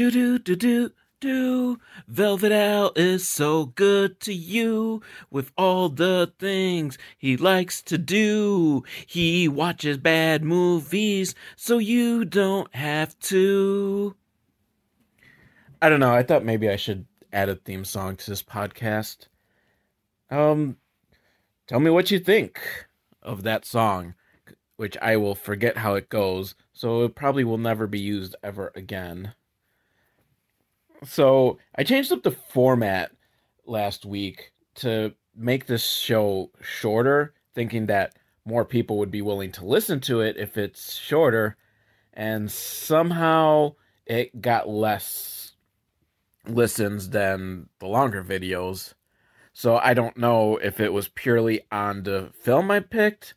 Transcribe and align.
Do 0.00 0.10
do 0.10 0.38
do 0.38 0.56
do 0.56 0.92
do. 1.20 1.78
Velvet 2.08 2.52
Al 2.52 2.90
is 2.96 3.28
so 3.28 3.66
good 3.66 4.18
to 4.20 4.32
you 4.32 5.02
with 5.30 5.52
all 5.58 5.90
the 5.90 6.32
things 6.38 6.96
he 7.18 7.36
likes 7.36 7.82
to 7.82 7.98
do. 7.98 8.82
He 9.06 9.46
watches 9.46 9.98
bad 9.98 10.42
movies 10.42 11.34
so 11.54 11.76
you 11.76 12.24
don't 12.24 12.74
have 12.74 13.18
to. 13.18 14.16
I 15.82 15.90
don't 15.90 16.00
know. 16.00 16.14
I 16.14 16.22
thought 16.22 16.46
maybe 16.46 16.70
I 16.70 16.76
should 16.76 17.04
add 17.30 17.50
a 17.50 17.56
theme 17.56 17.84
song 17.84 18.16
to 18.16 18.30
this 18.30 18.42
podcast. 18.42 19.28
Um, 20.30 20.78
tell 21.66 21.80
me 21.80 21.90
what 21.90 22.10
you 22.10 22.18
think 22.18 22.58
of 23.20 23.42
that 23.42 23.66
song, 23.66 24.14
which 24.76 24.96
I 25.02 25.18
will 25.18 25.34
forget 25.34 25.76
how 25.76 25.92
it 25.92 26.08
goes, 26.08 26.54
so 26.72 27.04
it 27.04 27.14
probably 27.14 27.44
will 27.44 27.58
never 27.58 27.86
be 27.86 28.00
used 28.00 28.34
ever 28.42 28.72
again. 28.74 29.34
So 31.04 31.58
I 31.74 31.84
changed 31.84 32.12
up 32.12 32.22
the 32.22 32.30
format 32.30 33.12
last 33.66 34.04
week 34.04 34.52
to 34.76 35.14
make 35.34 35.66
this 35.66 35.84
show 35.84 36.50
shorter, 36.60 37.34
thinking 37.54 37.86
that 37.86 38.14
more 38.44 38.64
people 38.64 38.98
would 38.98 39.10
be 39.10 39.22
willing 39.22 39.52
to 39.52 39.64
listen 39.64 40.00
to 40.00 40.20
it 40.20 40.36
if 40.36 40.56
it's 40.58 40.94
shorter, 40.94 41.56
and 42.12 42.50
somehow 42.50 43.74
it 44.06 44.40
got 44.40 44.68
less 44.68 45.52
listens 46.46 47.10
than 47.10 47.68
the 47.78 47.86
longer 47.86 48.24
videos. 48.24 48.94
So 49.52 49.78
I 49.78 49.94
don't 49.94 50.16
know 50.16 50.56
if 50.56 50.80
it 50.80 50.92
was 50.92 51.08
purely 51.08 51.62
on 51.70 52.02
the 52.02 52.30
film 52.40 52.70
I 52.70 52.80
picked 52.80 53.34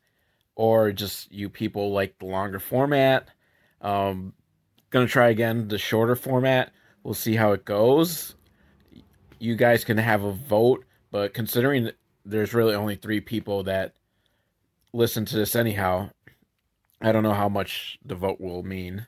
or 0.55 0.91
just 0.91 1.31
you 1.31 1.49
people 1.49 1.91
like 1.91 2.19
the 2.19 2.25
longer 2.25 2.59
format. 2.59 3.29
Um, 3.81 4.33
gonna 4.89 5.07
try 5.07 5.29
again 5.29 5.67
the 5.67 5.77
shorter 5.77 6.15
format. 6.15 6.71
We'll 7.03 7.13
see 7.13 7.35
how 7.35 7.51
it 7.51 7.65
goes. 7.65 8.35
You 9.39 9.55
guys 9.55 9.83
can 9.83 9.97
have 9.97 10.23
a 10.23 10.31
vote, 10.31 10.85
but 11.11 11.33
considering 11.33 11.91
there's 12.25 12.53
really 12.53 12.73
only 12.73 12.95
three 12.95 13.19
people 13.19 13.63
that 13.63 13.93
listen 14.93 15.25
to 15.25 15.35
this 15.35 15.55
anyhow, 15.55 16.09
I 17.01 17.11
don't 17.11 17.23
know 17.23 17.33
how 17.33 17.49
much 17.49 17.99
the 18.05 18.15
vote 18.15 18.39
will 18.39 18.63
mean. 18.63 19.07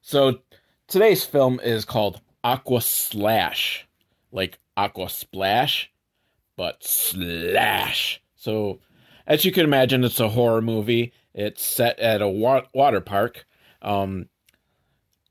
So 0.00 0.38
today's 0.88 1.24
film 1.24 1.60
is 1.62 1.84
called 1.84 2.20
Aqua 2.42 2.80
Slash, 2.80 3.86
like 4.32 4.58
Aqua 4.76 5.10
Splash, 5.10 5.90
but 6.56 6.82
slash. 6.82 8.22
So 8.34 8.80
as 9.26 9.44
you 9.44 9.52
can 9.52 9.64
imagine, 9.64 10.04
it's 10.04 10.20
a 10.20 10.30
horror 10.30 10.62
movie. 10.62 11.12
It's 11.34 11.62
set 11.62 11.98
at 11.98 12.22
a 12.22 12.28
wa- 12.28 12.66
water 12.72 13.02
park. 13.02 13.44
Um, 13.82 14.28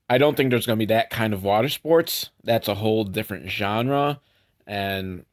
I 0.10 0.18
don't 0.18 0.38
think 0.38 0.52
there's 0.52 0.66
going 0.66 0.78
to 0.78 0.86
be 0.86 0.94
that 0.94 1.10
kind 1.10 1.34
of 1.34 1.44
water 1.44 1.70
sports. 1.70 2.30
That's 2.44 2.68
a 2.68 2.76
whole 2.76 3.04
different 3.04 3.50
genre, 3.50 4.20
and 4.68 5.26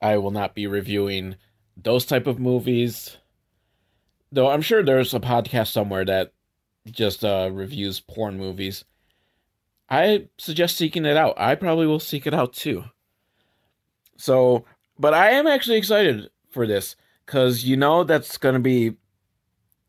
I 0.00 0.18
will 0.18 0.30
not 0.30 0.54
be 0.54 0.66
reviewing 0.66 1.36
those 1.76 2.04
type 2.04 2.26
of 2.26 2.38
movies. 2.38 3.16
Though 4.30 4.50
I'm 4.50 4.62
sure 4.62 4.82
there's 4.82 5.14
a 5.14 5.20
podcast 5.20 5.68
somewhere 5.72 6.04
that 6.04 6.32
just 6.90 7.24
uh, 7.24 7.50
reviews 7.52 8.00
porn 8.00 8.38
movies. 8.38 8.84
I 9.90 10.28
suggest 10.36 10.76
seeking 10.76 11.04
it 11.04 11.16
out. 11.16 11.34
I 11.38 11.54
probably 11.54 11.86
will 11.86 12.00
seek 12.00 12.26
it 12.26 12.34
out 12.34 12.52
too. 12.52 12.84
So, 14.16 14.64
but 14.98 15.14
I 15.14 15.30
am 15.30 15.46
actually 15.46 15.78
excited 15.78 16.28
for 16.50 16.66
this 16.66 16.94
because 17.24 17.64
you 17.64 17.76
know 17.76 18.04
that's 18.04 18.36
going 18.36 18.54
to 18.54 18.60
be 18.60 18.94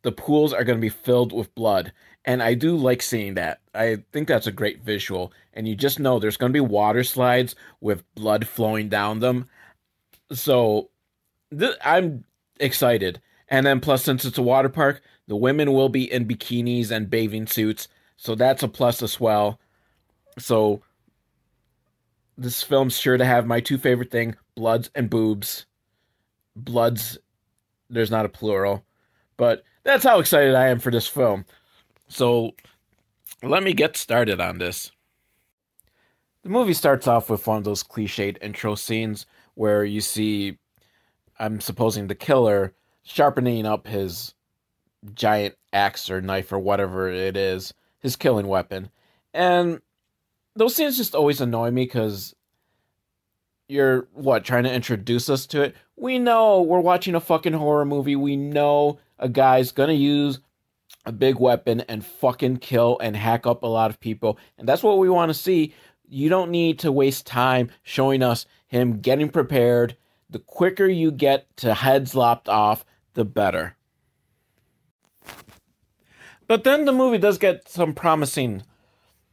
the 0.01 0.11
pools 0.11 0.53
are 0.53 0.63
going 0.63 0.77
to 0.77 0.81
be 0.81 0.89
filled 0.89 1.33
with 1.33 1.53
blood 1.55 1.91
and 2.25 2.43
I 2.43 2.53
do 2.53 2.75
like 2.75 3.01
seeing 3.01 3.35
that. 3.35 3.61
I 3.73 4.03
think 4.11 4.27
that's 4.27 4.47
a 4.47 4.51
great 4.51 4.83
visual. 4.83 5.31
And 5.53 5.67
you 5.67 5.75
just 5.75 5.99
know 5.99 6.19
there's 6.19 6.37
going 6.37 6.51
to 6.51 6.57
be 6.57 6.59
water 6.59 7.03
slides 7.03 7.55
with 7.79 8.03
blood 8.13 8.47
flowing 8.47 8.89
down 8.89 9.19
them. 9.19 9.47
So 10.31 10.89
th- 11.57 11.77
I'm 11.83 12.25
excited. 12.59 13.21
And 13.47 13.65
then, 13.65 13.79
plus, 13.79 14.03
since 14.03 14.25
it's 14.25 14.37
a 14.37 14.43
water 14.43 14.69
park, 14.69 15.01
the 15.27 15.35
women 15.35 15.73
will 15.73 15.89
be 15.89 16.11
in 16.11 16.27
bikinis 16.27 16.91
and 16.91 17.09
bathing 17.09 17.47
suits. 17.47 17.87
So 18.17 18.35
that's 18.35 18.61
a 18.61 18.67
plus 18.67 19.01
as 19.01 19.19
well. 19.19 19.59
So 20.37 20.83
this 22.37 22.61
film's 22.61 22.97
sure 22.97 23.17
to 23.17 23.25
have 23.25 23.47
my 23.47 23.59
two 23.59 23.77
favorite 23.77 24.11
thing 24.11 24.35
bloods 24.55 24.91
and 24.93 25.09
boobs. 25.09 25.65
Bloods, 26.55 27.17
there's 27.89 28.11
not 28.11 28.25
a 28.25 28.29
plural. 28.29 28.83
But 29.35 29.63
that's 29.83 30.03
how 30.03 30.19
excited 30.19 30.55
I 30.55 30.67
am 30.67 30.79
for 30.79 30.91
this 30.91 31.07
film. 31.07 31.45
So 32.07 32.51
let 33.43 33.63
me 33.63 33.73
get 33.73 33.97
started 33.97 34.41
on 34.41 34.57
this. 34.57 34.91
The 36.43 36.49
movie 36.49 36.73
starts 36.73 37.07
off 37.07 37.29
with 37.29 37.45
one 37.47 37.57
of 37.57 37.63
those 37.63 37.83
cliched 37.83 38.37
intro 38.41 38.75
scenes 38.75 39.25
where 39.55 39.83
you 39.83 40.01
see, 40.01 40.57
I'm 41.37 41.59
supposing, 41.59 42.07
the 42.07 42.15
killer 42.15 42.73
sharpening 43.03 43.65
up 43.65 43.87
his 43.87 44.33
giant 45.13 45.55
axe 45.73 46.09
or 46.09 46.21
knife 46.21 46.51
or 46.51 46.59
whatever 46.59 47.09
it 47.09 47.35
is, 47.35 47.73
his 47.99 48.15
killing 48.15 48.47
weapon. 48.47 48.89
And 49.33 49.81
those 50.55 50.75
scenes 50.75 50.97
just 50.97 51.15
always 51.15 51.41
annoy 51.41 51.71
me 51.71 51.85
because 51.85 52.35
you're, 53.67 54.07
what, 54.13 54.43
trying 54.43 54.63
to 54.63 54.73
introduce 54.73 55.29
us 55.29 55.45
to 55.47 55.61
it? 55.61 55.75
We 55.95 56.19
know 56.19 56.61
we're 56.61 56.79
watching 56.79 57.15
a 57.15 57.19
fucking 57.19 57.53
horror 57.53 57.85
movie. 57.85 58.15
We 58.15 58.35
know 58.35 58.99
a 59.19 59.29
guy's 59.29 59.71
gonna 59.71 59.93
use 59.93 60.39
a 61.05 61.11
big 61.11 61.39
weapon 61.39 61.81
and 61.81 62.05
fucking 62.05 62.57
kill 62.57 62.97
and 62.99 63.15
hack 63.15 63.45
up 63.45 63.63
a 63.63 63.67
lot 63.67 63.89
of 63.89 63.99
people. 63.99 64.37
And 64.57 64.67
that's 64.67 64.83
what 64.83 64.97
we 64.97 65.09
want 65.09 65.29
to 65.29 65.33
see. 65.33 65.73
You 66.07 66.29
don't 66.29 66.51
need 66.51 66.79
to 66.79 66.91
waste 66.91 67.27
time 67.27 67.69
showing 67.83 68.23
us 68.23 68.45
him 68.67 68.99
getting 68.99 69.29
prepared. 69.29 69.95
The 70.29 70.39
quicker 70.39 70.87
you 70.87 71.11
get 71.11 71.45
to 71.57 71.73
heads 71.73 72.15
lopped 72.15 72.49
off, 72.49 72.85
the 73.13 73.25
better. 73.25 73.75
But 76.47 76.63
then 76.63 76.85
the 76.85 76.91
movie 76.91 77.19
does 77.19 77.37
get 77.37 77.69
some 77.69 77.93
promising. 77.93 78.63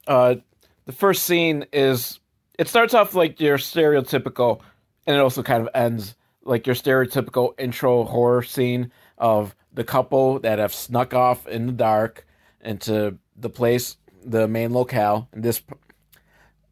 Uh, 0.06 0.36
the 0.84 0.92
first 0.92 1.24
scene 1.24 1.66
is 1.72 2.20
it 2.58 2.68
starts 2.68 2.94
off 2.94 3.14
like 3.14 3.40
your 3.40 3.58
stereotypical, 3.58 4.60
and 5.06 5.16
it 5.16 5.20
also 5.20 5.42
kind 5.42 5.62
of 5.62 5.68
ends 5.74 6.14
like 6.44 6.66
your 6.66 6.76
stereotypical 6.76 7.58
intro 7.58 8.04
horror 8.04 8.42
scene 8.42 8.92
of 9.18 9.54
the 9.76 9.84
couple 9.84 10.40
that 10.40 10.58
have 10.58 10.74
snuck 10.74 11.14
off 11.14 11.46
in 11.46 11.66
the 11.66 11.72
dark 11.72 12.26
into 12.62 13.18
the 13.36 13.50
place, 13.50 13.96
the 14.24 14.48
main 14.48 14.72
locale. 14.72 15.28
In 15.32 15.42
this 15.42 15.62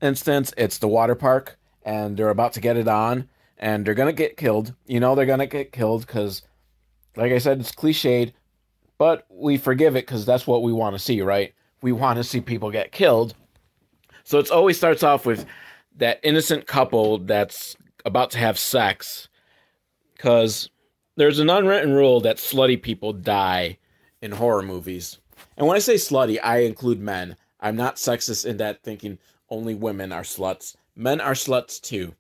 instance, 0.03 0.53
it's 0.57 0.79
the 0.79 0.89
water 0.89 1.15
park, 1.15 1.59
and 1.85 2.17
they're 2.17 2.31
about 2.31 2.55
to 2.55 2.61
get 2.61 2.77
it 2.77 2.89
on, 2.89 3.29
and 3.59 3.87
they're 3.87 3.95
gonna 3.95 4.13
get 4.13 4.39
killed. 4.39 4.75
You 4.87 5.01
know 5.01 5.15
they're 5.15 5.27
gonna 5.27 5.47
get 5.47 5.71
killed 5.71 6.07
because, 6.07 6.43
like 7.15 7.31
I 7.31 7.39
said, 7.39 7.61
it's 7.61 7.73
cliched, 7.73 8.33
but 8.97 9.27
we 9.29 9.59
forgive 9.59 9.97
it 9.97 10.07
because 10.07 10.25
that's 10.25 10.47
what 10.47 10.63
we 10.63 10.73
want 10.73 10.95
to 10.95 10.99
see, 10.99 11.21
right? 11.21 11.55
We 11.83 11.93
want 11.93 12.17
to 12.17 12.25
see 12.25 12.41
people 12.41 12.71
get 12.71 12.91
killed. 12.91 13.35
So 14.25 14.39
it 14.39 14.51
always 14.51 14.79
starts 14.79 15.03
off 15.03 15.27
with 15.27 15.45
that 15.97 16.21
innocent 16.23 16.67
couple 16.67 17.19
that's 17.19 17.77
about 18.07 18.31
to 18.31 18.39
have 18.39 18.59
sex 18.59 19.29
because 20.15 20.71
there's 21.17 21.39
an 21.39 21.51
unwritten 21.51 21.93
rule 21.93 22.21
that 22.21 22.39
slutty 22.39 22.81
people 22.81 23.13
die 23.13 23.79
in 24.21 24.33
horror 24.33 24.63
movies. 24.63 25.19
And 25.57 25.67
when 25.67 25.77
I 25.77 25.81
say 25.81 25.95
slutty, 25.95 26.39
I 26.43 26.59
include 26.59 27.01
men. 27.01 27.37
I'm 27.61 27.77
not 27.77 27.97
sexist 27.97 28.45
in 28.45 28.57
that 28.59 28.83
thinking 28.83 29.19
only 29.49 29.75
women 29.75 30.13
are 30.13 30.23
sluts. 30.23 30.77
Men 30.97 31.21
are 31.21 31.33
sluts 31.33 31.81
too. 31.81 32.15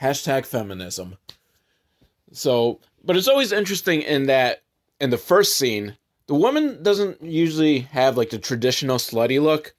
Hashtag 0.00 0.46
feminism. 0.46 1.16
So, 2.32 2.80
but 3.04 3.16
it's 3.16 3.28
always 3.28 3.52
interesting 3.52 4.02
in 4.02 4.26
that 4.26 4.62
in 5.00 5.10
the 5.10 5.18
first 5.18 5.56
scene, 5.56 5.96
the 6.26 6.34
woman 6.34 6.82
doesn't 6.82 7.22
usually 7.22 7.80
have 7.80 8.16
like 8.16 8.30
the 8.30 8.38
traditional 8.38 8.98
slutty 8.98 9.40
look. 9.40 9.74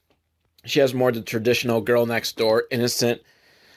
She 0.66 0.80
has 0.80 0.94
more 0.94 1.12
the 1.12 1.22
traditional 1.22 1.82
girl 1.82 2.06
next 2.06 2.38
door, 2.38 2.64
innocent 2.72 3.22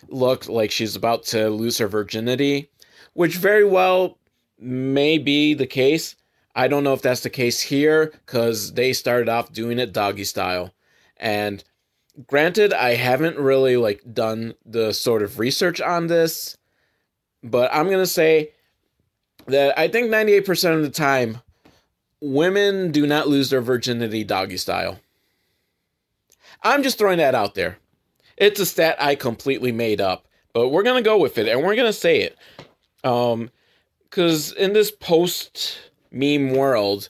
look, 0.08 0.49
like 0.49 0.70
she's 0.70 0.96
about 0.96 1.25
to 1.26 1.50
lose 1.50 1.78
her 1.78 1.88
virginity, 1.88 2.70
which 3.12 3.37
very 3.37 3.64
well 3.64 4.19
may 4.60 5.18
be 5.18 5.54
the 5.54 5.66
case. 5.66 6.16
I 6.54 6.68
don't 6.68 6.84
know 6.84 6.92
if 6.92 7.02
that's 7.02 7.22
the 7.22 7.30
case 7.30 7.60
here 7.60 8.12
because 8.26 8.74
they 8.74 8.92
started 8.92 9.28
off 9.28 9.52
doing 9.52 9.78
it 9.78 9.92
doggy 9.92 10.24
style. 10.24 10.72
And 11.16 11.62
granted, 12.26 12.72
I 12.72 12.94
haven't 12.94 13.38
really 13.38 13.76
like 13.76 14.02
done 14.12 14.54
the 14.64 14.92
sort 14.92 15.22
of 15.22 15.38
research 15.38 15.80
on 15.80 16.08
this, 16.08 16.56
but 17.42 17.70
I'm 17.72 17.88
gonna 17.88 18.06
say 18.06 18.50
that 19.46 19.78
I 19.78 19.88
think 19.88 20.10
98% 20.10 20.76
of 20.76 20.82
the 20.82 20.90
time, 20.90 21.38
women 22.20 22.90
do 22.90 23.06
not 23.06 23.28
lose 23.28 23.50
their 23.50 23.62
virginity 23.62 24.24
doggy 24.24 24.56
style. 24.56 25.00
I'm 26.62 26.82
just 26.82 26.98
throwing 26.98 27.18
that 27.18 27.34
out 27.34 27.54
there. 27.54 27.78
It's 28.36 28.60
a 28.60 28.66
stat 28.66 28.96
I 28.98 29.14
completely 29.14 29.72
made 29.72 30.00
up, 30.00 30.26
but 30.52 30.68
we're 30.68 30.82
gonna 30.82 31.02
go 31.02 31.18
with 31.18 31.38
it 31.38 31.48
and 31.48 31.62
we're 31.62 31.76
gonna 31.76 31.92
say 31.92 32.20
it. 32.20 32.36
Um, 33.02 33.50
because 34.10 34.52
in 34.52 34.72
this 34.72 34.90
post 34.90 35.78
meme 36.10 36.50
world, 36.50 37.08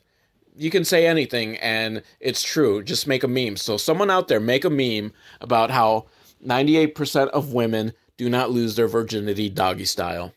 you 0.55 0.71
can 0.71 0.85
say 0.85 1.07
anything 1.07 1.57
and 1.57 2.03
it's 2.21 2.43
true. 2.43 2.83
Just 2.83 3.07
make 3.07 3.25
a 3.25 3.29
meme. 3.29 3.57
So 3.57 3.77
someone 3.77 4.11
out 4.11 4.29
there 4.29 4.41
make 4.41 4.65
a 4.65 4.71
meme 4.71 5.13
about 5.41 5.71
how 5.71 6.07
98% 6.47 7.29
of 7.29 7.53
women 7.55 7.95
do 8.19 8.29
not 8.29 8.51
lose 8.51 8.77
their 8.77 8.89
virginity 8.89 9.49
doggy 9.49 9.87
style. 9.87 10.35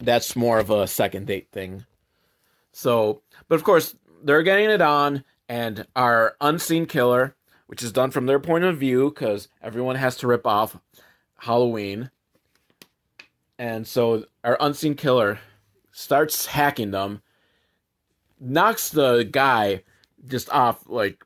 That's 0.00 0.36
more 0.36 0.58
of 0.58 0.70
a 0.70 0.86
second 0.86 1.26
date 1.26 1.48
thing. 1.50 1.86
So, 2.72 3.22
but 3.48 3.54
of 3.54 3.64
course, 3.64 3.94
they're 4.22 4.42
getting 4.42 4.70
it 4.70 4.82
on, 4.82 5.24
and 5.48 5.86
our 5.96 6.36
unseen 6.40 6.86
killer, 6.86 7.34
which 7.66 7.82
is 7.82 7.92
done 7.92 8.10
from 8.10 8.26
their 8.26 8.38
point 8.38 8.64
of 8.64 8.78
view, 8.78 9.10
because 9.10 9.48
everyone 9.62 9.96
has 9.96 10.16
to 10.18 10.26
rip 10.26 10.46
off 10.46 10.78
Halloween. 11.38 12.10
And 13.58 13.86
so 13.86 14.24
our 14.44 14.56
unseen 14.60 14.94
killer 14.94 15.38
starts 16.00 16.46
hacking 16.46 16.90
them, 16.90 17.22
knocks 18.40 18.88
the 18.88 19.28
guy 19.30 19.82
just 20.26 20.48
off, 20.50 20.88
like, 20.88 21.24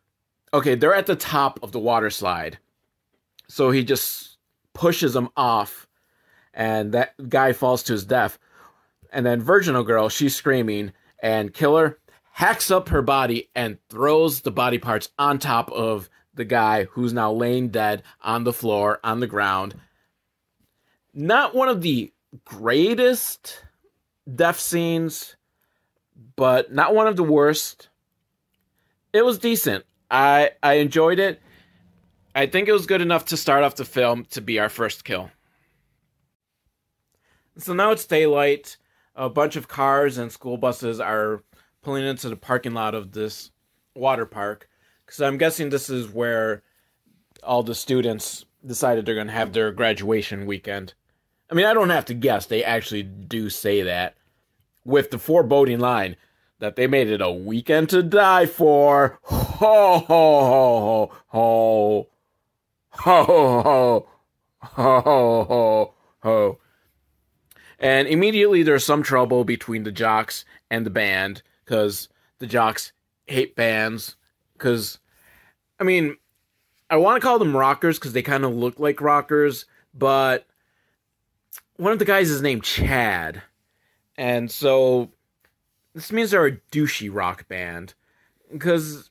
okay, 0.53 0.75
they're 0.75 0.94
at 0.94 1.06
the 1.06 1.17
top 1.17 1.61
of 1.62 1.73
the 1.73 1.79
water 1.79 2.11
slide. 2.11 2.59
So 3.49 3.71
he 3.71 3.85
just 3.85 4.38
pushes 4.73 5.15
him 5.15 5.29
off, 5.37 5.87
and 6.53 6.93
that 6.93 7.15
guy 7.29 7.53
falls 7.53 7.82
to 7.85 7.93
his 7.93 8.05
death. 8.05 8.38
And 9.12 9.25
then 9.25 9.41
Virginal 9.41 9.85
Girl, 9.85 10.09
she's 10.09 10.35
screaming, 10.35 10.93
and 11.23 11.55
Killer 11.55 11.99
hacks 12.32 12.71
up 12.71 12.88
her 12.88 13.03
body 13.03 13.50
and 13.55 13.79
throws 13.88 14.41
the 14.41 14.50
body 14.50 14.79
parts 14.79 15.11
on 15.19 15.38
top 15.38 15.71
of 15.71 16.11
the 16.35 16.44
guy 16.44 16.85
who's 16.85 17.12
now 17.12 17.31
laying 17.31 17.69
dead 17.69 18.03
on 18.23 18.43
the 18.43 18.53
floor, 18.53 18.99
on 19.05 19.21
the 19.21 19.29
ground. 19.29 19.76
Not 21.12 21.55
one 21.55 21.69
of 21.69 21.81
the 21.82 22.12
greatest 22.44 23.62
death 24.32 24.59
scenes, 24.59 25.37
but 26.37 26.73
not 26.73 26.94
one 26.94 27.06
of 27.06 27.17
the 27.17 27.25
worst. 27.25 27.88
It 29.12 29.25
was 29.25 29.38
decent. 29.38 29.85
I 30.11 30.50
I 30.62 30.75
enjoyed 30.75 31.19
it. 31.19 31.41
I 32.35 32.47
think 32.47 32.69
it 32.69 32.73
was 32.73 32.87
good 32.87 33.00
enough 33.00 33.26
to 33.26 33.37
start 33.37 33.62
off 33.62 33.76
the 33.76 33.85
film 33.85 34.25
to 34.31 34.41
be 34.41 34.59
our 34.59 34.69
first 34.69 35.05
kill. 35.05 35.31
So 37.59 37.73
now 37.73 37.93
it's 37.93 38.05
daylight. 38.05 38.76
A 39.15 39.29
bunch 39.29 39.55
of 39.55 39.69
cars 39.69 40.19
and 40.19 40.32
school 40.32 40.56
buses 40.56 40.99
are 40.99 41.44
pulling 41.82 42.05
into 42.05 42.29
the 42.29 42.37
parking 42.37 42.75
lot 42.75 42.94
of 42.94 43.12
this 43.12 43.53
water 43.94 44.26
park. 44.26 44.69
Because 45.06 45.21
I'm 45.21 45.38
guessing 45.38 45.69
this 45.69 45.88
is 45.88 46.09
where 46.09 46.65
all 47.44 47.62
the 47.62 47.75
students 47.75 48.44
decided 48.67 49.06
they're 49.06 49.15
going 49.15 49.29
to 49.29 49.32
have 49.32 49.53
their 49.53 49.71
graduation 49.71 50.47
weekend. 50.47 50.94
I 51.54 51.56
mean, 51.56 51.66
I 51.66 51.72
don't 51.72 51.90
have 51.90 52.06
to 52.06 52.14
guess. 52.14 52.46
They 52.46 52.64
actually 52.64 53.04
do 53.04 53.48
say 53.48 53.82
that 53.82 54.16
with 54.84 55.12
the 55.12 55.20
foreboding 55.20 55.78
line 55.78 56.16
that 56.58 56.74
they 56.74 56.88
made 56.88 57.08
it 57.08 57.20
a 57.20 57.30
weekend 57.30 57.90
to 57.90 58.02
die 58.02 58.46
for. 58.46 59.20
Ho, 59.22 59.98
ho, 60.00 60.04
ho, 60.04 61.12
ho, 61.28 62.08
ho, 62.90 63.62
ho, 63.62 64.06
ho, 64.62 65.00
ho, 65.00 65.44
ho, 65.44 65.94
ho. 66.24 66.58
And 67.78 68.08
immediately 68.08 68.64
there's 68.64 68.84
some 68.84 69.04
trouble 69.04 69.44
between 69.44 69.84
the 69.84 69.92
jocks 69.92 70.44
and 70.72 70.84
the 70.84 70.90
band 70.90 71.42
because 71.64 72.08
the 72.40 72.48
jocks 72.48 72.90
hate 73.26 73.54
bands. 73.54 74.16
Because, 74.54 74.98
I 75.78 75.84
mean, 75.84 76.16
I 76.90 76.96
want 76.96 77.22
to 77.22 77.24
call 77.24 77.38
them 77.38 77.56
rockers 77.56 78.00
because 78.00 78.12
they 78.12 78.22
kind 78.22 78.44
of 78.44 78.56
look 78.56 78.80
like 78.80 79.00
rockers, 79.00 79.66
but 79.94 80.48
one 81.76 81.93
of 81.93 81.99
the 81.99 82.05
guys 82.05 82.31
is 82.31 82.43
named 82.43 82.65
Chad. 82.65 83.43
And 84.17 84.50
so 84.50 85.11
this 85.94 86.12
means 86.12 86.31
they're 86.31 86.47
a 86.47 86.56
douchey 86.73 87.11
rock 87.12 87.49
band. 87.49 87.94
Because, 88.53 89.11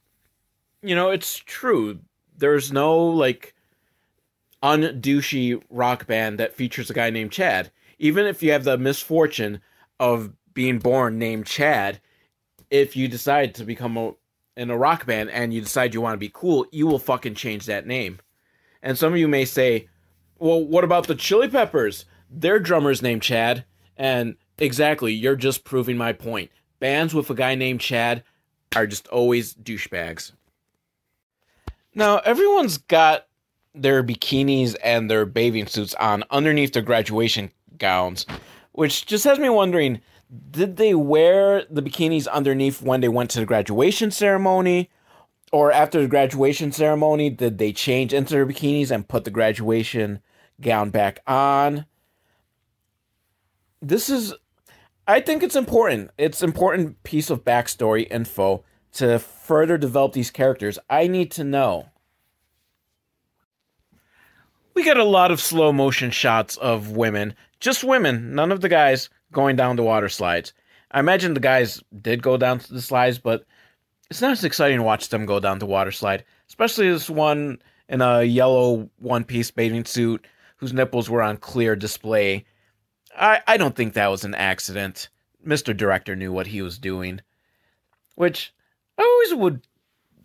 you 0.81 0.95
know, 0.95 1.09
it's 1.09 1.37
true. 1.37 1.99
There's 2.37 2.71
no, 2.71 2.97
like, 2.97 3.53
undouchey 4.61 5.61
rock 5.69 6.07
band 6.07 6.39
that 6.39 6.55
features 6.55 6.89
a 6.89 6.93
guy 6.93 7.09
named 7.09 7.31
Chad. 7.31 7.71
Even 7.99 8.25
if 8.25 8.41
you 8.41 8.51
have 8.51 8.63
the 8.63 8.77
misfortune 8.77 9.59
of 9.99 10.31
being 10.53 10.79
born 10.79 11.19
named 11.19 11.45
Chad, 11.45 11.99
if 12.69 12.95
you 12.95 13.07
decide 13.07 13.53
to 13.55 13.65
become 13.65 13.97
a, 13.97 14.13
in 14.55 14.69
a 14.69 14.77
rock 14.77 15.05
band 15.05 15.29
and 15.31 15.53
you 15.53 15.61
decide 15.61 15.93
you 15.93 16.01
want 16.01 16.13
to 16.13 16.17
be 16.17 16.31
cool, 16.33 16.65
you 16.71 16.87
will 16.87 16.99
fucking 16.99 17.35
change 17.35 17.65
that 17.65 17.85
name. 17.85 18.19
And 18.81 18.97
some 18.97 19.13
of 19.13 19.19
you 19.19 19.27
may 19.27 19.45
say, 19.45 19.89
well, 20.39 20.63
what 20.63 20.83
about 20.83 21.07
the 21.07 21.15
Chili 21.15 21.49
Peppers? 21.49 22.05
Their 22.33 22.59
drummer's 22.59 23.01
named 23.01 23.21
Chad. 23.21 23.65
And 23.95 24.35
exactly, 24.57 25.13
you're 25.13 25.35
just 25.35 25.63
proving 25.63 25.97
my 25.97 26.13
point. 26.13 26.51
Bands 26.79 27.13
with 27.13 27.29
a 27.29 27.35
guy 27.35 27.55
named 27.55 27.81
Chad 27.81 28.23
are 28.75 28.87
just 28.87 29.07
always 29.07 29.53
douchebags. 29.53 30.31
Now, 31.95 32.17
everyone's 32.19 32.77
got 32.77 33.27
their 33.75 34.03
bikinis 34.03 34.75
and 34.83 35.09
their 35.09 35.25
bathing 35.25 35.67
suits 35.67 35.93
on 35.95 36.23
underneath 36.29 36.73
their 36.73 36.81
graduation 36.81 37.51
gowns, 37.77 38.25
which 38.71 39.05
just 39.05 39.23
has 39.25 39.39
me 39.39 39.49
wondering 39.49 40.01
did 40.51 40.77
they 40.77 40.95
wear 40.95 41.63
the 41.69 41.81
bikinis 41.83 42.27
underneath 42.27 42.81
when 42.81 43.01
they 43.01 43.07
went 43.07 43.29
to 43.31 43.39
the 43.39 43.45
graduation 43.45 44.09
ceremony? 44.09 44.89
Or 45.51 45.71
after 45.71 46.01
the 46.01 46.07
graduation 46.07 46.71
ceremony, 46.71 47.29
did 47.29 47.59
they 47.59 47.71
change 47.71 48.11
into 48.11 48.33
their 48.33 48.45
bikinis 48.45 48.89
and 48.89 49.07
put 49.07 49.23
the 49.23 49.29
graduation 49.29 50.19
gown 50.59 50.89
back 50.89 51.19
on? 51.27 51.85
This 53.83 54.09
is, 54.09 54.33
I 55.07 55.19
think 55.19 55.43
it's 55.43 55.57
important. 55.57 56.11
It's 56.17 56.41
important 56.41 57.03
piece 57.03 57.29
of 57.29 57.43
backstory 57.43 58.09
info 58.09 58.63
to 58.93 59.19
further 59.19 59.77
develop 59.77 60.13
these 60.13 60.31
characters. 60.31 60.79
I 60.89 61.07
need 61.07 61.31
to 61.31 61.43
know. 61.43 61.89
We 64.73 64.83
get 64.83 64.97
a 64.97 65.03
lot 65.03 65.31
of 65.31 65.41
slow 65.41 65.73
motion 65.73 66.11
shots 66.11 66.55
of 66.57 66.91
women, 66.91 67.35
just 67.59 67.83
women, 67.83 68.33
none 68.33 68.53
of 68.53 68.61
the 68.61 68.69
guys, 68.69 69.09
going 69.33 69.57
down 69.57 69.75
the 69.75 69.83
water 69.83 70.07
slides. 70.07 70.53
I 70.91 70.99
imagine 70.99 71.33
the 71.33 71.41
guys 71.41 71.83
did 72.01 72.23
go 72.23 72.37
down 72.37 72.61
the 72.69 72.81
slides, 72.81 73.19
but 73.19 73.45
it's 74.09 74.21
not 74.21 74.31
as 74.31 74.45
exciting 74.45 74.77
to 74.77 74.83
watch 74.83 75.09
them 75.09 75.25
go 75.25 75.41
down 75.41 75.59
the 75.59 75.65
water 75.65 75.91
slide, 75.91 76.23
especially 76.47 76.89
this 76.89 77.09
one 77.09 77.59
in 77.89 78.01
a 78.01 78.23
yellow 78.23 78.89
one 78.97 79.25
piece 79.25 79.51
bathing 79.51 79.85
suit 79.85 80.25
whose 80.57 80.71
nipples 80.71 81.09
were 81.09 81.21
on 81.21 81.35
clear 81.35 81.75
display. 81.75 82.45
I, 83.15 83.41
I 83.47 83.57
don't 83.57 83.75
think 83.75 83.93
that 83.93 84.11
was 84.11 84.23
an 84.23 84.35
accident. 84.35 85.09
Mr. 85.45 85.75
Director 85.75 86.15
knew 86.15 86.31
what 86.31 86.47
he 86.47 86.61
was 86.61 86.77
doing. 86.77 87.21
Which 88.15 88.53
I 88.97 89.03
always 89.03 89.41
would 89.41 89.67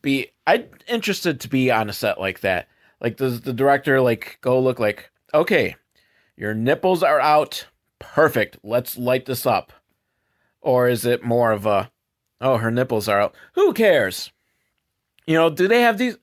be 0.02 0.29
I'm 0.46 0.64
interested 0.87 1.40
to 1.40 1.49
be 1.49 1.70
on 1.70 1.90
a 1.90 1.93
set 1.93 2.20
like 2.20 2.40
that. 2.40 2.69
Like 3.00 3.17
does 3.17 3.43
the 3.43 3.52
director 3.52 4.00
like 4.00 4.38
go 4.40 4.61
look 4.61 4.78
like, 4.78 5.11
okay, 5.35 5.76
your 6.37 6.54
nipples 6.54 7.02
are 7.02 7.21
out 7.21 7.66
perfect, 7.99 8.59
let's 8.62 8.97
light 8.97 9.26
this 9.26 9.47
up? 9.47 9.73
Or 10.61 10.88
is 10.88 11.04
it 11.04 11.25
more 11.25 11.52
of 11.52 11.66
a, 11.66 11.90
oh, 12.40 12.59
her 12.59 12.71
nipples 12.71 13.09
are 13.09 13.21
out, 13.21 13.35
who 13.54 13.73
cares? 13.73 14.33
You 15.26 15.35
know, 15.35 15.50
do 15.50 15.68
they 15.68 15.83
have 15.83 15.99
these 15.99 16.16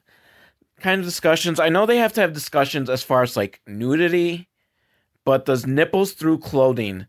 kind 0.80 1.00
of 1.00 1.06
discussions? 1.06 1.60
I 1.60 1.70
know 1.70 1.86
they 1.86 1.98
have 1.98 2.14
to 2.14 2.22
have 2.22 2.34
discussions 2.34 2.90
as 2.90 3.04
far 3.04 3.24
as 3.24 3.38
like 3.38 3.62
nudity, 3.68 4.48
but 5.26 5.46
does 5.46 5.66
nipples 5.66 6.14
through 6.14 6.38
clothing, 6.38 7.08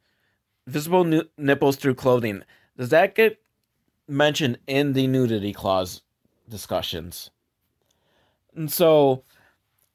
visible 0.67 1.05
nu- 1.05 1.29
nipples 1.39 1.77
through 1.77 1.95
clothing, 1.95 2.43
does 2.77 2.89
that 2.89 3.15
get 3.15 3.41
mentioned 4.09 4.59
in 4.67 4.95
the 4.95 5.07
nudity 5.07 5.53
clause 5.53 6.03
discussions? 6.49 7.31
And 8.55 8.73
so, 8.73 9.23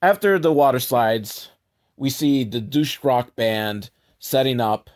after 0.01 0.39
the 0.39 0.53
water 0.53 0.79
slides, 0.79 1.49
we 1.97 2.09
see 2.09 2.43
the 2.43 2.61
douche 2.61 2.99
rock 3.03 3.35
band 3.35 3.89
setting 4.19 4.61
up 4.61 4.89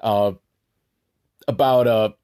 uh, 0.00 0.32
about 1.48 1.86
a 1.86 2.14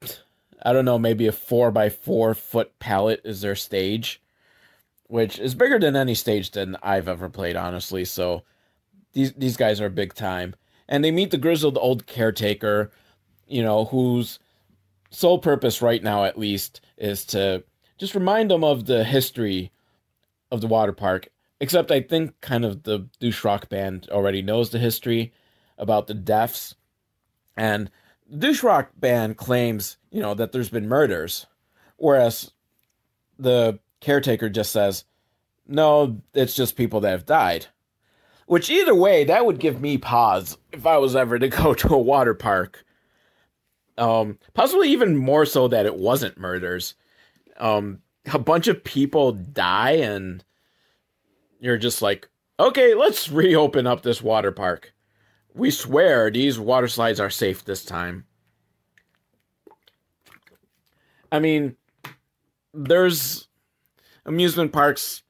I 0.63 0.73
don't 0.73 0.85
know, 0.85 0.99
maybe 0.99 1.27
a 1.27 1.31
four 1.31 1.71
by 1.71 1.89
four 1.89 2.33
foot 2.33 2.77
pallet 2.79 3.21
is 3.23 3.41
their 3.41 3.55
stage, 3.55 4.21
which 5.07 5.39
is 5.39 5.55
bigger 5.55 5.79
than 5.79 5.95
any 5.95 6.15
stage 6.15 6.51
than 6.51 6.75
I've 6.83 7.07
ever 7.07 7.29
played, 7.29 7.55
honestly. 7.55 8.03
So 8.05 8.43
these 9.13 9.33
these 9.33 9.57
guys 9.57 9.81
are 9.81 9.89
big 9.89 10.13
time, 10.13 10.55
and 10.87 11.03
they 11.03 11.11
meet 11.11 11.31
the 11.31 11.37
grizzled 11.37 11.77
old 11.77 12.05
caretaker, 12.05 12.91
you 13.47 13.63
know, 13.63 13.85
whose 13.85 14.39
sole 15.09 15.39
purpose 15.39 15.81
right 15.81 16.03
now, 16.03 16.25
at 16.25 16.37
least, 16.37 16.81
is 16.97 17.25
to 17.25 17.63
just 17.97 18.15
remind 18.15 18.51
them 18.51 18.63
of 18.63 18.85
the 18.85 19.03
history 19.03 19.71
of 20.51 20.61
the 20.61 20.67
water 20.67 20.93
park. 20.93 21.29
Except 21.59 21.91
I 21.91 22.01
think 22.01 22.39
kind 22.39 22.63
of 22.63 22.83
the 22.83 23.09
douche 23.19 23.43
rock 23.43 23.67
band 23.67 24.07
already 24.11 24.41
knows 24.41 24.69
the 24.69 24.79
history, 24.79 25.33
about 25.77 26.07
the 26.07 26.13
deaths. 26.13 26.75
And 27.57 27.89
the 28.29 28.37
douche 28.37 28.63
rock 28.63 28.91
band 28.95 29.37
claims, 29.37 29.97
you 30.11 30.21
know, 30.21 30.33
that 30.35 30.51
there's 30.51 30.69
been 30.69 30.87
murders, 30.87 31.47
whereas 31.97 32.51
the 33.37 33.79
caretaker 33.99 34.49
just 34.49 34.71
says, 34.71 35.05
no, 35.67 36.21
it's 36.33 36.55
just 36.55 36.75
people 36.75 37.01
that 37.01 37.11
have 37.11 37.25
died. 37.25 37.67
Which 38.49 38.71
either 38.71 38.95
way, 38.95 39.25
that 39.25 39.45
would 39.45 39.59
give 39.59 39.79
me 39.79 39.99
pause 39.99 40.57
if 40.71 40.87
I 40.87 40.97
was 40.97 41.15
ever 41.15 41.37
to 41.37 41.49
go 41.49 41.73
to 41.75 41.93
a 41.93 41.99
water 41.99 42.33
park. 42.33 42.83
Um, 43.95 44.39
possibly 44.55 44.89
even 44.89 45.15
more 45.15 45.45
so 45.45 45.67
that 45.67 45.85
it 45.85 45.95
wasn't 45.95 46.39
murders. 46.39 46.95
um, 47.59 47.99
a 48.33 48.39
bunch 48.39 48.67
of 48.67 48.83
people 48.83 49.33
die, 49.33 49.97
and 49.97 50.43
you're 51.59 51.77
just 51.77 52.01
like, 52.01 52.27
okay, 52.59 52.95
let's 52.95 53.29
reopen 53.29 53.85
up 53.85 54.01
this 54.01 54.19
water 54.19 54.51
park. 54.51 54.95
We 55.53 55.69
swear 55.69 56.31
these 56.31 56.57
water 56.59 56.87
slides 56.87 57.19
are 57.19 57.29
safe 57.29 57.63
this 57.63 57.85
time. 57.85 58.25
I 61.31 61.37
mean, 61.37 61.75
there's 62.73 63.47
amusement 64.25 64.73
parks 64.73 65.21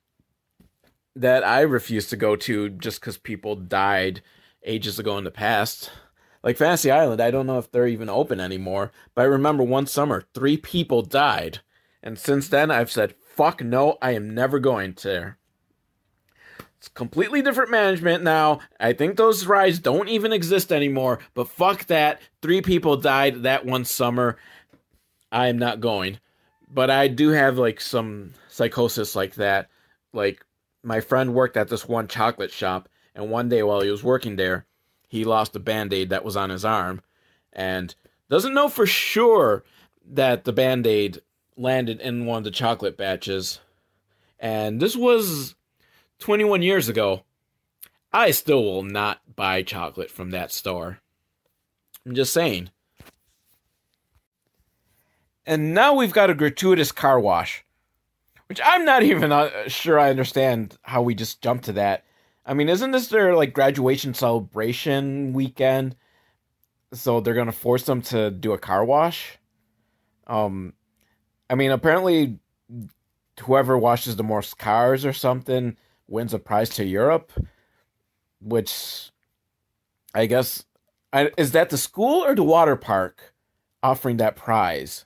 that 1.19 1.45
I 1.45 1.61
refuse 1.61 2.07
to 2.07 2.17
go 2.17 2.35
to 2.37 2.69
just 2.69 3.01
because 3.01 3.17
people 3.17 3.55
died 3.55 4.21
ages 4.63 4.99
ago 4.99 5.17
in 5.17 5.25
the 5.25 5.31
past. 5.31 5.91
Like 6.41 6.55
Fantasy 6.55 6.89
Island, 6.89 7.21
I 7.21 7.31
don't 7.31 7.47
know 7.47 7.57
if 7.57 7.69
they're 7.69 7.87
even 7.87 8.09
open 8.09 8.39
anymore, 8.39 8.91
but 9.13 9.23
I 9.23 9.25
remember 9.25 9.63
one 9.63 9.85
summer, 9.85 10.23
three 10.33 10.55
people 10.55 11.01
died. 11.01 11.59
And 12.01 12.17
since 12.17 12.47
then, 12.47 12.71
I've 12.71 12.91
said, 12.91 13.15
fuck 13.35 13.61
no, 13.61 13.97
I 14.01 14.11
am 14.11 14.33
never 14.33 14.59
going 14.59 14.95
there. 15.03 15.37
It's 16.77 16.87
completely 16.87 17.41
different 17.41 17.71
management 17.71 18.23
now. 18.23 18.59
I 18.79 18.93
think 18.93 19.17
those 19.17 19.45
rides 19.45 19.79
don't 19.79 20.07
even 20.07 20.31
exist 20.31 20.71
anymore, 20.71 21.19
but 21.33 21.49
fuck 21.49 21.85
that. 21.87 22.21
Three 22.41 22.61
people 22.61 22.95
died 22.95 23.43
that 23.43 23.65
one 23.65 23.83
summer. 23.83 24.37
I 25.29 25.49
am 25.49 25.57
not 25.57 25.81
going. 25.81 26.19
But 26.71 26.89
I 26.89 27.09
do 27.09 27.29
have 27.29 27.57
like 27.57 27.81
some 27.81 28.33
psychosis 28.47 29.13
like 29.13 29.35
that. 29.35 29.67
Like 30.13 30.45
my 30.83 30.99
friend 30.99 31.33
worked 31.33 31.57
at 31.57 31.69
this 31.69 31.87
one 31.87 32.07
chocolate 32.07 32.51
shop, 32.51 32.89
and 33.15 33.29
one 33.29 33.49
day 33.49 33.63
while 33.63 33.81
he 33.81 33.89
was 33.89 34.03
working 34.03 34.35
there, 34.35 34.65
he 35.07 35.23
lost 35.23 35.55
a 35.55 35.59
band 35.59 35.93
aid 35.93 36.09
that 36.09 36.23
was 36.23 36.37
on 36.37 36.49
his 36.49 36.63
arm 36.63 37.01
and 37.51 37.95
doesn't 38.29 38.53
know 38.53 38.69
for 38.69 38.85
sure 38.85 39.63
that 40.05 40.43
the 40.43 40.53
band 40.53 40.85
aid 40.85 41.19
landed 41.57 41.99
in 41.99 42.25
one 42.25 42.39
of 42.39 42.43
the 42.43 42.51
chocolate 42.51 42.97
batches. 42.97 43.59
And 44.39 44.79
this 44.79 44.95
was 44.95 45.55
21 46.19 46.61
years 46.61 46.87
ago. 46.87 47.23
I 48.13 48.31
still 48.31 48.63
will 48.63 48.83
not 48.83 49.35
buy 49.35 49.61
chocolate 49.63 50.09
from 50.09 50.31
that 50.31 50.51
store. 50.51 50.99
I'm 52.05 52.15
just 52.15 52.33
saying. 52.33 52.69
And 55.45 55.73
now 55.73 55.93
we've 55.93 56.13
got 56.13 56.29
a 56.29 56.35
gratuitous 56.35 56.91
car 56.91 57.19
wash, 57.19 57.65
which 58.49 58.59
I'm 58.65 58.83
not 58.83 59.03
even 59.03 59.31
uh, 59.31 59.69
sure 59.69 59.99
I 59.99 60.09
understand 60.09 60.75
how 60.81 61.01
we 61.01 61.15
just 61.15 61.41
jumped 61.41 61.65
to 61.65 61.73
that. 61.73 62.03
I 62.45 62.55
mean, 62.55 62.67
isn't 62.67 62.91
this 62.91 63.07
their 63.07 63.35
like 63.35 63.53
graduation 63.53 64.13
celebration 64.13 65.33
weekend? 65.33 65.95
So 66.91 67.19
they're 67.19 67.35
gonna 67.35 67.51
force 67.51 67.83
them 67.83 68.01
to 68.03 68.31
do 68.31 68.51
a 68.53 68.57
car 68.57 68.83
wash. 68.83 69.37
Um, 70.25 70.73
I 71.49 71.55
mean, 71.55 71.69
apparently, 71.69 72.39
whoever 73.41 73.77
washes 73.77 74.15
the 74.15 74.23
most 74.23 74.57
cars 74.57 75.05
or 75.05 75.13
something 75.13 75.77
wins 76.07 76.33
a 76.33 76.39
prize 76.39 76.69
to 76.71 76.85
Europe, 76.85 77.31
which 78.41 79.11
I 80.15 80.25
guess 80.25 80.65
I, 81.13 81.31
is 81.37 81.51
that 81.51 81.69
the 81.69 81.77
school 81.77 82.23
or 82.23 82.33
the 82.33 82.43
water 82.43 82.75
park 82.75 83.33
offering 83.83 84.17
that 84.17 84.35
prize? 84.35 85.05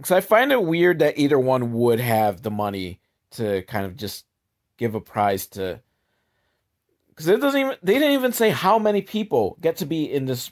Because 0.00 0.12
I 0.12 0.22
find 0.22 0.50
it 0.50 0.62
weird 0.62 1.00
that 1.00 1.18
either 1.18 1.38
one 1.38 1.74
would 1.74 2.00
have 2.00 2.40
the 2.40 2.50
money 2.50 3.00
to 3.32 3.60
kind 3.62 3.84
of 3.84 3.96
just 3.96 4.24
give 4.78 4.94
a 4.94 5.00
prize 5.00 5.46
to 5.48 5.82
because 7.08 7.28
it 7.28 7.40
doesn't 7.42 7.60
even 7.60 7.76
they 7.82 7.92
didn't 7.94 8.12
even 8.12 8.32
say 8.32 8.48
how 8.48 8.78
many 8.78 9.02
people 9.02 9.58
get 9.60 9.76
to 9.76 9.84
be 9.84 10.10
in 10.10 10.24
this 10.24 10.50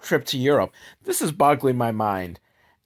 trip 0.00 0.24
to 0.24 0.38
Europe. 0.38 0.72
This 1.04 1.20
is 1.20 1.30
boggling 1.30 1.76
my 1.76 1.92
mind. 1.92 2.40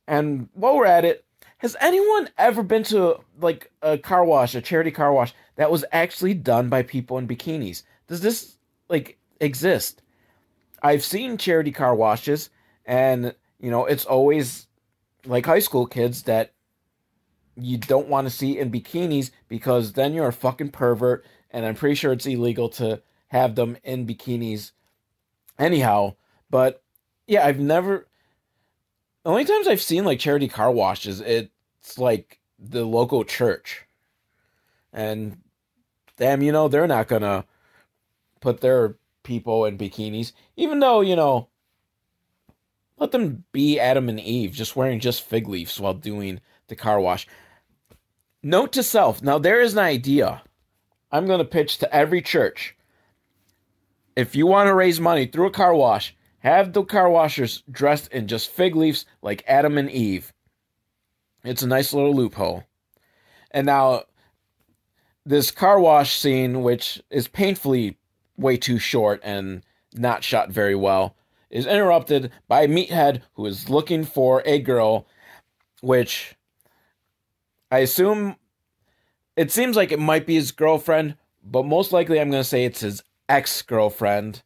And 0.08 0.48
while 0.52 0.74
we're 0.76 0.86
at 0.86 1.04
it, 1.04 1.24
has 1.58 1.76
anyone 1.80 2.28
ever 2.36 2.64
been 2.64 2.82
to 2.84 3.20
like 3.40 3.70
a 3.82 3.98
car 3.98 4.24
wash, 4.24 4.56
a 4.56 4.60
charity 4.60 4.90
car 4.90 5.12
wash 5.12 5.32
that 5.54 5.70
was 5.70 5.84
actually 5.92 6.34
done 6.34 6.68
by 6.68 6.82
people 6.82 7.18
in 7.18 7.28
bikinis? 7.28 7.84
Does 8.08 8.20
this 8.20 8.56
like 8.88 9.16
exist? 9.40 10.02
I've 10.82 11.04
seen 11.04 11.38
charity 11.38 11.70
car 11.70 11.94
washes 11.94 12.50
and 12.84 13.32
you 13.60 13.70
know, 13.70 13.84
it's 13.84 14.06
always 14.06 14.66
like 15.26 15.46
high 15.46 15.58
school 15.58 15.86
kids 15.86 16.22
that 16.22 16.52
you 17.56 17.78
don't 17.78 18.08
want 18.08 18.26
to 18.26 18.30
see 18.30 18.58
in 18.58 18.70
bikinis 18.70 19.30
because 19.48 19.92
then 19.92 20.14
you're 20.14 20.28
a 20.28 20.32
fucking 20.32 20.70
pervert 20.70 21.24
and 21.50 21.66
I'm 21.66 21.74
pretty 21.74 21.94
sure 21.94 22.12
it's 22.12 22.26
illegal 22.26 22.68
to 22.70 23.02
have 23.28 23.54
them 23.54 23.76
in 23.84 24.06
bikinis 24.06 24.72
anyhow. 25.58 26.14
But 26.48 26.82
yeah, 27.26 27.46
I've 27.46 27.60
never. 27.60 28.06
The 29.24 29.30
only 29.30 29.44
times 29.44 29.68
I've 29.68 29.82
seen 29.82 30.04
like 30.04 30.18
charity 30.18 30.48
car 30.48 30.70
washes, 30.70 31.20
it's 31.20 31.98
like 31.98 32.40
the 32.58 32.84
local 32.84 33.24
church. 33.24 33.84
And 34.92 35.38
damn, 36.16 36.42
you 36.42 36.52
know, 36.52 36.68
they're 36.68 36.86
not 36.86 37.08
gonna 37.08 37.44
put 38.40 38.60
their 38.60 38.96
people 39.22 39.66
in 39.66 39.76
bikinis, 39.76 40.32
even 40.56 40.80
though, 40.80 41.02
you 41.02 41.14
know, 41.14 41.49
let 43.00 43.10
them 43.10 43.44
be 43.50 43.80
Adam 43.80 44.08
and 44.08 44.20
Eve, 44.20 44.52
just 44.52 44.76
wearing 44.76 45.00
just 45.00 45.22
fig 45.22 45.48
leaves 45.48 45.80
while 45.80 45.94
doing 45.94 46.40
the 46.68 46.76
car 46.76 47.00
wash. 47.00 47.26
Note 48.42 48.72
to 48.74 48.82
self 48.82 49.22
now, 49.22 49.38
there 49.38 49.60
is 49.60 49.72
an 49.72 49.80
idea 49.80 50.42
I'm 51.10 51.26
going 51.26 51.40
to 51.40 51.44
pitch 51.44 51.78
to 51.78 51.92
every 51.92 52.22
church 52.22 52.76
if 54.16 54.36
you 54.36 54.46
want 54.46 54.68
to 54.68 54.74
raise 54.74 55.00
money 55.00 55.26
through 55.26 55.46
a 55.46 55.52
car 55.52 55.74
wash, 55.74 56.14
have 56.40 56.72
the 56.72 56.84
car 56.84 57.08
washers 57.10 57.62
dressed 57.70 58.12
in 58.12 58.28
just 58.28 58.50
fig 58.50 58.76
leaves 58.76 59.06
like 59.22 59.44
Adam 59.46 59.78
and 59.78 59.90
Eve. 59.90 60.32
It's 61.44 61.62
a 61.62 61.66
nice 61.66 61.92
little 61.92 62.14
loophole. 62.14 62.64
And 63.50 63.66
now, 63.66 64.04
this 65.24 65.50
car 65.50 65.80
wash 65.80 66.18
scene, 66.18 66.62
which 66.62 67.00
is 67.10 67.28
painfully 67.28 67.98
way 68.36 68.56
too 68.56 68.78
short 68.78 69.20
and 69.22 69.62
not 69.94 70.24
shot 70.24 70.50
very 70.50 70.74
well, 70.74 71.16
is 71.50 71.66
interrupted 71.66 72.30
by 72.48 72.66
meathead 72.66 73.22
who 73.34 73.46
is 73.46 73.68
looking 73.68 74.04
for 74.04 74.42
a 74.44 74.58
girl, 74.60 75.06
which 75.80 76.36
I 77.70 77.78
assume 77.78 78.36
it 79.36 79.50
seems 79.50 79.76
like 79.76 79.92
it 79.92 79.98
might 79.98 80.26
be 80.26 80.34
his 80.34 80.52
girlfriend, 80.52 81.16
but 81.42 81.64
most 81.64 81.92
likely 81.92 82.20
I'm 82.20 82.30
going 82.30 82.42
to 82.42 82.48
say 82.48 82.64
it's 82.64 82.80
his 82.80 83.02
ex 83.28 83.62
girlfriend 83.62 84.42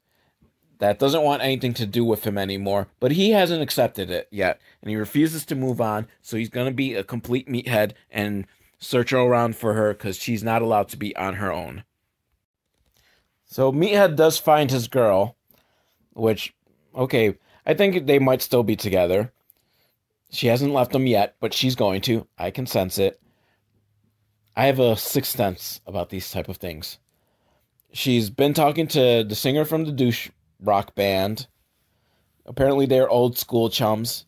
that 0.78 0.98
doesn't 0.98 1.22
want 1.22 1.42
anything 1.42 1.72
to 1.74 1.86
do 1.86 2.04
with 2.04 2.26
him 2.26 2.36
anymore, 2.36 2.88
but 3.00 3.12
he 3.12 3.30
hasn't 3.30 3.62
accepted 3.62 4.10
it 4.10 4.28
yet, 4.30 4.60
and 4.82 4.90
he 4.90 4.96
refuses 4.96 5.44
to 5.46 5.54
move 5.54 5.80
on. 5.80 6.06
So 6.20 6.36
he's 6.36 6.50
going 6.50 6.66
to 6.66 6.74
be 6.74 6.94
a 6.94 7.04
complete 7.04 7.48
meathead 7.48 7.92
and 8.10 8.46
search 8.78 9.12
around 9.12 9.56
for 9.56 9.74
her 9.74 9.92
because 9.92 10.16
she's 10.16 10.42
not 10.42 10.62
allowed 10.62 10.88
to 10.88 10.96
be 10.96 11.14
on 11.16 11.34
her 11.34 11.52
own. 11.52 11.84
So 13.46 13.72
Meathead 13.72 14.16
does 14.16 14.38
find 14.38 14.70
his 14.70 14.88
girl, 14.88 15.36
which, 16.12 16.54
okay, 16.94 17.36
I 17.66 17.74
think 17.74 18.06
they 18.06 18.18
might 18.18 18.42
still 18.42 18.62
be 18.62 18.76
together. 18.76 19.32
She 20.30 20.48
hasn't 20.48 20.72
left 20.72 20.94
him 20.94 21.06
yet, 21.06 21.36
but 21.40 21.54
she's 21.54 21.74
going 21.74 22.00
to. 22.02 22.26
I 22.38 22.50
can 22.50 22.66
sense 22.66 22.98
it. 22.98 23.20
I 24.56 24.66
have 24.66 24.78
a 24.78 24.96
sixth 24.96 25.36
sense 25.36 25.80
about 25.86 26.10
these 26.10 26.30
type 26.30 26.48
of 26.48 26.56
things 26.56 26.98
she's 27.94 28.28
been 28.28 28.52
talking 28.52 28.86
to 28.88 29.24
the 29.24 29.34
singer 29.34 29.64
from 29.64 29.84
the 29.84 29.92
douche 29.92 30.28
rock 30.60 30.94
band. 30.94 31.46
Apparently, 32.44 32.84
they're 32.84 33.08
old 33.08 33.38
school 33.38 33.70
chums. 33.70 34.26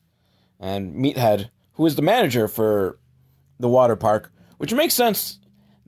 And 0.59 0.95
Meathead, 0.95 1.51
who 1.75 1.85
is 1.85 1.97
the 1.97 2.03
manager 2.03 2.49
for 2.49 2.99
the 3.61 3.69
water 3.69 3.97
park, 3.97 4.33
which 4.57 4.73
makes 4.73 4.95
sense 4.95 5.39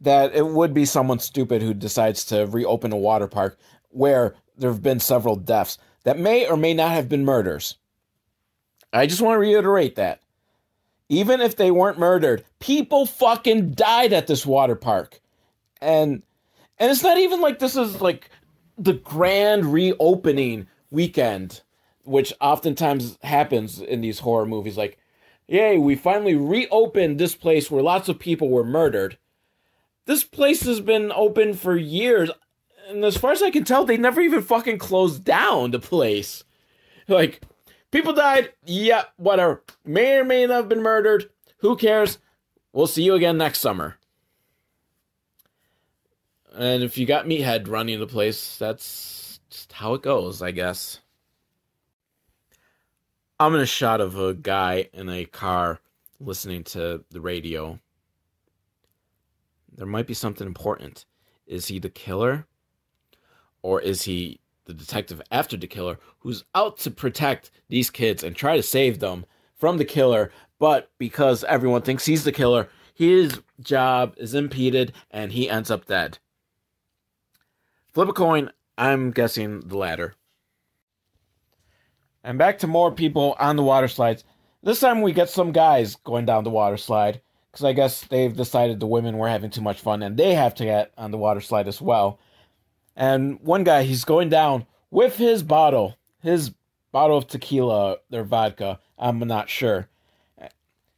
that 0.01 0.35
it 0.35 0.47
would 0.47 0.75
be 0.75 0.85
someone 0.85 1.19
stupid 1.19 1.63
who 1.63 1.73
decides 1.73 2.25
to 2.27 2.47
reopen 2.47 2.93
a 2.93 2.97
water 2.97 3.27
park 3.27 3.57
where 3.91 4.35
there 4.59 4.71
have 4.71 4.83
been 4.83 5.01
several 5.01 5.37
deaths 5.37 5.79
that 6.05 6.19
may 6.19 6.47
or 6.47 6.57
may 6.57 6.75
not 6.75 6.93
have 6.93 7.09
been 7.09 7.25
murders. 7.25 7.77
I 8.93 9.07
just 9.07 9.21
want 9.21 9.37
to 9.37 9.41
reiterate 9.41 9.97
that. 9.97 10.21
Even 11.09 11.41
if 11.41 11.57
they 11.57 11.71
weren't 11.71 11.99
murdered, 11.99 12.45
people 12.59 13.07
fucking 13.07 13.73
died 13.73 14.13
at 14.13 14.27
this 14.27 14.45
water 14.45 14.75
park. 14.75 15.21
And 15.81 16.23
and 16.79 16.91
it's 16.91 17.03
not 17.03 17.19
even 17.19 17.41
like 17.41 17.59
this 17.59 17.77
is 17.77 18.01
like 18.01 18.31
the 18.77 18.93
grand 18.95 19.73
reopening 19.73 20.69
weekend, 20.91 21.63
which 22.05 22.33
oftentimes 22.41 23.19
happens 23.23 23.81
in 23.81 24.01
these 24.01 24.21
horror 24.21 24.47
movies. 24.47 24.77
Like, 24.77 24.99
yay, 25.47 25.79
we 25.79 25.97
finally 25.97 26.37
reopened 26.37 27.19
this 27.19 27.35
place 27.35 27.71
where 27.71 27.83
lots 27.83 28.09
of 28.09 28.19
people 28.19 28.49
were 28.49 28.65
murdered. 28.65 29.19
This 30.07 30.25
place 30.25 30.63
has 30.63 30.81
been 30.81 31.13
open 31.13 31.53
for 31.55 31.77
years, 31.77 32.31
and 32.89 33.05
as 33.05 33.17
far 33.17 33.33
as 33.33 33.43
I 33.43 33.51
can 33.51 33.65
tell, 33.65 33.85
they 33.85 33.97
never 33.97 34.21
even 34.21 34.43
fucking 34.43 34.79
closed 34.79 35.23
down 35.23 35.71
the 35.71 35.79
place. 35.79 36.45
Like, 37.07 37.43
people 37.91 38.13
died, 38.13 38.53
yeah, 38.65 39.05
whatever. 39.17 39.63
May 39.85 40.19
or 40.19 40.25
may 40.25 40.47
not 40.47 40.55
have 40.55 40.69
been 40.69 40.83
murdered. 40.83 41.31
Who 41.59 41.77
cares? 41.77 42.19
We'll 42.73 42.87
see 42.87 43.03
you 43.03 43.15
again 43.15 43.37
next 43.37 43.61
summer. 43.61 43.97
And 46.55 46.83
if 46.83 46.97
you 46.99 47.07
got 47.07 47.27
Meathead 47.27 47.69
running 47.69 48.01
the 48.01 48.07
place, 48.07 48.57
that's 48.57 49.41
just 49.51 49.73
how 49.73 49.95
it 49.95 50.03
goes, 50.03 50.43
I 50.43 50.51
guess. 50.51 51.01
I'm 53.39 53.55
in 53.55 53.61
a 53.61 53.67
shot 53.67 54.01
of 54.01 54.19
a 54.19 54.35
guy 54.35 54.89
in 54.93 55.09
a 55.09 55.25
car 55.25 55.81
listening 56.19 56.65
to 56.65 57.05
the 57.11 57.21
radio. 57.21 57.79
There 59.77 59.87
might 59.87 60.09
be 60.09 60.15
something 60.15 60.47
important. 60.47 61.05
Is 61.47 61.69
he 61.69 61.79
the 61.79 61.91
killer? 61.91 62.47
Or 63.63 63.81
is 63.81 64.03
he 64.03 64.41
the 64.65 64.75
detective 64.75 65.23
after 65.31 65.57
the 65.57 65.67
killer 65.67 65.99
who's 66.21 66.45
out 66.55 66.79
to 66.79 66.91
protect 66.91 67.51
these 67.69 67.91
kids 67.91 68.23
and 68.23 68.37
try 68.37 68.57
to 68.57 68.63
save 68.63 68.99
them 68.99 69.27
from 69.57 69.79
the 69.79 69.85
killer? 69.85 70.33
But 70.59 70.91
because 70.99 71.45
everyone 71.45 71.83
thinks 71.83 72.07
he's 72.07 72.25
the 72.25 72.33
killer, 72.33 72.69
his 72.95 73.41
job 73.61 74.15
is 74.17 74.35
impeded 74.35 74.93
and 75.11 75.33
he 75.33 75.49
ends 75.49 75.71
up 75.71 75.87
dead. 75.87 76.19
Flip 77.93 78.09
a 78.09 78.13
coin. 78.13 78.51
I'm 78.77 79.11
guessing 79.11 79.61
the 79.61 79.77
latter. 79.77 80.15
And 82.23 82.39
back 82.39 82.59
to 82.59 82.67
more 82.67 82.93
people 82.93 83.37
on 83.39 83.57
the 83.57 83.63
water 83.63 83.89
slides. 83.89 84.25
This 84.63 84.81
time 84.81 85.03
we 85.03 85.13
get 85.13 85.31
some 85.31 85.53
guys 85.53 85.97
going 85.97 86.27
down 86.27 86.45
the 86.45 86.51
water 86.51 86.77
slide 86.77 87.21
because 87.51 87.65
I 87.65 87.73
guess 87.73 88.03
they've 88.03 88.37
decided 88.37 88.81
the 88.81 88.87
women 88.87 89.17
were 89.17 89.29
having 89.29 89.51
too 89.51 89.61
much 89.61 89.81
fun 89.81 90.03
and 90.03 90.17
they 90.17 90.35
have 90.35 90.55
to 90.57 90.65
get 90.65 90.93
on 90.99 91.11
the 91.11 91.19
water 91.19 91.41
slide 91.41 91.69
as 91.69 91.81
well. 91.81 92.19
And 92.99 93.39
one 93.41 93.63
guy, 93.63 93.85
he's 93.85 94.05
going 94.05 94.29
down 94.29 94.67
with 94.91 95.17
his 95.17 95.45
bottle, 95.45 95.97
his 96.21 96.51
bottle 96.91 97.17
of 97.17 97.29
tequila 97.29 97.99
or 98.13 98.25
vodka. 98.25 98.81
I'm 98.99 99.21
not 99.21 99.49
sure. 99.49 99.89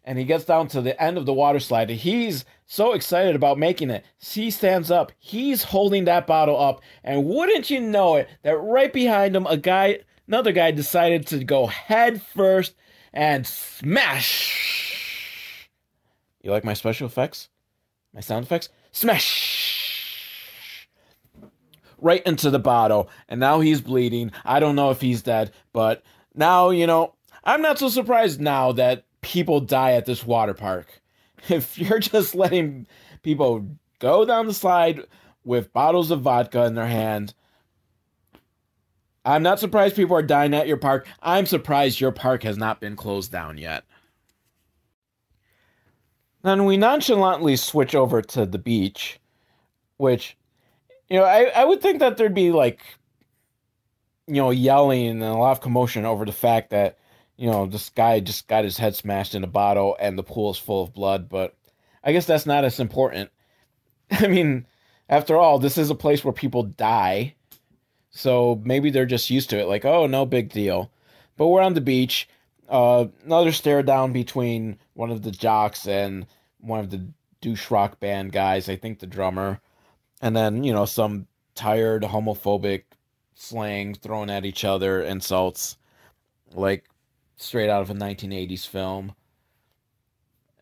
And 0.02 0.19
he 0.19 0.25
gets 0.25 0.47
down 0.47 0.69
to 0.69 0.80
the 0.80 1.00
end 1.00 1.19
of 1.19 1.26
the 1.26 1.35
water 1.35 1.61
slide. 1.61 1.90
He's 1.90 2.47
so 2.64 2.95
excited 2.95 3.37
about 3.37 3.59
making 3.59 3.90
it. 3.90 4.07
He 4.19 4.50
stands 4.50 4.90
up. 4.90 5.12
He's 5.19 5.62
holding 5.62 6.07
that 6.07 6.26
bottle 6.26 6.59
up. 6.59 6.80
And 7.04 7.26
wouldn't 7.26 7.69
you 7.69 7.80
know 7.80 8.16
it, 8.16 8.30
that 8.45 8.57
right 8.57 8.95
behind 8.95 9.37
him, 9.37 9.47
a 9.47 9.59
guy, 9.59 9.99
another 10.26 10.52
guy 10.52 10.71
decided 10.71 11.26
to 11.26 11.45
go 11.45 11.66
head 11.66 12.23
first 12.23 12.75
and 13.12 13.47
smash. 13.47 14.49
You 16.40 16.50
like 16.50 16.64
my 16.64 16.73
special 16.73 17.07
effects? 17.07 17.50
My 18.14 18.21
sound 18.21 18.47
effects? 18.47 18.71
Smash! 18.90 19.60
Right 22.00 22.23
into 22.26 22.50
the 22.50 22.59
bottle. 22.59 23.11
And 23.28 23.40
now 23.40 23.61
he's 23.61 23.80
bleeding. 23.80 24.33
I 24.45 24.61
don't 24.61 24.76
know 24.76 24.90
if 24.90 25.00
he's 25.00 25.23
dead, 25.23 25.52
but 25.73 26.02
now, 26.35 26.71
you 26.71 26.87
know, 26.87 27.14
I'm 27.45 27.62
not 27.62 27.78
so 27.78 27.88
surprised 27.88 28.40
now 28.40 28.73
that 28.73 29.04
people 29.21 29.61
die 29.61 29.92
at 29.92 30.07
this 30.07 30.25
water 30.25 30.54
park. 30.54 30.87
If 31.49 31.78
you're 31.78 32.00
just 32.00 32.35
letting 32.35 32.87
people 33.23 33.66
go 33.99 34.26
down 34.26 34.47
the 34.47 34.52
slide 34.52 35.00
with 35.42 35.73
bottles 35.73 36.11
of 36.11 36.21
vodka 36.21 36.66
in 36.66 36.75
their 36.75 36.87
hand, 36.87 37.33
I'm 39.25 39.42
not 39.42 39.59
surprised 39.59 39.97
people 39.97 40.16
are 40.16 40.23
dying 40.23 40.52
at 40.52 40.69
your 40.69 40.76
park. 40.76 41.07
I'm 41.23 41.47
surprised 41.47 41.99
your 41.99 42.12
park 42.12 42.42
has 42.42 42.59
not 42.59 42.78
been 42.78 42.95
closed 42.95 43.33
down 43.33 43.57
yet. 43.57 43.85
Then 46.42 46.64
we 46.64 46.76
nonchalantly 46.76 47.57
switch 47.57 47.95
over 47.95 48.23
to 48.23 48.47
the 48.47 48.59
beach, 48.59 49.21
which, 49.99 50.37
you 51.11 51.19
know, 51.19 51.25
I, 51.25 51.45
I 51.55 51.64
would 51.64 51.83
think 51.83 51.99
that 51.99 52.17
there'd 52.17 52.35
be 52.35 52.52
like, 52.52 52.81
you 54.26 54.37
know, 54.37 54.50
yelling 54.50 55.07
and 55.09 55.23
a 55.23 55.35
lot 55.35 55.52
of 55.52 55.61
commotion 55.61 56.07
over 56.07 56.25
the 56.25 56.33
fact 56.33 56.71
that 56.71 56.97
you 57.40 57.50
know, 57.50 57.64
this 57.64 57.88
guy 57.88 58.21
just 58.21 58.47
got 58.49 58.64
his 58.64 58.76
head 58.76 58.95
smashed 58.95 59.35
in 59.35 59.43
a 59.43 59.47
bottle 59.47 59.97
and 59.99 60.19
the 60.19 60.23
pool 60.23 60.50
is 60.50 60.59
full 60.59 60.83
of 60.83 60.93
blood, 60.93 61.26
but 61.31 61.57
I 62.05 62.12
guess 62.12 62.26
that's 62.26 62.45
not 62.45 62.67
as 62.67 62.79
important. 62.79 63.31
I 64.11 64.26
mean, 64.26 64.67
after 65.09 65.38
all, 65.38 65.59
this 65.59 65.79
is 65.79 65.88
a 65.88 65.95
place 65.95 66.23
where 66.23 66.35
people 66.35 66.64
die. 66.64 67.35
So 68.11 68.61
maybe 68.62 68.90
they're 68.90 69.07
just 69.07 69.31
used 69.31 69.49
to 69.50 69.59
it, 69.59 69.69
like, 69.69 69.87
oh, 69.87 70.07
no 70.07 70.26
big 70.26 70.52
deal. 70.52 70.93
But 71.38 71.47
we're 71.47 71.62
on 71.62 71.73
the 71.73 71.81
beach. 71.81 72.29
Uh, 72.69 73.07
another 73.25 73.52
stare 73.52 73.83
down 73.83 74.12
between 74.12 74.79
one 74.93 75.11
of 75.11 75.23
the 75.23 75.31
jocks 75.31 75.88
and 75.88 76.26
one 76.59 76.81
of 76.81 76.90
the 76.90 77.09
douche 77.40 77.71
rock 77.71 77.99
band 78.00 78.33
guys, 78.33 78.69
I 78.69 78.76
think 78.76 78.99
the 78.99 79.07
drummer. 79.07 79.62
And 80.21 80.37
then, 80.37 80.65
you 80.65 80.73
know, 80.73 80.85
some 80.85 81.27
tired 81.55 82.03
homophobic 82.03 82.83
slang 83.35 83.95
thrown 83.95 84.31
at 84.31 84.45
each 84.45 84.65
other, 84.65 85.02
insults. 85.02 85.76
Like, 86.52 86.85
straight 87.37 87.71
out 87.71 87.83
of 87.83 87.91
a 87.91 87.95
1980s 87.95 88.67
film. 88.67 89.15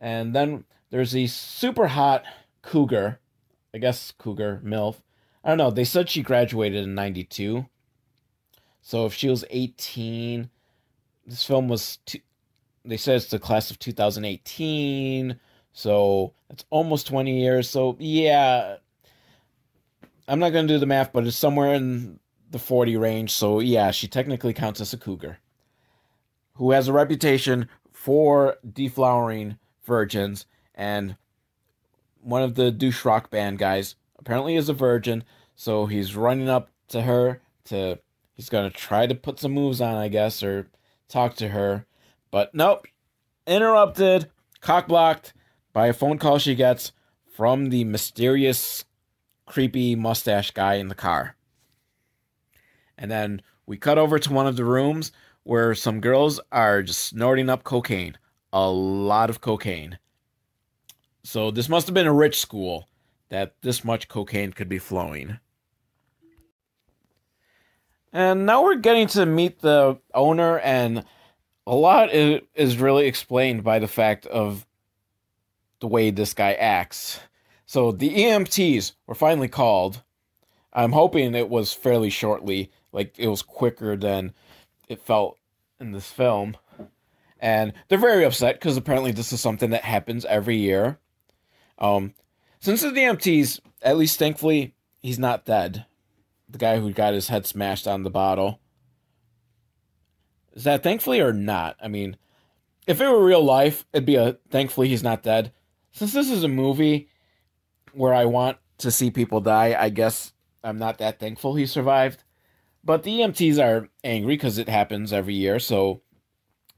And 0.01 0.35
then 0.35 0.64
there's 0.90 1.12
the 1.12 1.27
super 1.27 1.88
hot 1.88 2.25
cougar, 2.62 3.18
I 3.75 3.79
guess 3.79 4.12
cougar, 4.16 4.61
MILF. 4.64 4.97
I 5.42 5.49
don't 5.49 5.59
know. 5.59 5.71
They 5.71 5.85
said 5.85 6.09
she 6.09 6.23
graduated 6.23 6.85
in 6.85 6.94
92. 6.94 7.66
So 8.81 9.07
if 9.07 9.14
she 9.14 9.29
was 9.29 9.44
18, 9.51 10.51
this 11.27 11.44
film 11.44 11.68
was, 11.68 11.99
they 12.85 12.97
said 12.97 13.16
it's 13.16 13.31
the 13.31 13.38
class 13.38 13.71
of 13.71 13.79
2018. 13.79 15.38
So 15.73 16.33
that's 16.49 16.64
almost 16.71 17.07
20 17.09 17.40
years. 17.40 17.68
So 17.68 17.97
yeah, 17.99 18.77
I'm 20.29 20.38
not 20.38 20.53
going 20.53 20.69
to 20.69 20.75
do 20.75 20.79
the 20.79 20.87
math, 20.87 21.12
but 21.12 21.27
it's 21.27 21.37
somewhere 21.37 21.75
in 21.75 22.21
the 22.51 22.59
40 22.59 22.97
range. 22.97 23.33
So 23.33 23.61
yeah, 23.61 23.91
she 23.91 24.07
technically 24.07 24.53
counts 24.53 24.81
as 24.81 24.93
a 24.93 24.99
cougar 24.99 25.38
who 26.55 26.73
has 26.73 26.88
a 26.88 26.93
reputation 26.93 27.69
for 27.93 28.57
deflowering 28.67 29.59
virgins, 29.85 30.45
and 30.75 31.17
one 32.21 32.43
of 32.43 32.57
the 32.57 32.71
douche 32.71 33.05
rock 33.05 33.31
band 33.31 33.59
guys 33.59 33.95
apparently 34.19 34.57
is 34.57 34.69
a 34.69 34.73
virgin, 34.75 35.25
so 35.55 35.87
he's 35.87 36.17
running 36.17 36.49
up 36.49 36.71
to 36.88 37.03
her 37.03 37.41
to 37.64 37.99
he's 38.35 38.49
gonna 38.49 38.71
try 38.71 39.07
to 39.07 39.14
put 39.14 39.38
some 39.38 39.53
moves 39.53 39.81
on, 39.81 39.95
I 39.95 40.09
guess, 40.09 40.43
or 40.43 40.69
talk 41.09 41.35
to 41.37 41.49
her. 41.49 41.87
But 42.31 42.55
nope. 42.55 42.87
Interrupted, 43.47 44.29
cock 44.61 44.88
blocked 44.88 45.33
by 45.73 45.87
a 45.87 45.93
phone 45.93 46.19
call 46.19 46.38
she 46.38 46.55
gets 46.55 46.93
from 47.35 47.71
the 47.71 47.85
mysterious 47.85 48.85
creepy 49.48 49.94
mustache 49.94 50.50
guy 50.50 50.74
in 50.74 50.88
the 50.88 50.94
car. 50.94 51.37
And 52.96 53.11
then 53.11 53.42
we 53.66 53.76
cut 53.76 53.98
over 53.98 54.18
to 54.18 54.32
one 54.32 54.46
of 54.46 54.56
the 54.56 54.64
rooms 54.64 55.12
where 55.42 55.74
some 55.74 56.00
girls 56.00 56.40
are 56.52 56.82
just 56.82 57.00
snorting 57.00 57.48
up 57.48 57.64
cocaine. 57.64 58.18
A 58.52 58.70
lot 58.70 59.30
of 59.30 59.40
cocaine. 59.40 59.98
So 61.22 61.50
this 61.50 61.68
must 61.68 61.87
have 61.87 61.94
been 61.94 62.06
a 62.06 62.12
rich 62.12 62.40
school 62.40 62.88
that 63.28 63.54
this 63.61 63.84
much 63.84 64.08
cocaine 64.08 64.52
could 64.52 64.68
be 64.68 64.78
flowing. 64.78 65.38
And 68.11 68.46
now 68.46 68.64
we're 68.64 68.76
getting 68.76 69.06
to 69.08 69.26
meet 69.26 69.61
the 69.61 69.98
owner, 70.14 70.58
and 70.61 71.04
a 71.66 71.74
lot 71.74 72.08
is 72.11 72.78
really 72.78 73.06
explained 73.06 73.62
by 73.62 73.78
the 73.78 73.87
fact 73.87 74.24
of 74.24 74.66
the 75.80 75.88
way 75.88 76.11
this 76.11 76.32
guy 76.32 76.54
acts. 76.54 77.20
So 77.68 77.92
the 77.92 78.09
EMTs 78.09 78.92
were 79.07 79.14
finally 79.14 79.46
called. 79.46 80.02
I'm 80.72 80.92
hoping 80.92 81.35
it 81.35 81.50
was 81.50 81.74
fairly 81.74 82.09
shortly, 82.09 82.72
like 82.92 83.18
it 83.18 83.28
was 83.28 83.42
quicker 83.42 83.94
than 83.94 84.33
it 84.88 85.02
felt 85.02 85.38
in 85.78 85.92
this 85.92 86.11
film. 86.11 86.57
And 87.38 87.74
they're 87.87 87.98
very 87.98 88.24
upset 88.24 88.54
because 88.54 88.78
apparently 88.78 89.12
this 89.12 89.35
is 89.35 89.42
something 89.42 89.68
that 89.68 89.85
happens 89.85 90.24
every 90.24 90.57
year. 90.57 90.98
Um, 91.78 92.14
since 92.59 92.81
the 92.81 92.88
EMTs, 92.88 93.61
at 93.83 93.98
least 93.98 94.18
thankfully, 94.18 94.74
he's 95.02 95.18
not 95.18 95.44
dead. 95.44 95.85
The 96.48 96.57
guy 96.57 96.81
who 96.81 96.90
got 96.90 97.12
his 97.12 97.28
head 97.28 97.44
smashed 97.44 97.87
on 97.87 98.02
the 98.02 98.09
bottle. 98.09 98.61
Is 100.54 100.64
that 100.64 100.83
thankfully 100.83 101.20
or 101.20 101.35
not? 101.35 101.76
I 101.83 101.88
mean, 101.88 102.16
if 102.87 102.98
it 102.98 103.09
were 103.09 103.22
real 103.22 103.44
life, 103.44 103.85
it'd 103.92 104.07
be 104.07 104.16
a 104.16 104.38
thankfully 104.48 104.88
he's 104.88 105.02
not 105.02 105.22
dead. 105.22 105.52
Since 105.92 106.14
this 106.14 106.31
is 106.31 106.44
a 106.44 106.48
movie 106.48 107.11
where 107.92 108.14
I 108.14 108.24
want 108.24 108.59
to 108.79 108.90
see 108.90 109.11
people 109.11 109.40
die, 109.40 109.77
I 109.79 109.88
guess 109.88 110.33
I'm 110.62 110.79
not 110.79 110.98
that 110.98 111.18
thankful 111.18 111.55
he 111.55 111.66
survived. 111.66 112.22
But 112.85 113.03
the 113.03 113.20
EMTs 113.20 113.62
are 113.62 113.88
angry 114.05 114.35
because 114.37 114.59
it 114.59 114.68
happens 114.68 115.12
every 115.12 115.35
year, 115.35 115.59
so 115.59 116.01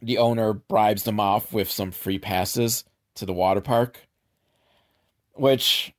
the 0.03 0.19
owner 0.19 0.53
bribes 0.53 1.05
them 1.05 1.21
off 1.21 1.53
with 1.53 1.71
some 1.71 1.91
free 1.91 2.19
passes 2.19 2.85
to 3.15 3.27
the 3.27 3.33
water 3.33 3.61
park. 3.61 4.09
Which, 5.35 5.93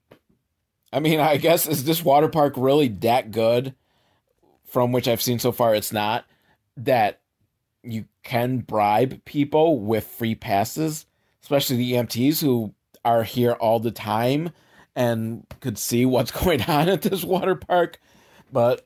I 0.91 0.99
mean, 0.99 1.19
I 1.19 1.37
guess, 1.37 1.67
is 1.67 1.83
this 1.83 2.03
water 2.03 2.27
park 2.27 2.53
really 2.57 2.87
that 2.87 3.31
good? 3.31 3.75
From 4.65 4.91
which 4.91 5.07
I've 5.07 5.21
seen 5.21 5.39
so 5.39 5.51
far, 5.51 5.75
it's 5.75 5.91
not. 5.91 6.25
That 6.77 7.21
you 7.83 8.05
can 8.23 8.59
bribe 8.59 9.23
people 9.25 9.79
with 9.79 10.05
free 10.05 10.35
passes, 10.35 11.05
especially 11.41 11.77
the 11.77 11.93
EMTs 11.93 12.41
who 12.41 12.73
are 13.03 13.23
here 13.23 13.53
all 13.53 13.79
the 13.79 13.91
time 13.91 14.51
and 14.95 15.45
could 15.59 15.77
see 15.77 16.05
what's 16.05 16.31
going 16.43 16.61
on 16.63 16.89
at 16.89 17.01
this 17.01 17.23
water 17.23 17.55
park. 17.55 17.99
But 18.51 18.85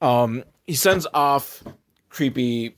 um, 0.00 0.44
he 0.66 0.74
sends 0.74 1.06
off 1.12 1.62
creepy 2.08 2.76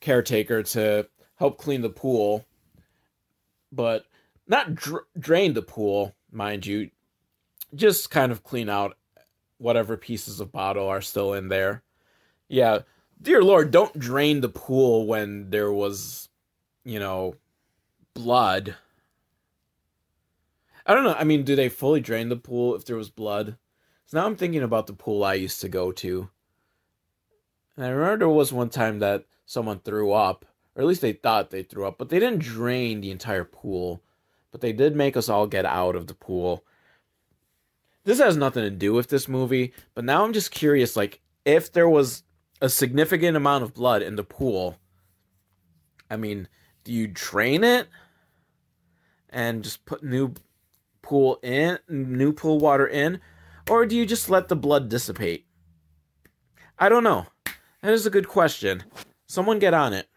caretaker 0.00 0.62
to 0.62 1.08
help 1.36 1.58
clean 1.58 1.80
the 1.82 1.90
pool, 1.90 2.44
but 3.72 4.04
not 4.46 4.74
dr- 4.74 5.06
drain 5.18 5.54
the 5.54 5.62
pool, 5.62 6.14
mind 6.30 6.66
you. 6.66 6.90
Just 7.74 8.10
kind 8.10 8.30
of 8.30 8.44
clean 8.44 8.68
out 8.68 8.96
whatever 9.58 9.96
pieces 9.96 10.40
of 10.40 10.52
bottle 10.52 10.88
are 10.88 11.00
still 11.00 11.32
in 11.32 11.48
there. 11.48 11.82
Yeah, 12.48 12.80
dear 13.20 13.42
Lord, 13.42 13.70
don't 13.70 13.98
drain 13.98 14.40
the 14.40 14.48
pool 14.48 15.06
when 15.06 15.50
there 15.50 15.72
was, 15.72 16.28
you 16.84 16.98
know, 16.98 17.34
blood. 18.12 18.76
I 20.86 20.94
don't 20.94 21.04
know. 21.04 21.14
I 21.14 21.24
mean, 21.24 21.44
do 21.44 21.56
they 21.56 21.68
fully 21.68 22.00
drain 22.00 22.28
the 22.28 22.36
pool 22.36 22.74
if 22.74 22.84
there 22.84 22.96
was 22.96 23.10
blood? 23.10 23.56
So 24.06 24.18
now 24.18 24.26
I'm 24.26 24.36
thinking 24.36 24.62
about 24.62 24.86
the 24.86 24.92
pool 24.92 25.24
I 25.24 25.34
used 25.34 25.60
to 25.62 25.68
go 25.68 25.92
to. 25.92 26.28
And 27.76 27.86
I 27.86 27.88
remember 27.88 28.18
there 28.18 28.28
was 28.28 28.52
one 28.52 28.68
time 28.68 28.98
that 28.98 29.24
someone 29.46 29.80
threw 29.80 30.12
up, 30.12 30.44
or 30.74 30.82
at 30.82 30.88
least 30.88 31.00
they 31.00 31.12
thought 31.12 31.50
they 31.50 31.62
threw 31.62 31.86
up, 31.86 31.98
but 31.98 32.08
they 32.08 32.18
didn't 32.18 32.42
drain 32.42 33.00
the 33.00 33.10
entire 33.10 33.44
pool. 33.44 34.02
But 34.52 34.60
they 34.60 34.72
did 34.72 34.94
make 34.94 35.16
us 35.16 35.28
all 35.28 35.46
get 35.46 35.64
out 35.64 35.96
of 35.96 36.06
the 36.06 36.14
pool. 36.14 36.64
This 38.04 38.20
has 38.20 38.36
nothing 38.36 38.62
to 38.62 38.70
do 38.70 38.92
with 38.92 39.08
this 39.08 39.26
movie, 39.26 39.72
but 39.94 40.04
now 40.04 40.24
I'm 40.24 40.34
just 40.34 40.50
curious 40.50 40.94
like 40.94 41.20
if 41.44 41.72
there 41.72 41.88
was 41.88 42.22
a 42.60 42.68
significant 42.68 43.36
amount 43.36 43.64
of 43.64 43.74
blood 43.74 44.02
in 44.02 44.16
the 44.16 44.22
pool, 44.22 44.76
I 46.10 46.16
mean, 46.16 46.48
do 46.84 46.92
you 46.92 47.06
drain 47.06 47.64
it 47.64 47.88
and 49.30 49.64
just 49.64 49.84
put 49.86 50.04
new 50.04 50.34
pool 51.04 51.38
in, 51.42 51.78
new 51.88 52.32
pool 52.32 52.58
water 52.58 52.86
in, 52.86 53.20
or 53.70 53.86
do 53.86 53.96
you 53.96 54.06
just 54.06 54.28
let 54.28 54.48
the 54.48 54.56
blood 54.56 54.88
dissipate? 54.88 55.46
I 56.78 56.88
don't 56.88 57.04
know. 57.04 57.26
That 57.82 57.92
is 57.92 58.06
a 58.06 58.10
good 58.10 58.28
question. 58.28 58.84
Someone 59.26 59.58
get 59.58 59.74
on 59.74 59.92
it. 59.92 60.08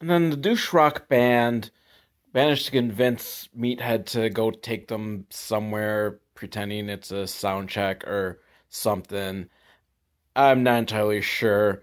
And 0.00 0.08
then 0.08 0.30
the 0.30 0.36
douche 0.36 0.72
rock 0.72 1.08
band 1.08 1.70
managed 2.32 2.66
to 2.66 2.72
convince 2.72 3.48
Meathead 3.56 4.06
to 4.06 4.30
go 4.30 4.50
take 4.50 4.88
them 4.88 5.26
somewhere, 5.30 6.20
pretending 6.34 6.88
it's 6.88 7.10
a 7.10 7.26
sound 7.26 7.68
check 7.68 8.04
or 8.04 8.40
something. 8.68 9.48
I'm 10.34 10.62
not 10.62 10.78
entirely 10.78 11.20
sure. 11.20 11.82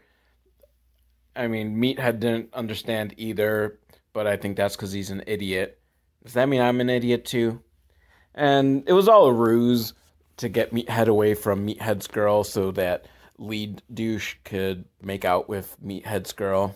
I 1.35 1.47
mean, 1.47 1.75
Meathead 1.75 2.19
didn't 2.19 2.53
understand 2.53 3.13
either, 3.17 3.79
but 4.13 4.25
I 4.25 4.37
think 4.37 4.57
that's 4.57 4.75
because 4.75 4.91
he's 4.91 5.11
an 5.11 5.23
idiot. 5.27 5.79
Does 6.27 6.33
that 6.33 6.49
mean 6.49 6.59
I'm 6.59 6.81
an 6.81 6.89
idiot 6.89 7.23
too? 7.23 7.61
And 8.35 8.83
it 8.85 8.91
was 8.91 9.07
all 9.07 9.27
a 9.27 9.33
ruse 9.33 9.93
to 10.35 10.49
get 10.49 10.73
Meathead 10.73 11.07
away 11.07 11.35
from 11.35 11.65
Meathead's 11.65 12.07
girl 12.07 12.43
so 12.43 12.71
that 12.71 13.07
lead 13.37 13.81
douche 13.93 14.35
could 14.43 14.83
make 15.01 15.23
out 15.23 15.47
with 15.47 15.77
Meathead's 15.81 16.33
girl. 16.33 16.75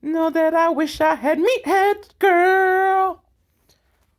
Know 0.00 0.30
that 0.30 0.54
I 0.54 0.70
wish 0.70 0.98
I 1.02 1.14
had 1.16 1.40
Meathead's 1.40 2.08
girl. 2.18 3.22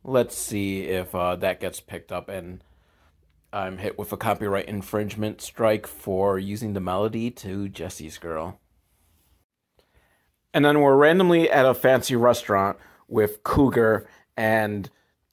Let's 0.04 0.38
see 0.38 0.82
if 0.82 1.12
uh, 1.12 1.34
that 1.34 1.58
gets 1.58 1.80
picked 1.80 2.12
up 2.12 2.28
and 2.28 2.62
I'm 3.52 3.78
hit 3.78 3.98
with 3.98 4.12
a 4.12 4.16
copyright 4.16 4.68
infringement 4.68 5.40
strike 5.40 5.88
for 5.88 6.38
using 6.38 6.74
the 6.74 6.80
melody 6.80 7.32
to 7.32 7.68
Jessie's 7.68 8.18
girl. 8.18 8.60
And 10.52 10.64
then 10.64 10.82
we're 10.82 10.94
randomly 10.94 11.50
at 11.50 11.66
a 11.66 11.74
fancy 11.74 12.14
restaurant 12.14 12.78
with 13.08 13.42
Cougar 13.42 14.08
and 14.36 14.90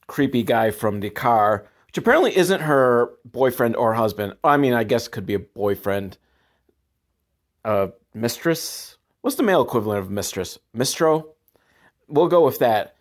creepy 0.08 0.44
guy 0.44 0.72
from 0.72 1.00
the 1.00 1.10
car, 1.10 1.68
which 1.88 1.98
apparently 1.98 2.36
isn't 2.36 2.62
her 2.62 3.12
boyfriend 3.26 3.76
or 3.76 3.94
husband. 3.94 4.34
I 4.44 4.58
mean, 4.58 4.74
I 4.74 4.84
guess 4.84 5.08
it 5.08 5.12
could 5.12 5.26
be 5.26 5.34
a 5.34 5.40
boyfriend. 5.40 6.18
Uh, 7.64 7.88
mistress? 8.14 8.98
What's 9.22 9.36
the 9.36 9.44
male 9.44 9.62
equivalent 9.62 10.00
of 10.00 10.10
mistress? 10.10 10.58
Mistro? 10.76 11.30
We'll 12.08 12.28
go 12.28 12.44
with 12.46 12.60
that. 12.60 12.96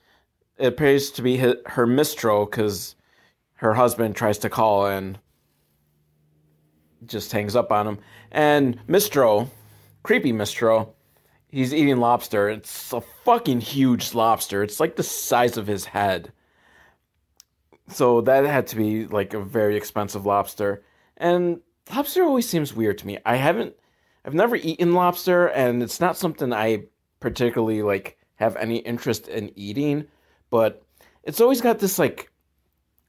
It 0.59 0.67
appears 0.67 1.11
to 1.13 1.23
be 1.23 1.39
her 1.39 1.87
mistro 1.87 2.49
because 2.49 2.95
her 3.55 3.75
husband 3.75 4.17
tries 4.17 4.39
to 4.39 4.51
call 4.51 4.87
and 4.87 5.19
just 7.07 7.33
hangs 7.33 7.57
up 7.57 7.73
on 7.73 7.87
him. 7.87 7.99
And 8.31 8.79
Mistro, 8.87 9.49
creepy 10.03 10.33
Mistro, 10.33 10.91
he's 11.51 11.75
eating 11.75 11.99
lobster. 11.99 12.49
It's 12.49 12.93
a 12.93 13.01
fucking 13.01 13.61
huge 13.61 14.15
lobster. 14.15 14.63
It's 14.63 14.81
like 14.81 14.97
the 14.97 15.03
size 15.03 15.57
of 15.57 15.67
his 15.67 15.85
head. 15.85 16.33
So 17.89 18.21
that 18.23 18.45
had 18.45 18.69
to 18.69 18.77
be 18.77 19.07
like 19.07 19.35
a 19.35 19.41
very 19.41 19.77
expensive 19.77 20.27
lobster. 20.27 20.83
And 21.17 21.61
lobster 21.95 22.23
always 22.23 22.49
seems 22.49 22.75
weird 22.75 22.99
to 22.99 23.07
me. 23.07 23.19
I 23.27 23.37
haven't 23.37 23.75
I've 24.25 24.35
never 24.35 24.57
eaten 24.57 24.93
lobster 24.93 25.47
and 25.49 25.83
it's 25.83 26.01
not 26.01 26.17
something 26.17 26.53
I 26.53 26.85
particularly 27.21 27.83
like 27.83 28.19
have 28.37 28.57
any 28.57 28.77
interest 28.79 29.29
in 29.29 29.51
eating, 29.59 30.07
but 30.51 30.83
it's 31.23 31.41
always 31.41 31.61
got 31.61 31.79
this 31.79 31.99
like 31.99 32.31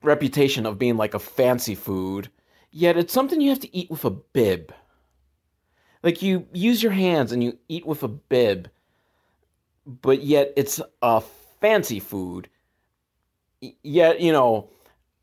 reputation 0.04 0.65
of 0.65 0.80
being 0.80 0.97
like 0.97 1.13
a 1.13 1.19
fancy 1.19 1.75
food, 1.75 2.30
yet 2.71 2.97
it's 2.97 3.13
something 3.13 3.39
you 3.39 3.49
have 3.49 3.60
to 3.60 3.75
eat 3.75 3.89
with 3.89 4.04
a 4.06 4.10
bib. 4.10 4.73
Like 6.04 6.22
you 6.22 6.48
use 6.54 6.82
your 6.82 6.92
hands 6.92 7.32
and 7.32 7.44
you 7.44 7.58
eat 7.68 7.86
with 7.86 8.04
a 8.04 8.08
bib, 8.08 8.70
but 9.86 10.24
yet 10.24 10.54
it's 10.56 10.82
a 11.02 11.22
fancy 11.60 12.00
food. 12.00 12.50
Yet, 13.84 14.20
you 14.20 14.32
know, 14.32 14.70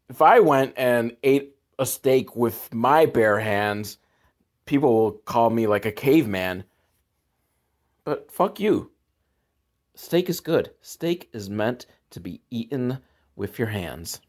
if 0.08 0.22
I 0.22 0.38
went 0.40 0.74
and 0.76 1.16
ate 1.22 1.56
a 1.78 1.86
steak 1.86 2.36
with 2.36 2.72
my 2.72 3.06
bare 3.06 3.40
hands, 3.40 3.98
people 4.64 4.94
will 4.94 5.12
call 5.12 5.50
me 5.50 5.66
like 5.66 5.84
a 5.84 5.92
caveman. 5.92 6.64
But 8.04 8.30
fuck 8.30 8.60
you. 8.60 8.90
Steak 9.94 10.28
is 10.28 10.40
good. 10.40 10.70
Steak 10.80 11.28
is 11.32 11.50
meant 11.50 11.86
to 12.10 12.20
be 12.20 12.40
eaten 12.50 12.98
with 13.34 13.58
your 13.58 13.68
hands. 13.68 14.20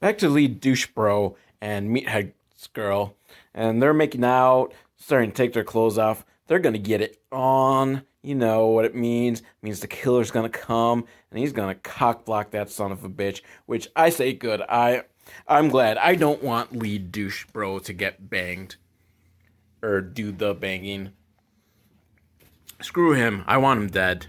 Back 0.00 0.18
to 0.18 0.28
lead 0.28 0.60
douche 0.60 0.86
bro 0.88 1.36
and 1.62 1.90
meathead's 1.90 2.35
girl 2.72 3.16
and 3.54 3.82
they're 3.82 3.94
making 3.94 4.24
out, 4.24 4.72
starting 4.96 5.30
to 5.30 5.36
take 5.36 5.52
their 5.52 5.64
clothes 5.64 5.98
off. 5.98 6.24
They're 6.46 6.58
gonna 6.58 6.78
get 6.78 7.00
it 7.00 7.20
on. 7.32 8.02
You 8.22 8.34
know 8.34 8.68
what 8.68 8.84
it 8.84 8.94
means. 8.94 9.40
It 9.40 9.46
means 9.62 9.80
the 9.80 9.86
killer's 9.86 10.30
gonna 10.30 10.48
come 10.48 11.04
and 11.30 11.38
he's 11.38 11.52
gonna 11.52 11.74
cock 11.74 12.24
block 12.24 12.50
that 12.50 12.70
son 12.70 12.92
of 12.92 13.04
a 13.04 13.08
bitch. 13.08 13.42
Which 13.66 13.88
I 13.94 14.10
say 14.10 14.32
good. 14.32 14.62
I 14.62 15.02
I'm 15.46 15.68
glad. 15.68 15.98
I 15.98 16.14
don't 16.14 16.42
want 16.42 16.76
lead 16.76 17.12
douche 17.12 17.46
bro 17.52 17.78
to 17.80 17.92
get 17.92 18.30
banged 18.30 18.76
or 19.82 20.00
do 20.00 20.32
the 20.32 20.54
banging. 20.54 21.10
Screw 22.80 23.12
him. 23.12 23.44
I 23.46 23.58
want 23.58 23.80
him 23.80 23.88
dead. 23.88 24.26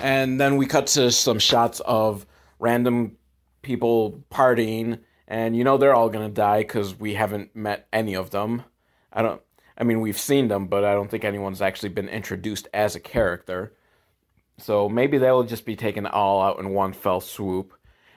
And 0.00 0.40
then 0.40 0.56
we 0.56 0.66
cut 0.66 0.86
to 0.88 1.10
some 1.10 1.38
shots 1.38 1.80
of 1.80 2.24
random 2.58 3.16
people 3.62 4.22
partying 4.30 5.00
and 5.30 5.56
you 5.56 5.62
know 5.62 5.78
they're 5.78 5.94
all 5.94 6.10
gonna 6.10 6.28
die 6.28 6.58
because 6.58 6.98
we 6.98 7.14
haven't 7.14 7.54
met 7.54 7.86
any 7.92 8.14
of 8.14 8.30
them. 8.30 8.64
I 9.12 9.22
don't. 9.22 9.40
I 9.78 9.84
mean, 9.84 10.00
we've 10.00 10.18
seen 10.18 10.48
them, 10.48 10.66
but 10.66 10.84
I 10.84 10.92
don't 10.92 11.10
think 11.10 11.24
anyone's 11.24 11.62
actually 11.62 11.88
been 11.90 12.08
introduced 12.08 12.68
as 12.74 12.94
a 12.94 13.00
character. 13.00 13.72
So 14.58 14.90
maybe 14.90 15.16
they'll 15.16 15.44
just 15.44 15.64
be 15.64 15.76
taken 15.76 16.04
all 16.04 16.42
out 16.42 16.58
in 16.58 16.74
one 16.74 16.92
fell 16.92 17.20
swoop. 17.20 17.72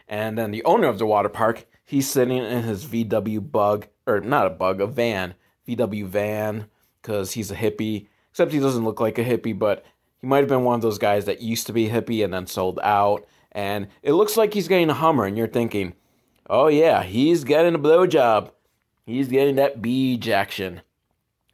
And 0.09 0.37
then 0.37 0.51
the 0.51 0.63
owner 0.65 0.87
of 0.87 0.99
the 0.99 1.05
water 1.05 1.29
park, 1.29 1.65
he's 1.85 2.09
sitting 2.09 2.37
in 2.37 2.63
his 2.63 2.85
VW 2.85 3.49
bug, 3.49 3.87
or 4.05 4.19
not 4.19 4.47
a 4.47 4.49
bug, 4.49 4.81
a 4.81 4.87
van, 4.87 5.35
VW 5.65 6.05
van, 6.05 6.65
because 7.01 7.31
he's 7.31 7.49
a 7.49 7.55
hippie. 7.55 8.07
Except 8.31 8.51
he 8.51 8.59
doesn't 8.59 8.83
look 8.83 8.99
like 8.99 9.17
a 9.17 9.23
hippie, 9.23 9.57
but 9.57 9.85
he 10.19 10.27
might 10.27 10.39
have 10.39 10.49
been 10.49 10.65
one 10.65 10.75
of 10.75 10.81
those 10.81 10.97
guys 10.97 11.25
that 11.25 11.41
used 11.41 11.67
to 11.67 11.73
be 11.73 11.87
hippie 11.87 12.25
and 12.25 12.33
then 12.33 12.47
sold 12.47 12.79
out. 12.83 13.25
And 13.53 13.87
it 14.01 14.13
looks 14.13 14.35
like 14.35 14.53
he's 14.53 14.67
getting 14.67 14.89
a 14.89 14.95
Hummer, 14.95 15.25
and 15.25 15.37
you're 15.37 15.47
thinking, 15.47 15.93
Oh, 16.49 16.67
yeah, 16.67 17.03
he's 17.03 17.43
getting 17.43 17.75
a 17.75 17.79
blowjob. 17.79 18.51
He's 19.05 19.27
getting 19.27 19.55
that 19.55 19.81
beach 19.81 20.27
action. 20.27 20.81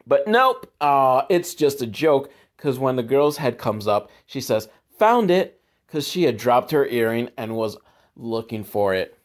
But 0.06 0.28
nope, 0.28 0.72
uh, 0.82 1.24
it's 1.30 1.54
just 1.54 1.82
a 1.82 1.88
joke 1.88 2.32
because 2.58 2.80
when 2.80 2.96
the 2.96 3.04
girl's 3.04 3.38
head 3.38 3.58
comes 3.58 3.88
up, 3.88 4.10
she 4.26 4.42
says, 4.42 4.70
Found 4.98 5.32
it, 5.32 5.62
because 5.86 6.08
she 6.08 6.24
had 6.24 6.38
dropped 6.38 6.72
her 6.72 6.86
earring 6.86 7.30
and 7.38 7.56
was 7.56 7.78
looking 8.16 8.64
for 8.64 8.94
it. 8.94 9.18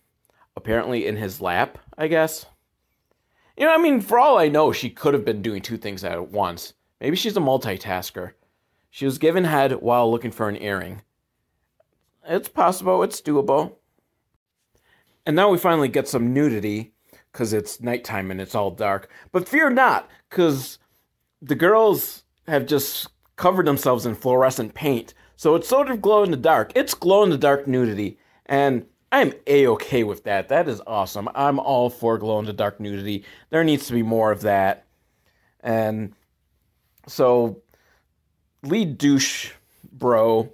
Apparently 0.57 1.07
in 1.07 1.17
his 1.17 1.41
lap, 1.41 1.79
I 1.99 2.07
guess. 2.07 2.47
You 3.57 3.67
know, 3.67 3.75
I 3.75 3.79
mean, 3.79 4.01
for 4.01 4.19
all 4.19 4.39
I 4.39 4.49
know, 4.49 4.73
she 4.73 4.91
could 4.91 5.15
have 5.15 5.25
been 5.25 5.43
doing 5.43 5.63
two 5.63 5.77
things 5.77 6.05
at 6.05 6.31
once. 6.31 6.75
Maybe 7.01 7.17
she's 7.17 7.37
a 7.37 7.41
multitasker. 7.41 8.33
She 8.91 9.05
was 9.05 9.19
given 9.19 9.45
head 9.45 9.73
while 9.81 10.11
looking 10.11 10.31
for 10.31 10.49
an 10.49 10.61
earring. 10.61 11.03
It's 12.27 12.49
possible, 12.49 13.03
it's 13.03 13.21
doable. 13.21 13.75
And 15.27 15.37
now 15.37 15.49
we 15.49 15.59
finally 15.59 15.89
get 15.89 16.09
some 16.09 16.33
nudity 16.35 16.93
because 17.33 17.53
it's 17.53 17.81
nighttime 17.81 18.31
and 18.31 18.41
it's 18.41 18.55
all 18.55 18.71
dark. 18.71 19.11
But 19.33 19.49
fear 19.49 19.71
not, 19.71 20.09
because 20.31 20.79
the 21.41 21.55
girls 21.55 22.25
have 22.47 22.67
just 22.67 23.09
covered 23.37 23.67
themselves 23.67 24.07
in 24.07 24.15
fluorescent 24.15 24.75
paint. 24.75 25.15
So 25.37 25.55
it's 25.55 25.69
sort 25.69 25.91
of 25.91 26.01
glow 26.01 26.23
in 26.23 26.31
the 26.31 26.37
dark. 26.37 26.73
It's 26.75 26.95
glow 26.95 27.23
in 27.23 27.31
the 27.31 27.39
dark 27.39 27.67
nudity. 27.67 28.19
And 28.47 28.87
I'm 29.11 29.33
a 29.47 29.67
okay 29.69 30.05
with 30.05 30.25
that. 30.25 30.49
That 30.49 30.69
is 30.69 30.81
awesome. 30.87 31.29
I'm 31.35 31.59
all 31.59 31.91
for 31.91 32.19
glow 32.19 32.39
in 32.39 32.45
the 32.45 32.53
dark 32.53 32.79
nudity. 32.79 33.25
There 33.51 33.65
needs 33.65 33.87
to 33.87 33.93
be 33.93 34.03
more 34.03 34.31
of 34.31 34.43
that. 34.43 34.85
And 35.61 36.15
so, 37.07 37.63
lead 38.63 38.99
douche 38.99 39.53
bro 39.93 40.53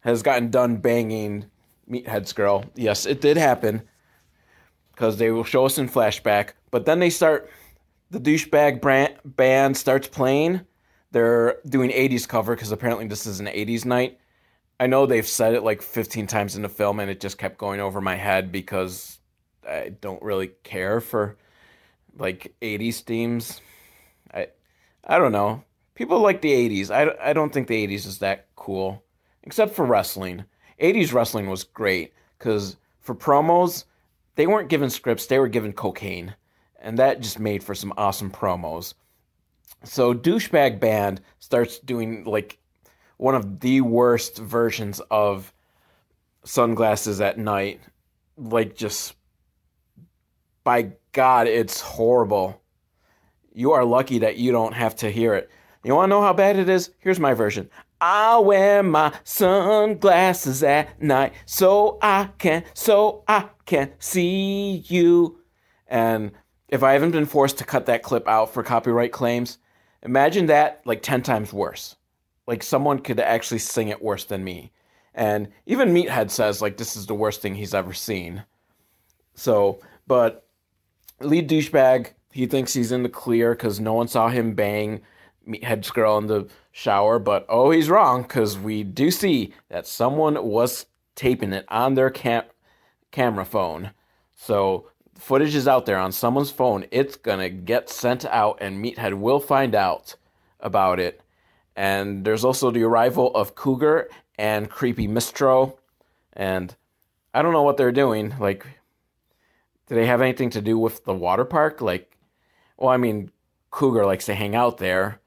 has 0.00 0.22
gotten 0.22 0.50
done 0.50 0.76
banging 0.76 1.46
Meathead's 1.88 2.32
girl. 2.32 2.64
Yes, 2.74 3.06
it 3.06 3.20
did 3.20 3.36
happen 3.36 3.82
because 5.00 5.16
they 5.16 5.30
will 5.30 5.44
show 5.44 5.64
us 5.64 5.78
in 5.78 5.88
flashback. 5.88 6.50
But 6.70 6.84
then 6.84 6.98
they 6.98 7.08
start, 7.08 7.50
the 8.10 8.20
douchebag 8.20 8.82
brand, 8.82 9.14
band 9.24 9.78
starts 9.78 10.06
playing 10.06 10.60
they're 11.12 11.58
doing 11.66 11.90
80s 11.90 12.28
cover 12.28 12.54
because 12.54 12.70
apparently 12.70 13.06
this 13.06 13.26
is 13.26 13.40
an 13.40 13.46
80s 13.46 13.84
night. 13.84 14.18
I 14.78 14.86
know 14.86 15.06
they've 15.06 15.26
said 15.26 15.54
it 15.54 15.62
like 15.62 15.82
15 15.82 16.26
times 16.26 16.56
in 16.56 16.62
the 16.62 16.68
film 16.68 17.00
and 17.00 17.10
it 17.10 17.20
just 17.20 17.38
kept 17.38 17.58
going 17.58 17.80
over 17.80 18.00
my 18.00 18.14
head 18.14 18.52
because 18.52 19.18
I 19.68 19.92
don't 20.00 20.22
really 20.22 20.52
care 20.62 21.00
for 21.00 21.36
like 22.16 22.54
80s 22.62 23.00
themes. 23.00 23.60
I 24.32 24.48
I 25.04 25.18
don't 25.18 25.32
know. 25.32 25.64
People 25.94 26.20
like 26.20 26.40
the 26.40 26.52
80s. 26.52 26.90
I, 26.90 27.30
I 27.30 27.32
don't 27.32 27.52
think 27.52 27.66
the 27.66 27.86
80s 27.86 28.06
is 28.06 28.18
that 28.18 28.46
cool 28.56 29.02
except 29.42 29.74
for 29.74 29.84
wrestling. 29.84 30.44
80s 30.80 31.12
wrestling 31.12 31.50
was 31.50 31.64
great 31.64 32.12
cuz 32.38 32.76
for 33.00 33.14
promos 33.14 33.84
they 34.36 34.46
weren't 34.46 34.68
given 34.68 34.90
scripts, 34.90 35.26
they 35.26 35.38
were 35.38 35.48
given 35.48 35.72
cocaine. 35.72 36.34
And 36.80 36.98
that 36.98 37.20
just 37.20 37.38
made 37.38 37.62
for 37.62 37.74
some 37.74 37.92
awesome 37.96 38.30
promos. 38.30 38.94
So 39.84 40.14
douchebag 40.14 40.80
band 40.80 41.20
starts 41.38 41.78
doing 41.78 42.24
like 42.24 42.58
one 43.16 43.34
of 43.34 43.60
the 43.60 43.82
worst 43.82 44.38
versions 44.38 45.00
of 45.10 45.52
sunglasses 46.44 47.20
at 47.20 47.38
night. 47.38 47.80
Like 48.36 48.74
just 48.74 49.14
by 50.64 50.92
God, 51.12 51.46
it's 51.46 51.80
horrible. 51.80 52.62
You 53.52 53.72
are 53.72 53.84
lucky 53.84 54.20
that 54.20 54.36
you 54.36 54.52
don't 54.52 54.72
have 54.72 54.96
to 54.96 55.10
hear 55.10 55.34
it. 55.34 55.50
You 55.84 55.94
want 55.94 56.06
to 56.06 56.10
know 56.10 56.22
how 56.22 56.32
bad 56.32 56.56
it 56.56 56.68
is? 56.68 56.90
Here's 56.98 57.20
my 57.20 57.34
version. 57.34 57.68
I 58.00 58.38
wear 58.38 58.82
my 58.82 59.12
sunglasses 59.24 60.62
at 60.62 61.00
night 61.02 61.34
so 61.46 61.98
I 62.00 62.30
can, 62.38 62.64
so 62.74 63.24
I 63.28 63.48
can 63.66 63.92
see 63.98 64.84
you. 64.86 65.40
And 65.86 66.32
if 66.68 66.82
I 66.82 66.92
haven't 66.92 67.10
been 67.10 67.26
forced 67.26 67.58
to 67.58 67.64
cut 67.64 67.86
that 67.86 68.02
clip 68.02 68.26
out 68.28 68.54
for 68.54 68.62
copyright 68.62 69.12
claims, 69.12 69.58
Imagine 70.02 70.46
that 70.46 70.80
like 70.84 71.02
10 71.02 71.22
times 71.22 71.52
worse. 71.52 71.96
Like 72.46 72.62
someone 72.62 73.00
could 73.00 73.20
actually 73.20 73.58
sing 73.58 73.88
it 73.88 74.02
worse 74.02 74.24
than 74.24 74.42
me. 74.42 74.72
And 75.14 75.48
even 75.66 75.92
Meathead 75.92 76.30
says 76.30 76.62
like 76.62 76.76
this 76.76 76.96
is 76.96 77.06
the 77.06 77.14
worst 77.14 77.42
thing 77.42 77.54
he's 77.54 77.74
ever 77.74 77.92
seen. 77.92 78.44
So, 79.34 79.80
but 80.06 80.46
lead 81.20 81.48
douchebag, 81.48 82.12
he 82.32 82.46
thinks 82.46 82.72
he's 82.72 82.92
in 82.92 83.02
the 83.02 83.08
clear 83.08 83.54
because 83.54 83.80
no 83.80 83.94
one 83.94 84.08
saw 84.08 84.28
him 84.28 84.54
bang 84.54 85.02
Meathead's 85.46 85.90
girl 85.90 86.18
in 86.18 86.26
the 86.26 86.48
shower. 86.72 87.18
But 87.18 87.46
oh, 87.48 87.70
he's 87.70 87.90
wrong 87.90 88.22
because 88.22 88.58
we 88.58 88.82
do 88.82 89.10
see 89.10 89.52
that 89.68 89.86
someone 89.86 90.42
was 90.44 90.86
taping 91.14 91.52
it 91.52 91.64
on 91.68 91.94
their 91.94 92.10
cam- 92.10 92.44
camera 93.10 93.44
phone. 93.44 93.90
So 94.34 94.86
footage 95.20 95.54
is 95.54 95.68
out 95.68 95.86
there 95.86 95.98
on 95.98 96.12
someone's 96.12 96.50
phone, 96.50 96.86
it's 96.90 97.16
gonna 97.16 97.50
get 97.50 97.90
sent 97.90 98.24
out, 98.24 98.58
and 98.60 98.82
Meathead 98.82 99.14
will 99.14 99.40
find 99.40 99.74
out 99.74 100.16
about 100.60 100.98
it. 100.98 101.20
And 101.76 102.24
there's 102.24 102.44
also 102.44 102.70
the 102.70 102.82
arrival 102.82 103.34
of 103.34 103.54
Cougar 103.54 104.08
and 104.38 104.70
Creepy 104.70 105.06
Mistro, 105.06 105.76
and 106.32 106.74
I 107.34 107.42
don't 107.42 107.52
know 107.52 107.62
what 107.62 107.76
they're 107.76 107.92
doing. 107.92 108.34
Like, 108.40 108.66
do 109.86 109.94
they 109.94 110.06
have 110.06 110.22
anything 110.22 110.50
to 110.50 110.62
do 110.62 110.78
with 110.78 111.04
the 111.04 111.14
water 111.14 111.44
park? 111.44 111.80
Like, 111.80 112.16
well, 112.76 112.88
I 112.88 112.96
mean, 112.96 113.30
Cougar 113.70 114.06
likes 114.06 114.26
to 114.26 114.34
hang 114.34 114.54
out 114.54 114.78
there, 114.78 115.20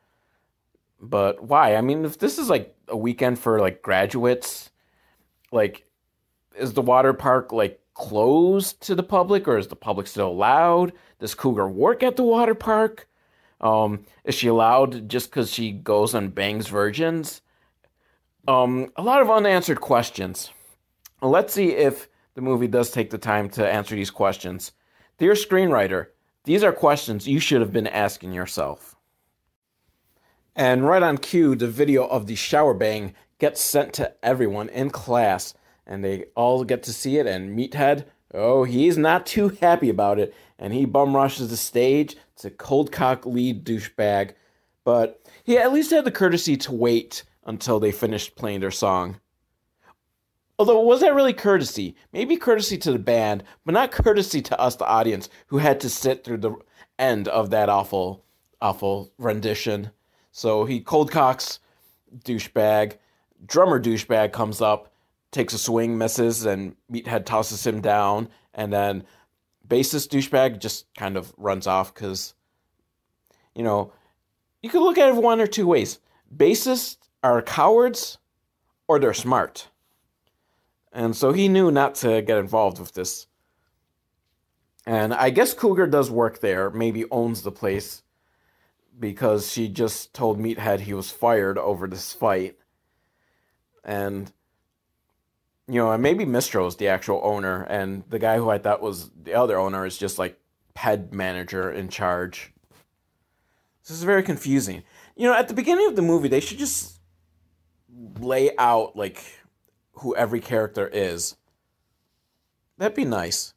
but 1.03 1.43
why? 1.43 1.75
I 1.75 1.81
mean, 1.81 2.05
if 2.05 2.17
this 2.17 2.39
is 2.39 2.49
like 2.49 2.73
a 2.87 2.95
weekend 2.95 3.37
for 3.37 3.59
like 3.59 3.81
graduates, 3.81 4.71
like, 5.51 5.85
is 6.57 6.73
the 6.73 6.81
water 6.81 7.13
park 7.13 7.51
like 7.51 7.81
closed 7.93 8.81
to 8.83 8.95
the 8.95 9.03
public 9.03 9.47
or 9.47 9.57
is 9.57 9.67
the 9.67 9.75
public 9.75 10.07
still 10.07 10.29
allowed? 10.29 10.93
Does 11.19 11.35
Cougar 11.35 11.67
work 11.67 12.03
at 12.03 12.15
the 12.15 12.23
water 12.23 12.55
park? 12.55 13.09
Um, 13.59 14.05
is 14.23 14.33
she 14.33 14.47
allowed 14.47 15.09
just 15.09 15.29
because 15.29 15.51
she 15.51 15.71
goes 15.71 16.13
and 16.13 16.33
bangs 16.33 16.67
virgins? 16.67 17.41
Um, 18.47 18.91
a 18.95 19.01
lot 19.01 19.21
of 19.21 19.29
unanswered 19.29 19.81
questions. 19.81 20.51
Let's 21.21 21.53
see 21.53 21.71
if 21.71 22.07
the 22.35 22.41
movie 22.41 22.67
does 22.67 22.91
take 22.91 23.09
the 23.09 23.17
time 23.17 23.49
to 23.51 23.69
answer 23.69 23.95
these 23.95 24.11
questions. 24.11 24.71
Dear 25.17 25.33
screenwriter, 25.33 26.07
these 26.45 26.63
are 26.63 26.73
questions 26.73 27.27
you 27.27 27.39
should 27.39 27.61
have 27.61 27.73
been 27.73 27.87
asking 27.87 28.33
yourself. 28.33 28.95
And 30.55 30.87
right 30.87 31.01
on 31.01 31.17
cue, 31.17 31.55
the 31.55 31.67
video 31.67 32.05
of 32.05 32.27
the 32.27 32.35
shower 32.35 32.73
bang 32.73 33.15
gets 33.39 33.61
sent 33.61 33.93
to 33.93 34.13
everyone 34.23 34.69
in 34.69 34.89
class 34.91 35.53
and 35.85 36.03
they 36.03 36.25
all 36.35 36.63
get 36.63 36.83
to 36.83 36.93
see 36.93 37.17
it. 37.17 37.27
And 37.27 37.57
Meathead, 37.57 38.05
oh, 38.33 38.63
he's 38.63 38.97
not 38.97 39.25
too 39.25 39.49
happy 39.49 39.89
about 39.89 40.19
it, 40.19 40.33
and 40.57 40.73
he 40.73 40.85
bum 40.85 41.15
rushes 41.15 41.49
the 41.49 41.57
stage 41.57 42.15
to 42.37 42.49
cold 42.49 42.91
cock 42.91 43.25
lead 43.25 43.65
douchebag. 43.65 44.33
But 44.83 45.21
he 45.43 45.57
at 45.57 45.73
least 45.73 45.91
had 45.91 46.05
the 46.05 46.11
courtesy 46.11 46.57
to 46.57 46.71
wait 46.71 47.23
until 47.45 47.79
they 47.79 47.91
finished 47.91 48.35
playing 48.35 48.61
their 48.61 48.71
song. 48.71 49.19
Although, 50.59 50.81
was 50.81 51.01
that 51.01 51.15
really 51.15 51.33
courtesy? 51.33 51.95
Maybe 52.11 52.37
courtesy 52.37 52.77
to 52.77 52.91
the 52.91 52.99
band, 52.99 53.43
but 53.65 53.73
not 53.73 53.91
courtesy 53.91 54.41
to 54.43 54.59
us, 54.59 54.75
the 54.75 54.85
audience, 54.85 55.27
who 55.47 55.57
had 55.57 55.79
to 55.81 55.89
sit 55.89 56.23
through 56.23 56.37
the 56.37 56.55
end 56.99 57.27
of 57.27 57.49
that 57.49 57.69
awful, 57.69 58.23
awful 58.61 59.11
rendition. 59.17 59.91
So 60.34 60.65
he 60.65 60.82
cold 60.82 61.12
cocks 61.12 61.60
douchebag. 62.26 62.98
Drummer 63.46 63.80
douchebag 63.82 64.34
comes 64.34 64.60
up 64.60 64.93
takes 65.34 65.54
a 65.54 65.58
swing, 65.58 65.98
misses, 65.98 66.46
and 66.46 66.76
Meathead 66.89 67.26
tosses 67.26 67.65
him 67.65 67.82
down, 67.82 68.30
and 68.54 68.72
then 68.72 69.04
bassist 69.67 70.10
douchebag 70.10 70.60
just 70.60 70.86
kind 70.96 71.17
of 71.17 71.34
runs 71.38 71.67
off 71.67 71.93
because, 71.93 72.36
you 73.56 73.63
know, 73.63 73.91
you 74.62 74.69
could 74.69 74.84
look 74.84 74.98
at 74.98 75.10
it 75.10 75.15
one 75.15 75.41
or 75.41 75.48
two 75.48 75.67
ways. 75.67 76.00
Bassists 76.34 76.98
are 77.24 77.41
cowards, 77.41 78.19
or 78.88 79.00
they're 79.00 79.13
smart, 79.13 79.67
and 80.93 81.15
so 81.15 81.34
he 81.34 81.48
knew 81.50 81.72
not 81.72 81.96
to 81.96 82.22
get 82.22 82.38
involved 82.38 82.80
with 82.80 82.93
this. 82.93 83.28
And 84.86 85.13
I 85.13 85.30
guess 85.30 85.54
Cougar 85.54 85.88
does 85.88 86.12
work 86.12 86.39
there, 86.39 86.69
maybe 86.69 87.06
owns 87.10 87.41
the 87.41 87.52
place, 87.52 88.04
because 88.99 89.51
she 89.51 89.67
just 89.67 90.13
told 90.13 90.39
Meathead 90.39 90.82
he 90.82 90.93
was 90.93 91.12
fired 91.12 91.58
over 91.58 91.88
this 91.88 92.13
fight. 92.13 92.58
And 93.84 94.32
you 95.67 95.75
know, 95.75 95.91
and 95.91 96.03
maybe 96.03 96.25
Mistro 96.25 96.67
is 96.67 96.75
the 96.75 96.89
actual 96.89 97.21
owner, 97.23 97.63
and 97.63 98.03
the 98.10 98.19
guy 98.19 98.38
who 98.38 98.49
I 98.49 98.58
thought 98.58 98.82
was 98.82 99.10
the 99.12 99.34
other 99.34 99.58
owner 99.58 99.86
is 99.86 99.97
just 99.97 100.19
like 100.19 100.39
head 100.75 101.13
manager 101.13 101.71
in 101.71 101.88
charge. 101.89 102.53
This 103.84 103.91
is 103.91 104.03
very 104.03 104.23
confusing. 104.23 104.84
You 105.15 105.27
know, 105.27 105.34
at 105.34 105.47
the 105.47 105.53
beginning 105.53 105.88
of 105.88 105.95
the 105.95 106.01
movie, 106.01 106.27
they 106.27 106.39
should 106.39 106.58
just 106.58 106.99
lay 108.19 108.56
out 108.58 108.95
like 108.95 109.23
who 109.93 110.15
every 110.15 110.39
character 110.39 110.88
is. 110.88 111.36
That'd 112.77 112.95
be 112.95 113.06
nice. 113.06 113.53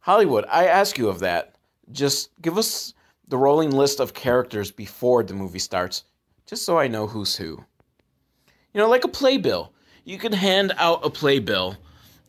Hollywood, 0.00 0.44
I 0.50 0.66
ask 0.66 0.98
you 0.98 1.08
of 1.08 1.18
that. 1.20 1.56
Just 1.90 2.30
give 2.40 2.56
us 2.56 2.94
the 3.28 3.38
rolling 3.38 3.70
list 3.70 4.00
of 4.00 4.14
characters 4.14 4.70
before 4.70 5.22
the 5.22 5.34
movie 5.34 5.58
starts, 5.58 6.04
just 6.46 6.64
so 6.64 6.78
I 6.78 6.88
know 6.88 7.06
who's 7.06 7.36
who. 7.36 7.64
You 8.72 8.80
know, 8.80 8.88
like 8.88 9.04
a 9.04 9.08
playbill 9.08 9.72
you 10.06 10.18
can 10.18 10.32
hand 10.32 10.72
out 10.78 11.04
a 11.04 11.10
playbill 11.10 11.76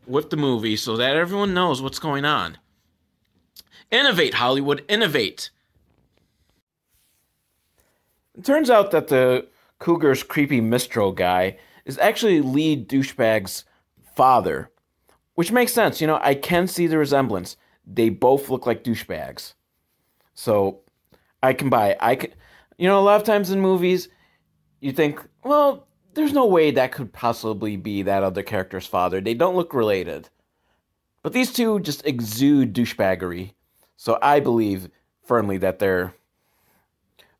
with 0.07 0.31
the 0.31 0.35
movie 0.35 0.75
so 0.75 0.97
that 0.97 1.15
everyone 1.15 1.53
knows 1.53 1.79
what's 1.79 1.99
going 1.99 2.25
on. 2.25 2.57
Innovate, 3.91 4.33
Hollywood, 4.33 4.83
innovate. 4.89 5.51
It 8.35 8.43
turns 8.43 8.71
out 8.71 8.91
that 8.91 9.07
the 9.07 9.47
Cougar's 9.79 10.23
creepy 10.23 10.59
Mistro 10.59 11.15
guy 11.15 11.57
is 11.85 11.99
actually 11.99 12.41
lead 12.41 12.89
douchebag's 12.89 13.63
father, 14.15 14.71
which 15.35 15.51
makes 15.51 15.71
sense. 15.71 16.01
You 16.01 16.07
know, 16.07 16.19
I 16.21 16.33
can 16.33 16.67
see 16.67 16.87
the 16.87 16.97
resemblance. 16.97 17.57
They 17.85 18.09
both 18.09 18.49
look 18.49 18.65
like 18.65 18.83
douchebags. 18.83 19.53
So 20.33 20.79
I 21.41 21.53
can 21.53 21.69
buy. 21.69 21.95
I 21.99 22.15
can, 22.15 22.31
you 22.77 22.87
know, 22.87 22.99
a 22.99 23.01
lot 23.01 23.19
of 23.19 23.25
times 23.25 23.51
in 23.51 23.61
movies, 23.61 24.09
you 24.79 24.91
think, 24.91 25.19
well, 25.43 25.87
there's 26.13 26.33
no 26.33 26.45
way 26.45 26.71
that 26.71 26.91
could 26.91 27.13
possibly 27.13 27.77
be 27.77 28.01
that 28.03 28.23
other 28.23 28.43
character's 28.43 28.87
father. 28.87 29.21
They 29.21 29.33
don't 29.33 29.55
look 29.55 29.73
related. 29.73 30.29
But 31.21 31.33
these 31.33 31.51
two 31.51 31.79
just 31.79 32.05
exude 32.05 32.73
douchebaggery. 32.73 33.53
So 33.97 34.17
I 34.21 34.39
believe 34.39 34.89
firmly 35.25 35.57
that 35.57 35.79
they're. 35.79 36.13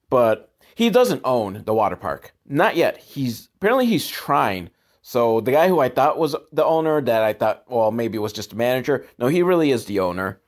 But 0.10 0.52
he 0.76 0.90
doesn't 0.90 1.22
own 1.24 1.64
the 1.66 1.74
water 1.74 1.96
park. 1.96 2.34
Not 2.46 2.76
yet. 2.76 2.98
He's 2.98 3.50
apparently 3.56 3.86
he's 3.86 4.08
trying. 4.08 4.70
So 5.02 5.42
the 5.42 5.52
guy 5.52 5.70
who 5.70 5.80
I 5.80 5.90
thought 5.90 6.18
was 6.18 6.36
the 6.52 6.66
owner, 6.66 7.02
that 7.02 7.24
I 7.24 7.34
thought, 7.34 7.64
well, 7.68 7.92
maybe 7.92 8.18
was 8.18 8.34
just 8.34 8.54
a 8.54 8.58
manager. 8.58 9.08
No, 9.18 9.28
he 9.28 9.42
really 9.42 9.72
is 9.72 9.86
the 9.86 10.02
owner. 10.02 10.42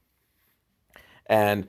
And 1.25 1.67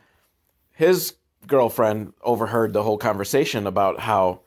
his 0.75 1.15
girlfriend 1.47 2.13
overheard 2.23 2.73
the 2.73 2.83
whole 2.83 2.99
conversation 2.99 3.67
about 3.67 4.01
how 4.01 4.41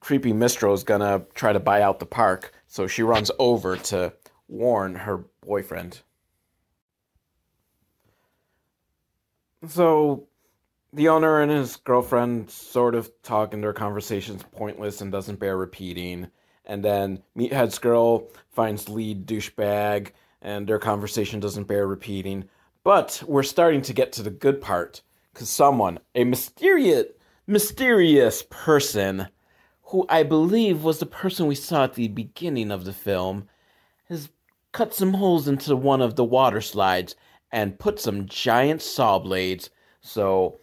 creepy 0.00 0.32
Mistro 0.32 0.72
is 0.74 0.84
gonna 0.84 1.24
try 1.34 1.52
to 1.52 1.60
buy 1.60 1.82
out 1.82 1.98
the 1.98 2.06
park, 2.06 2.52
so 2.66 2.86
she 2.86 3.02
runs 3.02 3.30
over 3.38 3.76
to 3.76 4.12
warn 4.48 4.94
her 4.94 5.24
boyfriend. 5.40 6.00
So 9.68 10.28
the 10.92 11.08
owner 11.08 11.40
and 11.40 11.50
his 11.50 11.76
girlfriend 11.76 12.50
sort 12.50 12.94
of 12.94 13.10
talk 13.22 13.52
and 13.52 13.62
their 13.62 13.72
conversation's 13.72 14.42
pointless 14.42 15.00
and 15.00 15.10
doesn't 15.10 15.40
bear 15.40 15.56
repeating. 15.56 16.28
And 16.64 16.84
then 16.84 17.22
Meathead's 17.36 17.78
girl 17.78 18.28
finds 18.50 18.88
lead 18.88 19.26
douchebag 19.26 20.12
and 20.40 20.66
their 20.66 20.78
conversation 20.78 21.40
doesn't 21.40 21.64
bear 21.64 21.86
repeating. 21.86 22.48
But 22.84 23.22
we're 23.26 23.42
starting 23.42 23.82
to 23.82 23.92
get 23.92 24.12
to 24.12 24.22
the 24.22 24.30
good 24.30 24.60
part 24.60 25.02
someone, 25.44 25.98
a 26.14 26.24
mysterious, 26.24 27.06
mysterious 27.46 28.44
person, 28.48 29.28
who 29.82 30.06
I 30.08 30.22
believe 30.22 30.82
was 30.82 30.98
the 30.98 31.06
person 31.06 31.46
we 31.46 31.54
saw 31.54 31.84
at 31.84 31.94
the 31.94 32.08
beginning 32.08 32.70
of 32.70 32.84
the 32.84 32.92
film, 32.92 33.48
has 34.08 34.30
cut 34.72 34.94
some 34.94 35.14
holes 35.14 35.46
into 35.46 35.76
one 35.76 36.02
of 36.02 36.16
the 36.16 36.24
water 36.24 36.60
slides 36.60 37.14
and 37.52 37.78
put 37.78 38.00
some 38.00 38.26
giant 38.26 38.82
saw 38.82 39.18
blades. 39.18 39.70
So 40.00 40.60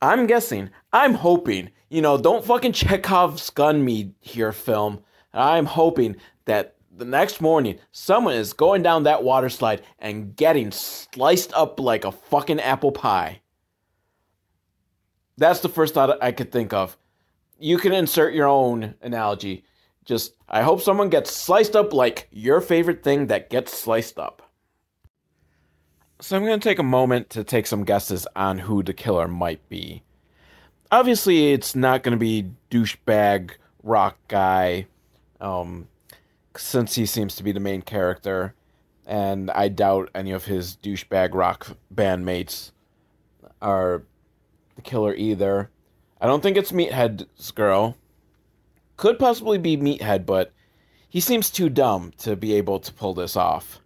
I'm 0.00 0.26
guessing, 0.26 0.70
I'm 0.92 1.14
hoping, 1.14 1.70
you 1.88 2.00
know, 2.00 2.16
don't 2.16 2.44
fucking 2.44 2.72
Chekhov's 2.72 3.50
gun 3.50 3.84
me 3.84 4.14
here, 4.20 4.52
film. 4.52 5.00
I'm 5.34 5.66
hoping 5.66 6.16
that 6.46 6.76
the 6.96 7.04
next 7.04 7.40
morning 7.40 7.78
someone 7.92 8.34
is 8.34 8.52
going 8.52 8.82
down 8.82 9.02
that 9.02 9.22
water 9.22 9.48
slide 9.48 9.82
and 9.98 10.34
getting 10.36 10.70
sliced 10.70 11.52
up 11.54 11.78
like 11.80 12.04
a 12.04 12.12
fucking 12.12 12.60
apple 12.60 12.92
pie. 12.92 13.40
That's 15.40 15.60
the 15.60 15.70
first 15.70 15.94
thought 15.94 16.22
I 16.22 16.32
could 16.32 16.52
think 16.52 16.74
of. 16.74 16.98
You 17.58 17.78
can 17.78 17.94
insert 17.94 18.34
your 18.34 18.46
own 18.46 18.94
analogy. 19.00 19.64
Just, 20.04 20.34
I 20.50 20.60
hope 20.60 20.82
someone 20.82 21.08
gets 21.08 21.32
sliced 21.32 21.74
up 21.74 21.94
like 21.94 22.28
your 22.30 22.60
favorite 22.60 23.02
thing 23.02 23.28
that 23.28 23.48
gets 23.48 23.72
sliced 23.72 24.18
up. 24.18 24.42
So 26.20 26.36
I'm 26.36 26.44
going 26.44 26.60
to 26.60 26.68
take 26.68 26.78
a 26.78 26.82
moment 26.82 27.30
to 27.30 27.42
take 27.42 27.66
some 27.66 27.84
guesses 27.84 28.26
on 28.36 28.58
who 28.58 28.82
the 28.82 28.92
killer 28.92 29.26
might 29.26 29.66
be. 29.70 30.02
Obviously, 30.92 31.52
it's 31.52 31.74
not 31.74 32.02
going 32.02 32.12
to 32.12 32.18
be 32.18 32.50
douchebag 32.70 33.52
rock 33.82 34.18
guy, 34.28 34.88
um, 35.40 35.88
since 36.54 36.96
he 36.96 37.06
seems 37.06 37.34
to 37.36 37.42
be 37.42 37.52
the 37.52 37.60
main 37.60 37.80
character, 37.80 38.54
and 39.06 39.50
I 39.52 39.68
doubt 39.68 40.10
any 40.14 40.32
of 40.32 40.44
his 40.44 40.76
douchebag 40.76 41.32
rock 41.32 41.78
bandmates 41.94 42.72
are 43.62 44.02
the 44.82 44.90
killer 44.90 45.14
either. 45.14 45.70
I 46.20 46.26
don't 46.26 46.42
think 46.42 46.56
it's 46.56 46.72
Meathead's 46.72 47.50
girl. 47.50 47.96
Could 48.96 49.18
possibly 49.18 49.58
be 49.58 49.76
Meathead, 49.76 50.26
but 50.26 50.52
he 51.08 51.20
seems 51.20 51.50
too 51.50 51.68
dumb 51.68 52.12
to 52.18 52.36
be 52.36 52.54
able 52.54 52.78
to 52.80 52.92
pull 52.92 53.14
this 53.14 53.36
off. 53.36 53.80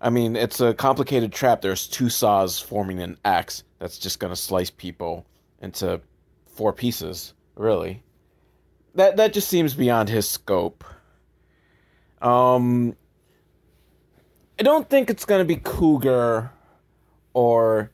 I 0.00 0.10
mean, 0.10 0.36
it's 0.36 0.60
a 0.60 0.74
complicated 0.74 1.32
trap. 1.32 1.60
There's 1.60 1.86
two 1.86 2.08
saws 2.08 2.58
forming 2.58 3.00
an 3.00 3.18
X 3.24 3.64
that's 3.78 3.98
just 3.98 4.18
going 4.18 4.32
to 4.32 4.36
slice 4.36 4.70
people 4.70 5.26
into 5.60 6.00
four 6.46 6.72
pieces, 6.72 7.34
really. 7.56 8.02
That 8.94 9.16
that 9.18 9.32
just 9.32 9.48
seems 9.48 9.74
beyond 9.74 10.08
his 10.08 10.28
scope. 10.28 10.84
Um 12.20 12.96
I 14.58 14.62
don't 14.62 14.90
think 14.90 15.08
it's 15.08 15.24
going 15.24 15.38
to 15.38 15.44
be 15.44 15.56
Cougar 15.56 16.50
or 17.32 17.90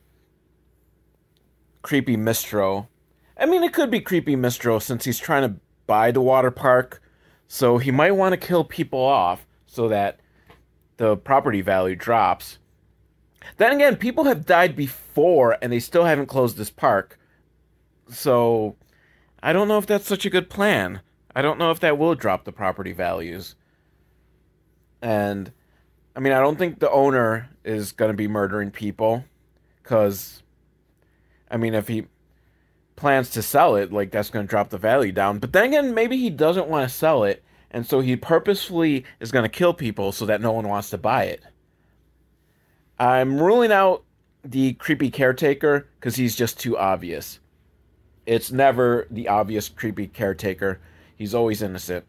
Creepy 1.87 2.17
Mistro. 2.17 2.89
I 3.37 3.45
mean, 3.45 3.63
it 3.63 3.71
could 3.71 3.89
be 3.89 4.01
Creepy 4.01 4.35
Mistro 4.35 4.81
since 4.81 5.05
he's 5.05 5.19
trying 5.19 5.43
to 5.43 5.57
buy 5.85 6.11
the 6.11 6.19
water 6.19 6.51
park, 6.51 7.01
so 7.47 7.77
he 7.77 7.91
might 7.91 8.11
want 8.11 8.33
to 8.33 8.47
kill 8.47 8.65
people 8.65 8.99
off 8.99 9.47
so 9.67 9.87
that 9.87 10.19
the 10.97 11.15
property 11.15 11.61
value 11.61 11.95
drops. 11.95 12.57
Then 13.55 13.71
again, 13.71 13.95
people 13.95 14.25
have 14.25 14.45
died 14.45 14.75
before 14.75 15.57
and 15.61 15.71
they 15.71 15.79
still 15.79 16.03
haven't 16.03 16.25
closed 16.25 16.57
this 16.57 16.69
park. 16.69 17.17
So 18.09 18.75
I 19.41 19.53
don't 19.53 19.69
know 19.69 19.77
if 19.77 19.85
that's 19.85 20.07
such 20.07 20.25
a 20.25 20.29
good 20.29 20.49
plan. 20.49 20.99
I 21.33 21.41
don't 21.41 21.57
know 21.57 21.71
if 21.71 21.79
that 21.79 21.97
will 21.97 22.15
drop 22.15 22.43
the 22.43 22.51
property 22.51 22.91
values. 22.91 23.55
And 25.01 25.53
I 26.17 26.19
mean, 26.19 26.33
I 26.33 26.41
don't 26.41 26.57
think 26.57 26.79
the 26.79 26.91
owner 26.91 27.49
is 27.63 27.93
going 27.93 28.11
to 28.11 28.17
be 28.17 28.27
murdering 28.27 28.71
people 28.71 29.23
cuz 29.83 30.43
I 31.49 31.57
mean, 31.57 31.73
if 31.73 31.87
he 31.87 32.07
plans 32.95 33.29
to 33.31 33.41
sell 33.41 33.75
it, 33.75 33.91
like 33.93 34.11
that's 34.11 34.29
going 34.29 34.45
to 34.45 34.49
drop 34.49 34.69
the 34.69 34.77
value 34.77 35.11
down. 35.11 35.39
But 35.39 35.53
then 35.53 35.65
again, 35.65 35.93
maybe 35.93 36.17
he 36.17 36.29
doesn't 36.29 36.67
want 36.67 36.89
to 36.89 36.95
sell 36.95 37.23
it 37.23 37.43
and 37.71 37.85
so 37.85 37.99
he 37.99 38.15
purposefully 38.15 39.05
is 39.19 39.31
going 39.31 39.43
to 39.43 39.49
kill 39.49 39.73
people 39.73 40.11
so 40.11 40.25
that 40.25 40.41
no 40.41 40.51
one 40.51 40.67
wants 40.67 40.89
to 40.91 40.97
buy 40.97 41.25
it. 41.25 41.43
I'm 42.99 43.41
ruling 43.41 43.71
out 43.71 44.03
the 44.43 44.73
creepy 44.73 45.11
caretaker 45.11 45.87
because 45.99 46.15
he's 46.15 46.35
just 46.35 46.59
too 46.59 46.77
obvious. 46.77 47.39
It's 48.25 48.51
never 48.51 49.07
the 49.11 49.27
obvious 49.27 49.69
creepy 49.69 50.07
caretaker. 50.07 50.79
He's 51.15 51.33
always 51.33 51.61
innocent. 51.61 52.05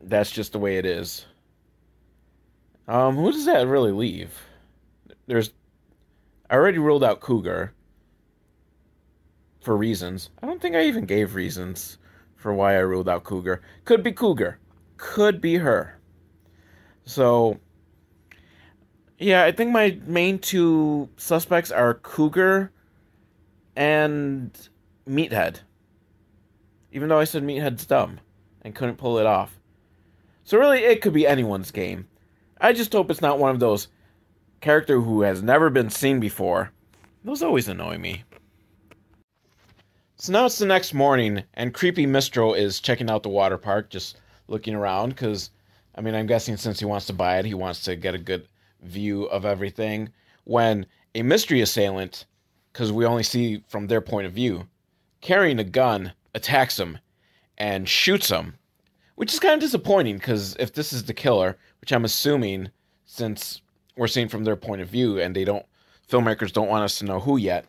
That's 0.00 0.30
just 0.30 0.52
the 0.52 0.58
way 0.58 0.78
it 0.78 0.86
is. 0.86 1.26
Um, 2.88 3.16
who 3.16 3.32
does 3.32 3.46
that 3.46 3.66
really 3.66 3.92
leave? 3.92 4.38
There's. 5.26 5.52
I 6.48 6.54
already 6.54 6.78
ruled 6.78 7.02
out 7.02 7.20
Cougar. 7.20 7.72
For 9.66 9.76
reasons. 9.76 10.30
I 10.40 10.46
don't 10.46 10.62
think 10.62 10.76
I 10.76 10.84
even 10.84 11.06
gave 11.06 11.34
reasons 11.34 11.98
for 12.36 12.54
why 12.54 12.76
I 12.76 12.82
ruled 12.82 13.08
out 13.08 13.24
Cougar. 13.24 13.62
Could 13.84 14.04
be 14.04 14.12
Cougar 14.12 14.60
could 14.96 15.40
be 15.40 15.56
her. 15.56 15.98
So, 17.04 17.58
yeah, 19.18 19.42
I 19.42 19.50
think 19.50 19.72
my 19.72 19.98
main 20.06 20.38
two 20.38 21.08
suspects 21.16 21.72
are 21.72 21.94
Cougar 21.94 22.70
and 23.74 24.56
Meathead. 25.04 25.62
Even 26.92 27.08
though 27.08 27.18
I 27.18 27.24
said 27.24 27.42
Meathead's 27.42 27.86
dumb 27.86 28.20
and 28.62 28.72
couldn't 28.72 28.98
pull 28.98 29.18
it 29.18 29.26
off. 29.26 29.58
So, 30.44 30.58
really, 30.58 30.84
it 30.84 31.02
could 31.02 31.12
be 31.12 31.26
anyone's 31.26 31.72
game. 31.72 32.06
I 32.60 32.72
just 32.72 32.92
hope 32.92 33.10
it's 33.10 33.20
not 33.20 33.40
one 33.40 33.50
of 33.50 33.58
those 33.58 33.88
character 34.60 35.00
who 35.00 35.22
has 35.22 35.42
never 35.42 35.70
been 35.70 35.90
seen 35.90 36.20
before. 36.20 36.70
Those 37.24 37.42
always 37.42 37.66
annoy 37.66 37.98
me. 37.98 38.22
So 40.18 40.32
now 40.32 40.46
it's 40.46 40.56
the 40.56 40.64
next 40.64 40.94
morning, 40.94 41.44
and 41.52 41.74
Creepy 41.74 42.06
Mistro 42.06 42.56
is 42.56 42.80
checking 42.80 43.10
out 43.10 43.22
the 43.22 43.28
water 43.28 43.58
park, 43.58 43.90
just 43.90 44.18
looking 44.48 44.74
around 44.74 45.10
because, 45.10 45.50
I 45.94 46.00
mean, 46.00 46.14
I'm 46.14 46.26
guessing 46.26 46.56
since 46.56 46.78
he 46.78 46.86
wants 46.86 47.04
to 47.06 47.12
buy 47.12 47.38
it, 47.38 47.44
he 47.44 47.52
wants 47.52 47.82
to 47.82 47.96
get 47.96 48.14
a 48.14 48.18
good 48.18 48.48
view 48.80 49.24
of 49.24 49.44
everything. 49.44 50.08
When 50.44 50.86
a 51.14 51.20
mystery 51.20 51.60
assailant, 51.60 52.24
because 52.72 52.92
we 52.92 53.04
only 53.04 53.24
see 53.24 53.62
from 53.68 53.88
their 53.88 54.00
point 54.00 54.26
of 54.26 54.32
view, 54.32 54.66
carrying 55.20 55.58
a 55.58 55.64
gun, 55.64 56.14
attacks 56.34 56.80
him 56.80 56.98
and 57.58 57.86
shoots 57.86 58.30
him, 58.30 58.54
which 59.16 59.34
is 59.34 59.38
kind 59.38 59.54
of 59.54 59.60
disappointing 59.60 60.16
because 60.16 60.56
if 60.58 60.72
this 60.72 60.94
is 60.94 61.04
the 61.04 61.12
killer, 61.12 61.58
which 61.82 61.92
I'm 61.92 62.06
assuming 62.06 62.70
since 63.04 63.60
we're 63.98 64.06
seeing 64.06 64.28
from 64.28 64.44
their 64.44 64.56
point 64.56 64.80
of 64.80 64.88
view 64.88 65.20
and 65.20 65.36
they 65.36 65.44
don't, 65.44 65.66
filmmakers 66.10 66.54
don't 66.54 66.68
want 66.68 66.84
us 66.84 66.98
to 67.00 67.04
know 67.04 67.20
who 67.20 67.36
yet. 67.36 67.66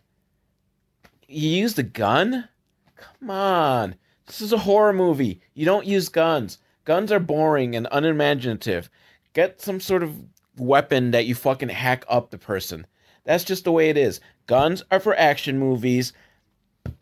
He 1.28 1.58
used 1.58 1.78
a 1.78 1.82
gun? 1.82 2.48
Come 2.96 3.30
on. 3.30 3.94
This 4.26 4.40
is 4.40 4.52
a 4.52 4.58
horror 4.58 4.94
movie. 4.94 5.42
You 5.52 5.66
don't 5.66 5.86
use 5.86 6.08
guns. 6.08 6.58
Guns 6.84 7.12
are 7.12 7.20
boring 7.20 7.76
and 7.76 7.86
unimaginative. 7.92 8.90
Get 9.34 9.60
some 9.60 9.78
sort 9.78 10.02
of 10.02 10.14
weapon 10.56 11.10
that 11.10 11.26
you 11.26 11.34
fucking 11.34 11.68
hack 11.68 12.06
up 12.08 12.30
the 12.30 12.38
person. 12.38 12.86
That's 13.24 13.44
just 13.44 13.64
the 13.64 13.72
way 13.72 13.90
it 13.90 13.98
is. 13.98 14.20
Guns 14.46 14.82
are 14.90 15.00
for 15.00 15.14
action 15.16 15.58
movies. 15.58 16.14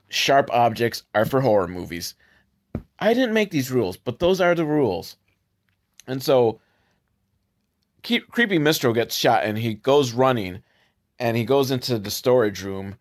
Sharp 0.09 0.51
objects 0.53 1.05
are 1.15 1.25
for 1.25 1.41
horror 1.41 1.69
movies. 1.69 2.17
I 2.99 3.15
didn't 3.15 3.35
make 3.35 3.53
these 3.53 3.71
rules, 3.71 3.97
but 3.97 4.19
those 4.19 4.41
are 4.41 4.57
the 4.57 4.65
rules. 4.65 5.17
And 6.09 6.21
so, 6.21 6.61
Creepy 8.03 8.59
Mistro 8.59 8.93
gets 8.93 9.15
shot 9.17 9.45
and 9.45 9.57
he 9.57 9.75
goes 9.75 10.13
running 10.13 10.65
and 11.19 11.37
he 11.37 11.45
goes 11.45 11.71
into 11.71 11.99
the 11.99 12.11
storage 12.11 12.63
room 12.63 12.97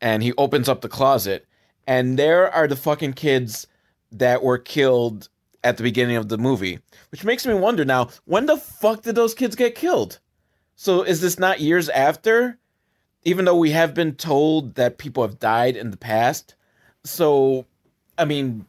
and 0.00 0.22
he 0.22 0.32
opens 0.34 0.68
up 0.68 0.80
the 0.80 0.88
closet 0.88 1.46
and 1.86 2.18
there 2.18 2.52
are 2.52 2.66
the 2.66 2.76
fucking 2.76 3.12
kids 3.12 3.66
that 4.12 4.42
were 4.42 4.58
killed 4.58 5.28
at 5.62 5.76
the 5.76 5.82
beginning 5.82 6.16
of 6.16 6.28
the 6.28 6.38
movie, 6.38 6.78
which 7.10 7.24
makes 7.24 7.46
me 7.46 7.54
wonder 7.54 7.84
now 7.84 8.08
when 8.24 8.46
the 8.46 8.56
fuck 8.56 9.02
did 9.02 9.14
those 9.14 9.34
kids 9.34 9.56
get 9.56 9.74
killed? 9.74 10.18
So 10.74 11.02
is 11.02 11.20
this 11.20 11.38
not 11.38 11.60
years 11.60 11.88
after? 11.88 12.58
Even 13.24 13.44
though 13.44 13.56
we 13.56 13.70
have 13.70 13.94
been 13.94 14.14
told 14.14 14.74
that 14.76 14.98
people 14.98 15.22
have 15.22 15.38
died 15.38 15.76
in 15.76 15.90
the 15.90 15.96
past. 15.96 16.54
So, 17.02 17.66
I 18.16 18.24
mean, 18.24 18.66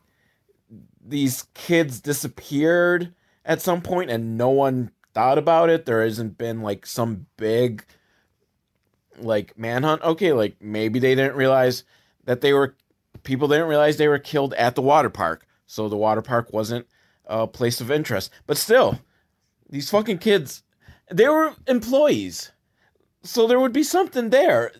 these 1.06 1.45
kids 1.54 1.99
disappeared 1.99 3.14
at 3.45 3.62
some 3.62 3.82
point 3.82 4.10
and 4.10 4.38
no 4.38 4.49
one 4.49 4.91
thought 5.14 5.38
about 5.38 5.70
it. 5.70 5.86
There 5.86 6.04
hasn't 6.04 6.38
been 6.38 6.62
like 6.62 6.86
some 6.86 7.28
big 7.38 7.86
like 9.20 9.57
manhunt. 9.57 10.01
Okay, 10.03 10.34
like 10.34 10.55
maybe 10.61 10.99
they 10.99 11.15
didn't 11.15 11.36
realize 11.36 11.84
that 12.26 12.41
they 12.41 12.53
were 12.53 12.76
people 13.24 13.47
didn't 13.47 13.68
realize 13.68 13.97
they 13.97 14.07
were 14.07 14.20
killed 14.20 14.53
at 14.53 14.76
the 14.76 14.82
water 14.82 15.09
park 15.09 15.45
so 15.65 15.89
the 15.89 15.97
water 15.97 16.22
park 16.22 16.51
wasn't 16.53 16.88
a 17.26 17.45
place 17.45 17.82
of 17.82 17.91
interest. 17.91 18.32
But 18.47 18.57
still, 18.57 18.99
these 19.70 19.89
fucking 19.89 20.20
kids, 20.20 20.63
they 21.11 21.28
were 21.28 21.53
employees, 21.68 22.51
so 23.24 23.47
there 23.47 23.59
would 23.59 23.74
be 23.74 23.84
something 23.84 24.30
there. 24.30 24.72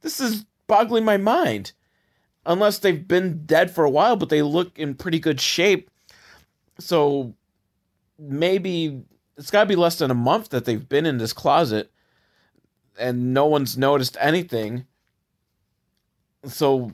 This 0.00 0.20
is 0.20 0.46
boggling 0.66 1.04
my 1.04 1.18
mind. 1.18 1.72
Unless 2.46 2.78
they've 2.78 3.06
been 3.06 3.44
dead 3.44 3.70
for 3.70 3.84
a 3.84 3.90
while, 3.90 4.16
but 4.16 4.30
they 4.30 4.40
look 4.40 4.78
in 4.78 4.94
pretty 4.94 5.20
good 5.20 5.38
shape. 5.42 5.90
So 6.78 7.34
maybe 8.18 9.02
it's 9.36 9.50
got 9.50 9.64
to 9.64 9.68
be 9.68 9.76
less 9.76 9.98
than 9.98 10.10
a 10.10 10.14
month 10.14 10.48
that 10.48 10.64
they've 10.64 10.88
been 10.88 11.04
in 11.04 11.18
this 11.18 11.34
closet 11.34 11.92
and 13.00 13.34
no 13.34 13.46
one's 13.46 13.76
noticed 13.76 14.16
anything. 14.20 14.86
So 16.44 16.92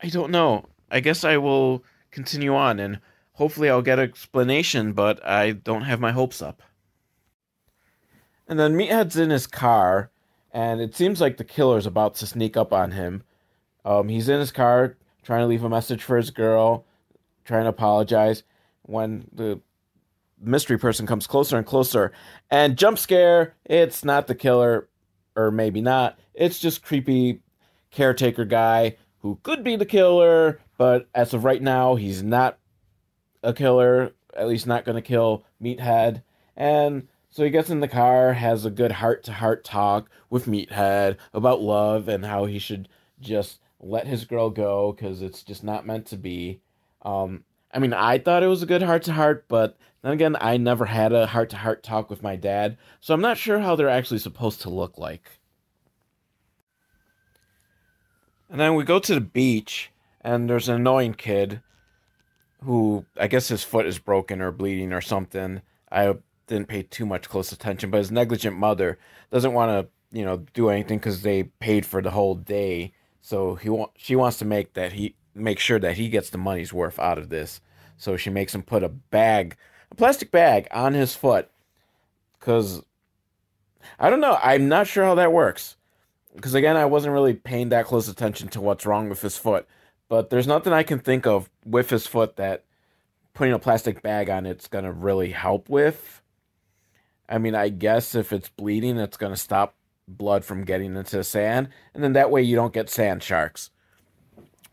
I 0.00 0.08
don't 0.08 0.30
know. 0.30 0.64
I 0.90 1.00
guess 1.00 1.24
I 1.24 1.36
will 1.36 1.84
continue 2.10 2.54
on 2.54 2.80
and 2.80 3.00
hopefully 3.34 3.70
I'll 3.70 3.82
get 3.82 4.00
an 4.00 4.04
explanation, 4.08 4.92
but 4.92 5.24
I 5.24 5.52
don't 5.52 5.82
have 5.82 6.00
my 6.00 6.12
hopes 6.12 6.42
up. 6.42 6.62
And 8.48 8.58
then 8.58 8.76
Meathead's 8.76 9.16
in 9.16 9.30
his 9.30 9.46
car, 9.46 10.10
and 10.52 10.80
it 10.80 10.96
seems 10.96 11.20
like 11.20 11.36
the 11.36 11.44
killer's 11.44 11.86
about 11.86 12.14
to 12.16 12.26
sneak 12.26 12.56
up 12.56 12.72
on 12.72 12.92
him. 12.92 13.22
Um, 13.84 14.08
he's 14.08 14.28
in 14.28 14.40
his 14.40 14.50
car 14.50 14.96
trying 15.22 15.40
to 15.40 15.46
leave 15.46 15.64
a 15.64 15.68
message 15.68 16.02
for 16.02 16.16
his 16.16 16.30
girl, 16.30 16.86
trying 17.44 17.64
to 17.64 17.68
apologize. 17.68 18.42
When 18.82 19.28
the 19.32 19.60
mystery 20.40 20.78
person 20.78 21.06
comes 21.06 21.26
closer 21.26 21.56
and 21.56 21.66
closer, 21.66 22.12
and 22.50 22.76
jump 22.76 22.98
scare, 22.98 23.54
it's 23.64 24.04
not 24.04 24.26
the 24.26 24.34
killer, 24.34 24.88
or 25.36 25.50
maybe 25.50 25.80
not. 25.80 26.18
It's 26.34 26.58
just 26.58 26.82
creepy 26.82 27.40
caretaker 27.90 28.44
guy 28.44 28.96
who 29.20 29.38
could 29.42 29.64
be 29.64 29.76
the 29.76 29.86
killer, 29.86 30.60
but 30.76 31.08
as 31.14 31.34
of 31.34 31.44
right 31.44 31.62
now, 31.62 31.96
he's 31.96 32.22
not 32.22 32.58
a 33.42 33.52
killer, 33.52 34.12
at 34.36 34.48
least 34.48 34.66
not 34.66 34.84
going 34.84 34.96
to 34.96 35.02
kill 35.02 35.44
Meathead. 35.62 36.22
And 36.56 37.08
so 37.30 37.44
he 37.44 37.50
gets 37.50 37.70
in 37.70 37.80
the 37.80 37.88
car, 37.88 38.32
has 38.32 38.64
a 38.64 38.70
good 38.70 38.92
heart 38.92 39.24
to 39.24 39.32
heart 39.32 39.64
talk 39.64 40.08
with 40.30 40.46
Meathead 40.46 41.16
about 41.32 41.60
love 41.60 42.08
and 42.08 42.24
how 42.24 42.46
he 42.46 42.58
should 42.58 42.88
just 43.20 43.60
let 43.80 44.06
his 44.06 44.24
girl 44.24 44.50
go 44.50 44.92
because 44.92 45.22
it's 45.22 45.42
just 45.42 45.62
not 45.62 45.86
meant 45.86 46.06
to 46.06 46.16
be. 46.16 46.60
Um, 47.02 47.44
I 47.72 47.78
mean, 47.78 47.92
I 47.92 48.18
thought 48.18 48.42
it 48.42 48.48
was 48.48 48.62
a 48.62 48.66
good 48.66 48.82
heart 48.82 49.02
to 49.04 49.12
heart, 49.12 49.46
but 49.48 49.76
then 50.02 50.12
again, 50.12 50.36
I 50.40 50.56
never 50.56 50.86
had 50.86 51.12
a 51.12 51.26
heart 51.26 51.50
to 51.50 51.56
heart 51.56 51.82
talk 51.82 52.08
with 52.08 52.22
my 52.22 52.36
dad, 52.36 52.78
so 53.00 53.14
I'm 53.14 53.20
not 53.20 53.36
sure 53.36 53.58
how 53.58 53.76
they're 53.76 53.88
actually 53.88 54.18
supposed 54.18 54.62
to 54.62 54.70
look 54.70 54.96
like. 54.96 55.38
And 58.50 58.58
then 58.58 58.74
we 58.74 58.84
go 58.84 58.98
to 58.98 59.14
the 59.14 59.20
beach, 59.20 59.90
and 60.22 60.48
there's 60.48 60.68
an 60.68 60.76
annoying 60.76 61.14
kid 61.14 61.60
who 62.64 63.04
I 63.18 63.26
guess 63.26 63.48
his 63.48 63.62
foot 63.62 63.86
is 63.86 63.98
broken 63.98 64.40
or 64.40 64.50
bleeding 64.50 64.92
or 64.92 65.00
something. 65.00 65.60
I 65.92 66.14
didn't 66.46 66.68
pay 66.68 66.82
too 66.82 67.06
much 67.06 67.28
close 67.28 67.52
attention, 67.52 67.90
but 67.90 67.98
his 67.98 68.10
negligent 68.10 68.56
mother 68.56 68.98
doesn't 69.30 69.52
want 69.52 69.70
to, 69.70 70.16
you 70.16 70.24
know, 70.24 70.38
do 70.54 70.70
anything 70.70 70.98
because 70.98 71.22
they 71.22 71.44
paid 71.44 71.86
for 71.86 72.02
the 72.02 72.10
whole 72.10 72.34
day. 72.34 72.92
So 73.20 73.54
he 73.56 73.68
wa- 73.68 73.90
she 73.96 74.16
wants 74.16 74.38
to 74.38 74.44
make 74.44 74.74
that 74.74 74.94
he 74.94 75.14
make 75.38 75.58
sure 75.58 75.78
that 75.78 75.96
he 75.96 76.08
gets 76.08 76.30
the 76.30 76.38
money's 76.38 76.72
worth 76.72 76.98
out 76.98 77.18
of 77.18 77.28
this. 77.28 77.60
So 77.96 78.16
she 78.16 78.30
makes 78.30 78.54
him 78.54 78.62
put 78.62 78.82
a 78.82 78.88
bag, 78.88 79.56
a 79.90 79.94
plastic 79.94 80.30
bag, 80.30 80.68
on 80.70 80.94
his 80.94 81.14
foot, 81.14 81.50
because 82.38 82.82
I 83.98 84.10
don't 84.10 84.20
know. 84.20 84.38
I'm 84.42 84.68
not 84.68 84.86
sure 84.86 85.04
how 85.04 85.14
that 85.16 85.32
works. 85.32 85.76
Because 86.34 86.54
again, 86.54 86.76
I 86.76 86.84
wasn't 86.84 87.14
really 87.14 87.34
paying 87.34 87.70
that 87.70 87.86
close 87.86 88.08
attention 88.08 88.48
to 88.48 88.60
what's 88.60 88.86
wrong 88.86 89.08
with 89.08 89.22
his 89.22 89.36
foot. 89.36 89.66
But 90.08 90.30
there's 90.30 90.46
nothing 90.46 90.72
I 90.72 90.84
can 90.84 91.00
think 91.00 91.26
of 91.26 91.50
with 91.64 91.90
his 91.90 92.06
foot 92.06 92.36
that 92.36 92.64
putting 93.34 93.54
a 93.54 93.58
plastic 93.58 94.02
bag 94.02 94.30
on 94.30 94.46
it's 94.46 94.68
gonna 94.68 94.92
really 94.92 95.30
help 95.30 95.68
with. 95.68 96.22
I 97.28 97.38
mean, 97.38 97.54
I 97.54 97.68
guess 97.68 98.14
if 98.14 98.32
it's 98.32 98.48
bleeding, 98.48 98.98
it's 98.98 99.16
gonna 99.16 99.36
stop 99.36 99.74
blood 100.06 100.44
from 100.44 100.64
getting 100.64 100.96
into 100.96 101.16
the 101.18 101.24
sand, 101.24 101.68
and 101.94 102.02
then 102.02 102.14
that 102.14 102.30
way 102.30 102.42
you 102.42 102.56
don't 102.56 102.72
get 102.72 102.88
sand 102.88 103.22
sharks, 103.22 103.70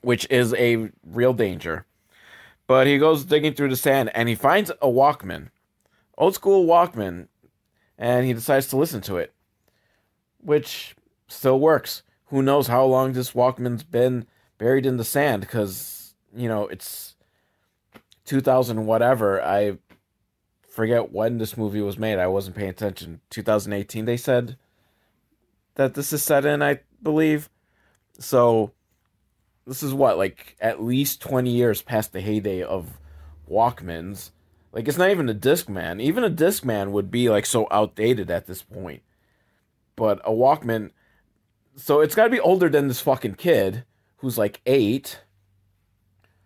which 0.06 0.28
is 0.30 0.54
a 0.54 0.92
real 1.04 1.34
danger. 1.34 1.88
But 2.68 2.86
he 2.86 3.00
goes 3.00 3.26
digging 3.26 3.56
through 3.56 3.70
the 3.70 3.76
sand 3.76 4.12
and 4.14 4.30
he 4.30 4.36
finds 4.36 4.70
a 4.70 4.88
Walkman, 4.88 5.50
old 6.16 6.36
school 6.36 6.68
Walkman, 6.68 7.28
and 7.98 8.24
he 8.24 8.34
decides 8.34 8.68
to 8.68 8.78
listen 8.78 9.02
to 9.02 9.18
it, 9.18 9.34
which 10.40 10.96
still 11.28 11.60
works. 11.60 12.04
Who 12.26 12.44
knows 12.44 12.68
how 12.68 12.86
long 12.86 13.14
this 13.14 13.32
Walkman's 13.32 13.82
been 13.82 14.28
buried 14.60 14.86
in 14.86 14.98
the 14.98 15.04
sand 15.04 15.42
because, 15.42 16.14
you 16.36 16.48
know, 16.48 16.68
it's 16.68 17.16
2000 18.26 18.86
whatever. 18.86 19.42
I 19.42 19.80
forget 20.70 21.12
when 21.12 21.40
this 21.40 21.58
movie 21.58 21.82
was 21.82 21.98
made. 21.98 22.20
I 22.20 22.28
wasn't 22.28 22.58
paying 22.58 22.70
attention. 22.70 23.22
2018, 23.32 24.06
they 24.06 24.18
said 24.18 24.56
that 25.76 25.96
this 25.96 26.14
is 26.14 26.22
set 26.22 26.46
in, 26.46 26.62
I 26.62 26.82
believe. 27.02 27.50
So 28.20 28.72
this 29.66 29.84
is 29.84 29.94
what 29.94 30.18
like 30.18 30.56
at 30.60 30.84
least 30.84 31.22
20 31.22 31.50
years 31.50 31.82
past 31.82 32.14
the 32.14 32.22
heyday 32.22 32.62
of 32.62 32.98
Walkmans. 33.50 34.32
Like 34.72 34.88
it's 34.88 34.98
not 34.98 35.10
even 35.10 35.30
a 35.30 35.34
Discman. 35.34 36.02
Even 36.02 36.24
a 36.24 36.30
Discman 36.30 36.92
would 36.92 37.10
be 37.10 37.30
like 37.30 37.46
so 37.46 37.68
outdated 37.72 38.30
at 38.30 38.46
this 38.46 38.62
point. 38.62 39.02
But 39.96 40.20
a 40.24 40.32
Walkman 40.32 40.92
so 41.76 42.00
it's 42.00 42.16
got 42.16 42.26
to 42.26 42.30
be 42.30 42.40
older 42.40 42.70
than 42.70 42.88
this 42.88 43.02
fucking 43.02 43.36
kid 43.36 43.84
who's 44.18 44.38
like 44.38 44.62
8. 44.66 45.20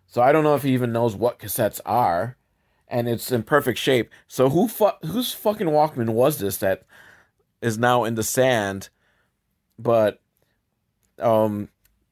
So 0.06 0.22
I 0.22 0.32
don't 0.32 0.42
know 0.44 0.56
if 0.56 0.64
he 0.64 0.72
even 0.72 0.92
knows 0.92 1.14
what 1.14 1.38
cassettes 1.38 1.80
are 1.86 2.36
and 2.88 3.08
it's 3.08 3.30
in 3.30 3.44
perfect 3.44 3.78
shape. 3.78 4.10
So 4.26 4.48
who 4.48 4.66
fu- 4.66 5.06
whose 5.06 5.32
fucking 5.32 5.68
Walkman 5.68 6.10
was 6.10 6.38
this 6.38 6.56
that 6.58 6.82
is 7.62 7.78
now 7.78 8.04
in 8.04 8.14
the 8.14 8.24
sand? 8.24 8.88
But 9.78 10.20
um 11.18 11.68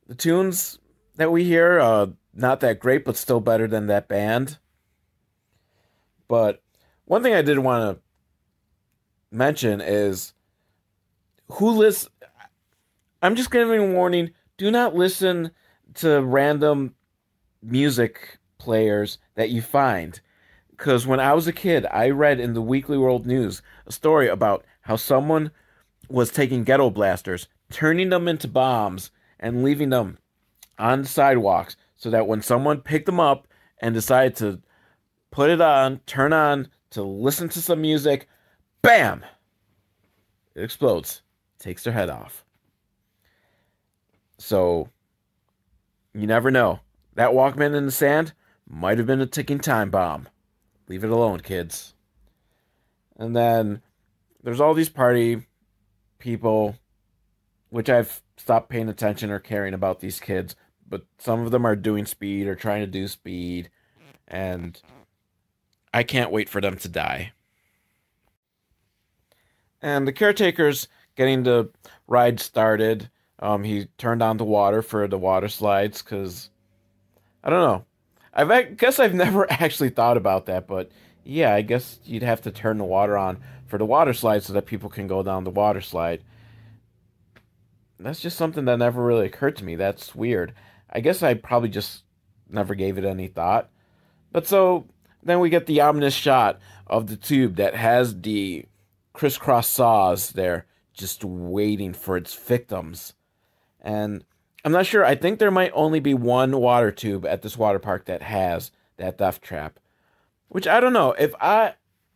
the 0.06 0.14
tunes 0.14 0.78
that 1.18 1.32
we 1.32 1.44
hear, 1.44 1.78
uh, 1.78 2.06
not 2.32 2.60
that 2.60 2.78
great, 2.80 3.04
but 3.04 3.16
still 3.16 3.40
better 3.40 3.66
than 3.66 3.88
that 3.88 4.08
band. 4.08 4.58
But 6.28 6.62
one 7.04 7.22
thing 7.22 7.34
I 7.34 7.42
did 7.42 7.58
want 7.58 7.96
to 7.98 8.02
mention 9.30 9.80
is 9.80 10.32
who 11.52 11.70
listens. 11.70 12.12
I'm 13.20 13.34
just 13.34 13.50
giving 13.50 13.80
a 13.80 13.94
warning: 13.94 14.30
do 14.56 14.70
not 14.70 14.94
listen 14.94 15.50
to 15.94 16.22
random 16.22 16.94
music 17.62 18.38
players 18.58 19.18
that 19.34 19.50
you 19.50 19.60
find. 19.60 20.20
Because 20.70 21.04
when 21.04 21.18
I 21.18 21.34
was 21.34 21.48
a 21.48 21.52
kid, 21.52 21.84
I 21.90 22.10
read 22.10 22.38
in 22.38 22.54
the 22.54 22.62
Weekly 22.62 22.96
World 22.96 23.26
News 23.26 23.60
a 23.86 23.92
story 23.92 24.28
about 24.28 24.64
how 24.82 24.94
someone 24.94 25.50
was 26.08 26.30
taking 26.30 26.62
ghetto 26.62 26.90
blasters, 26.90 27.48
turning 27.70 28.10
them 28.10 28.28
into 28.28 28.46
bombs, 28.46 29.10
and 29.40 29.64
leaving 29.64 29.90
them 29.90 30.18
on 30.78 31.02
the 31.02 31.08
sidewalks 31.08 31.76
so 31.96 32.10
that 32.10 32.26
when 32.26 32.42
someone 32.42 32.80
picked 32.80 33.06
them 33.06 33.20
up 33.20 33.46
and 33.80 33.94
decided 33.94 34.36
to 34.36 34.60
put 35.30 35.50
it 35.50 35.60
on, 35.60 36.00
turn 36.06 36.32
on 36.32 36.68
to 36.90 37.02
listen 37.02 37.48
to 37.50 37.60
some 37.60 37.80
music, 37.80 38.28
bam! 38.82 39.24
It 40.54 40.62
explodes, 40.62 41.22
takes 41.58 41.84
their 41.84 41.92
head 41.92 42.08
off. 42.08 42.44
So, 44.38 44.88
you 46.14 46.26
never 46.26 46.50
know. 46.50 46.80
That 47.14 47.30
Walkman 47.30 47.74
in 47.74 47.86
the 47.86 47.92
sand 47.92 48.32
might 48.68 48.98
have 48.98 49.06
been 49.06 49.20
a 49.20 49.26
ticking 49.26 49.58
time 49.58 49.90
bomb. 49.90 50.28
Leave 50.88 51.04
it 51.04 51.10
alone, 51.10 51.40
kids. 51.40 51.94
And 53.16 53.34
then 53.34 53.82
there's 54.42 54.60
all 54.60 54.74
these 54.74 54.88
party 54.88 55.46
people, 56.18 56.76
which 57.70 57.90
I've 57.90 58.22
stopped 58.36 58.70
paying 58.70 58.88
attention 58.88 59.30
or 59.30 59.40
caring 59.40 59.74
about 59.74 60.00
these 60.00 60.20
kids 60.20 60.54
but 60.88 61.02
some 61.18 61.40
of 61.40 61.50
them 61.50 61.66
are 61.66 61.76
doing 61.76 62.06
speed 62.06 62.46
or 62.46 62.54
trying 62.54 62.80
to 62.80 62.86
do 62.86 63.08
speed, 63.08 63.70
and 64.26 64.80
I 65.92 66.02
can't 66.02 66.30
wait 66.30 66.48
for 66.48 66.60
them 66.60 66.76
to 66.78 66.88
die. 66.88 67.32
And 69.80 70.06
the 70.06 70.12
caretaker's 70.12 70.88
getting 71.16 71.42
the 71.44 71.70
ride 72.06 72.40
started. 72.40 73.10
Um, 73.38 73.64
he 73.64 73.86
turned 73.98 74.22
on 74.22 74.36
the 74.36 74.44
water 74.44 74.82
for 74.82 75.06
the 75.06 75.18
water 75.18 75.48
slides 75.48 76.02
because 76.02 76.50
I 77.44 77.50
don't 77.50 77.60
know. 77.60 77.84
I've, 78.34 78.50
I 78.50 78.62
guess 78.62 78.98
I've 78.98 79.14
never 79.26 79.50
actually 79.50 79.90
thought 79.90 80.16
about 80.16 80.46
that, 80.46 80.66
but 80.66 80.90
yeah, 81.24 81.54
I 81.54 81.62
guess 81.62 81.98
you'd 82.04 82.22
have 82.22 82.40
to 82.42 82.50
turn 82.50 82.78
the 82.78 82.84
water 82.84 83.16
on 83.16 83.38
for 83.66 83.78
the 83.78 83.84
water 83.84 84.14
slide 84.14 84.42
so 84.42 84.52
that 84.54 84.66
people 84.66 84.88
can 84.88 85.06
go 85.06 85.22
down 85.22 85.44
the 85.44 85.50
water 85.50 85.80
slide. 85.80 86.24
That's 88.00 88.20
just 88.20 88.36
something 88.38 88.64
that 88.64 88.78
never 88.78 89.04
really 89.04 89.26
occurred 89.26 89.56
to 89.56 89.64
me. 89.64 89.76
That's 89.76 90.14
weird. 90.14 90.54
I 90.90 91.00
guess 91.00 91.22
I 91.22 91.34
probably 91.34 91.68
just 91.68 92.04
never 92.48 92.74
gave 92.74 92.98
it 92.98 93.04
any 93.04 93.28
thought. 93.28 93.70
But 94.32 94.46
so 94.46 94.86
then 95.22 95.40
we 95.40 95.50
get 95.50 95.66
the 95.66 95.80
ominous 95.80 96.14
shot 96.14 96.58
of 96.86 97.06
the 97.06 97.16
tube 97.16 97.56
that 97.56 97.74
has 97.74 98.20
the 98.20 98.64
crisscross 99.12 99.68
saws 99.68 100.30
there 100.30 100.66
just 100.92 101.24
waiting 101.24 101.92
for 101.92 102.16
its 102.16 102.34
victims. 102.34 103.14
And 103.80 104.24
I'm 104.64 104.72
not 104.72 104.86
sure. 104.86 105.04
I 105.04 105.14
think 105.14 105.38
there 105.38 105.50
might 105.50 105.70
only 105.74 106.00
be 106.00 106.14
one 106.14 106.58
water 106.58 106.90
tube 106.90 107.24
at 107.24 107.42
this 107.42 107.56
water 107.56 107.78
park 107.78 108.06
that 108.06 108.22
has 108.22 108.70
that 108.96 109.18
death 109.18 109.40
trap. 109.40 109.78
Which 110.48 110.66
I 110.66 110.80
don't 110.80 110.92
know. 110.92 111.12
If 111.12 111.34
I 111.40 111.74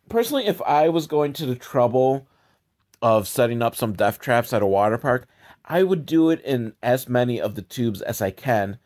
personally 0.09 0.47
if 0.47 0.61
I 0.63 0.89
was 0.89 1.07
going 1.07 1.33
to 1.33 1.45
the 1.45 1.55
trouble 1.55 2.27
of 3.01 3.27
setting 3.27 3.61
up 3.61 3.75
some 3.75 3.93
death 3.93 4.19
traps 4.19 4.53
at 4.53 4.61
a 4.61 4.67
water 4.67 4.97
park, 4.97 5.27
I 5.65 5.83
would 5.83 6.05
do 6.05 6.29
it 6.29 6.41
in 6.41 6.73
as 6.83 7.07
many 7.07 7.39
of 7.39 7.55
the 7.55 7.61
tubes 7.61 8.01
as 8.01 8.21
I 8.21 8.31
can 8.31 8.77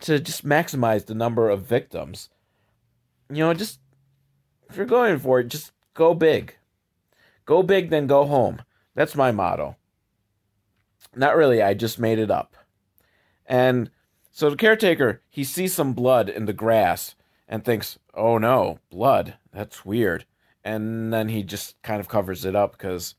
to 0.00 0.18
just 0.18 0.44
maximize 0.44 1.06
the 1.06 1.14
number 1.14 1.48
of 1.48 1.66
victims. 1.66 2.30
You 3.28 3.44
know, 3.44 3.54
just 3.54 3.78
if 4.68 4.76
you're 4.76 4.86
going 4.86 5.18
for 5.18 5.40
it, 5.40 5.48
just 5.48 5.72
go 5.94 6.14
big. 6.14 6.56
Go 7.44 7.62
big, 7.62 7.90
then 7.90 8.06
go 8.06 8.24
home. 8.24 8.62
That's 8.94 9.14
my 9.14 9.30
motto. 9.30 9.76
Not 11.14 11.36
really, 11.36 11.62
I 11.62 11.74
just 11.74 11.98
made 11.98 12.18
it 12.18 12.30
up. 12.30 12.56
And 13.46 13.90
so 14.30 14.50
the 14.50 14.56
caretaker, 14.56 15.22
he 15.28 15.44
sees 15.44 15.74
some 15.74 15.92
blood 15.92 16.28
in 16.28 16.46
the 16.46 16.52
grass 16.52 17.14
and 17.48 17.64
thinks, 17.64 17.98
oh 18.14 18.38
no, 18.38 18.78
blood. 18.90 19.34
That's 19.52 19.84
weird. 19.84 20.24
And 20.62 21.12
then 21.12 21.28
he 21.28 21.42
just 21.42 21.80
kind 21.82 22.00
of 22.00 22.08
covers 22.08 22.44
it 22.44 22.54
up 22.54 22.72
because 22.72 23.16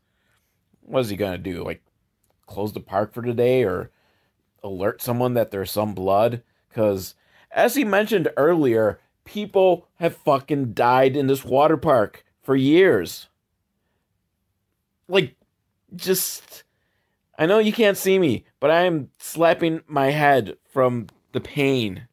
what 0.81 1.01
is 1.01 1.09
he 1.09 1.17
going 1.17 1.33
to 1.33 1.37
do? 1.37 1.63
Like, 1.63 1.83
close 2.51 2.73
the 2.73 2.79
park 2.79 3.13
for 3.13 3.21
today 3.21 3.63
or 3.63 3.91
alert 4.63 5.01
someone 5.01 5.33
that 5.33 5.51
there's 5.51 5.71
some 5.71 5.93
blood? 5.93 6.43
Because, 6.69 7.15
as 7.51 7.75
he 7.75 7.83
mentioned 7.83 8.29
earlier, 8.37 8.99
people 9.25 9.87
have 9.95 10.15
fucking 10.17 10.73
died 10.73 11.15
in 11.15 11.27
this 11.27 11.45
water 11.45 11.77
park 11.77 12.23
for 12.41 12.55
years. 12.55 13.27
Like, 15.07 15.35
just. 15.95 16.63
I 17.37 17.45
know 17.45 17.59
you 17.59 17.73
can't 17.73 17.97
see 17.97 18.19
me, 18.19 18.45
but 18.59 18.69
I 18.69 18.83
am 18.83 19.09
slapping 19.17 19.81
my 19.87 20.11
head 20.11 20.57
from 20.71 21.07
the 21.31 21.41
pain. 21.41 22.07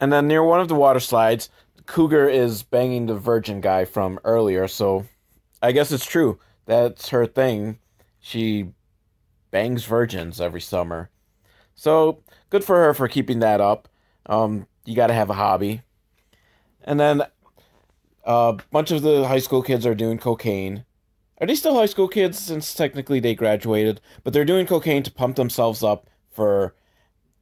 And 0.00 0.12
then 0.12 0.26
near 0.26 0.42
one 0.42 0.60
of 0.60 0.66
the 0.66 0.74
water 0.74 0.98
slides, 0.98 1.48
Cougar 1.86 2.28
is 2.28 2.64
banging 2.64 3.06
the 3.06 3.14
virgin 3.14 3.60
guy 3.60 3.84
from 3.84 4.18
earlier, 4.24 4.66
so 4.66 5.06
I 5.62 5.70
guess 5.70 5.92
it's 5.92 6.06
true. 6.06 6.40
That's 6.66 7.08
her 7.08 7.26
thing. 7.26 7.78
She 8.20 8.68
bangs 9.50 9.84
virgins 9.84 10.40
every 10.40 10.60
summer. 10.60 11.10
So 11.74 12.22
good 12.50 12.64
for 12.64 12.76
her 12.76 12.94
for 12.94 13.08
keeping 13.08 13.40
that 13.40 13.60
up. 13.60 13.88
Um, 14.26 14.66
you 14.84 14.94
got 14.94 15.08
to 15.08 15.14
have 15.14 15.30
a 15.30 15.34
hobby. 15.34 15.82
And 16.84 16.98
then 16.98 17.22
a 18.24 18.58
bunch 18.70 18.90
of 18.90 19.02
the 19.02 19.26
high 19.26 19.38
school 19.38 19.62
kids 19.62 19.86
are 19.86 19.94
doing 19.94 20.18
cocaine. 20.18 20.84
Are 21.40 21.46
they 21.46 21.54
still 21.54 21.74
high 21.74 21.86
school 21.86 22.08
kids 22.08 22.38
since 22.38 22.72
technically 22.72 23.18
they 23.18 23.34
graduated? 23.34 24.00
But 24.22 24.32
they're 24.32 24.44
doing 24.44 24.66
cocaine 24.66 25.02
to 25.02 25.10
pump 25.10 25.36
themselves 25.36 25.82
up 25.82 26.08
for, 26.30 26.74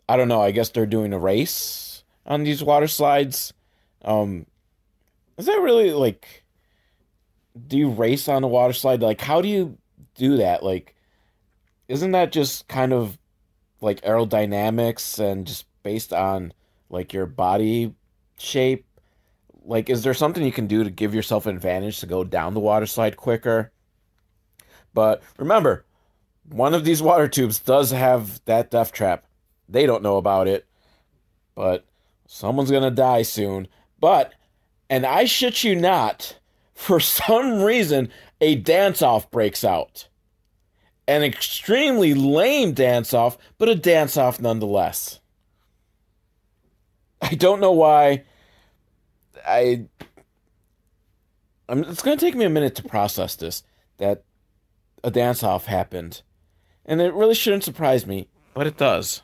I 0.08 0.16
don't 0.16 0.28
know, 0.28 0.40
I 0.40 0.52
guess 0.52 0.70
they're 0.70 0.86
doing 0.86 1.12
a 1.12 1.18
race 1.18 2.02
on 2.24 2.44
these 2.44 2.62
water 2.64 2.88
slides. 2.88 3.52
Um, 4.02 4.46
is 5.36 5.46
that 5.46 5.60
really 5.60 5.92
like, 5.92 6.39
do 7.66 7.76
you 7.76 7.88
race 7.90 8.28
on 8.28 8.44
a 8.44 8.48
water 8.48 8.72
slide? 8.72 9.02
Like, 9.02 9.20
how 9.20 9.40
do 9.40 9.48
you 9.48 9.78
do 10.14 10.36
that? 10.38 10.62
Like, 10.62 10.94
isn't 11.88 12.12
that 12.12 12.32
just 12.32 12.68
kind 12.68 12.92
of 12.92 13.18
like 13.80 14.00
aerodynamics 14.02 15.18
and 15.18 15.46
just 15.46 15.66
based 15.82 16.12
on 16.12 16.52
like 16.88 17.12
your 17.12 17.26
body 17.26 17.94
shape? 18.38 18.86
Like, 19.64 19.90
is 19.90 20.02
there 20.02 20.14
something 20.14 20.44
you 20.44 20.52
can 20.52 20.66
do 20.66 20.84
to 20.84 20.90
give 20.90 21.14
yourself 21.14 21.46
an 21.46 21.56
advantage 21.56 22.00
to 22.00 22.06
go 22.06 22.24
down 22.24 22.54
the 22.54 22.60
water 22.60 22.86
slide 22.86 23.16
quicker? 23.16 23.72
But 24.94 25.22
remember, 25.38 25.84
one 26.48 26.74
of 26.74 26.84
these 26.84 27.02
water 27.02 27.28
tubes 27.28 27.58
does 27.58 27.90
have 27.90 28.44
that 28.46 28.70
death 28.70 28.92
trap. 28.92 29.24
They 29.68 29.86
don't 29.86 30.02
know 30.02 30.16
about 30.16 30.48
it, 30.48 30.66
but 31.54 31.84
someone's 32.26 32.70
gonna 32.70 32.90
die 32.90 33.22
soon. 33.22 33.68
But, 34.00 34.32
and 34.88 35.06
I 35.06 35.26
shit 35.26 35.62
you 35.62 35.76
not, 35.76 36.39
for 36.80 36.98
some 36.98 37.60
reason, 37.60 38.08
a 38.40 38.54
dance 38.54 39.02
off 39.02 39.30
breaks 39.30 39.64
out. 39.64 40.08
An 41.06 41.22
extremely 41.22 42.14
lame 42.14 42.72
dance 42.72 43.12
off, 43.12 43.36
but 43.58 43.68
a 43.68 43.74
dance 43.74 44.16
off 44.16 44.40
nonetheless. 44.40 45.20
I 47.20 47.34
don't 47.34 47.60
know 47.60 47.72
why. 47.72 48.24
I. 49.46 49.84
I'm, 51.68 51.84
it's 51.84 52.02
going 52.02 52.16
to 52.16 52.24
take 52.24 52.34
me 52.34 52.46
a 52.46 52.50
minute 52.50 52.74
to 52.76 52.82
process 52.82 53.36
this 53.36 53.62
that 53.98 54.24
a 55.04 55.10
dance 55.10 55.42
off 55.42 55.66
happened. 55.66 56.22
And 56.86 57.02
it 57.02 57.12
really 57.12 57.34
shouldn't 57.34 57.64
surprise 57.64 58.06
me, 58.06 58.28
but 58.54 58.66
it 58.66 58.78
does. 58.78 59.20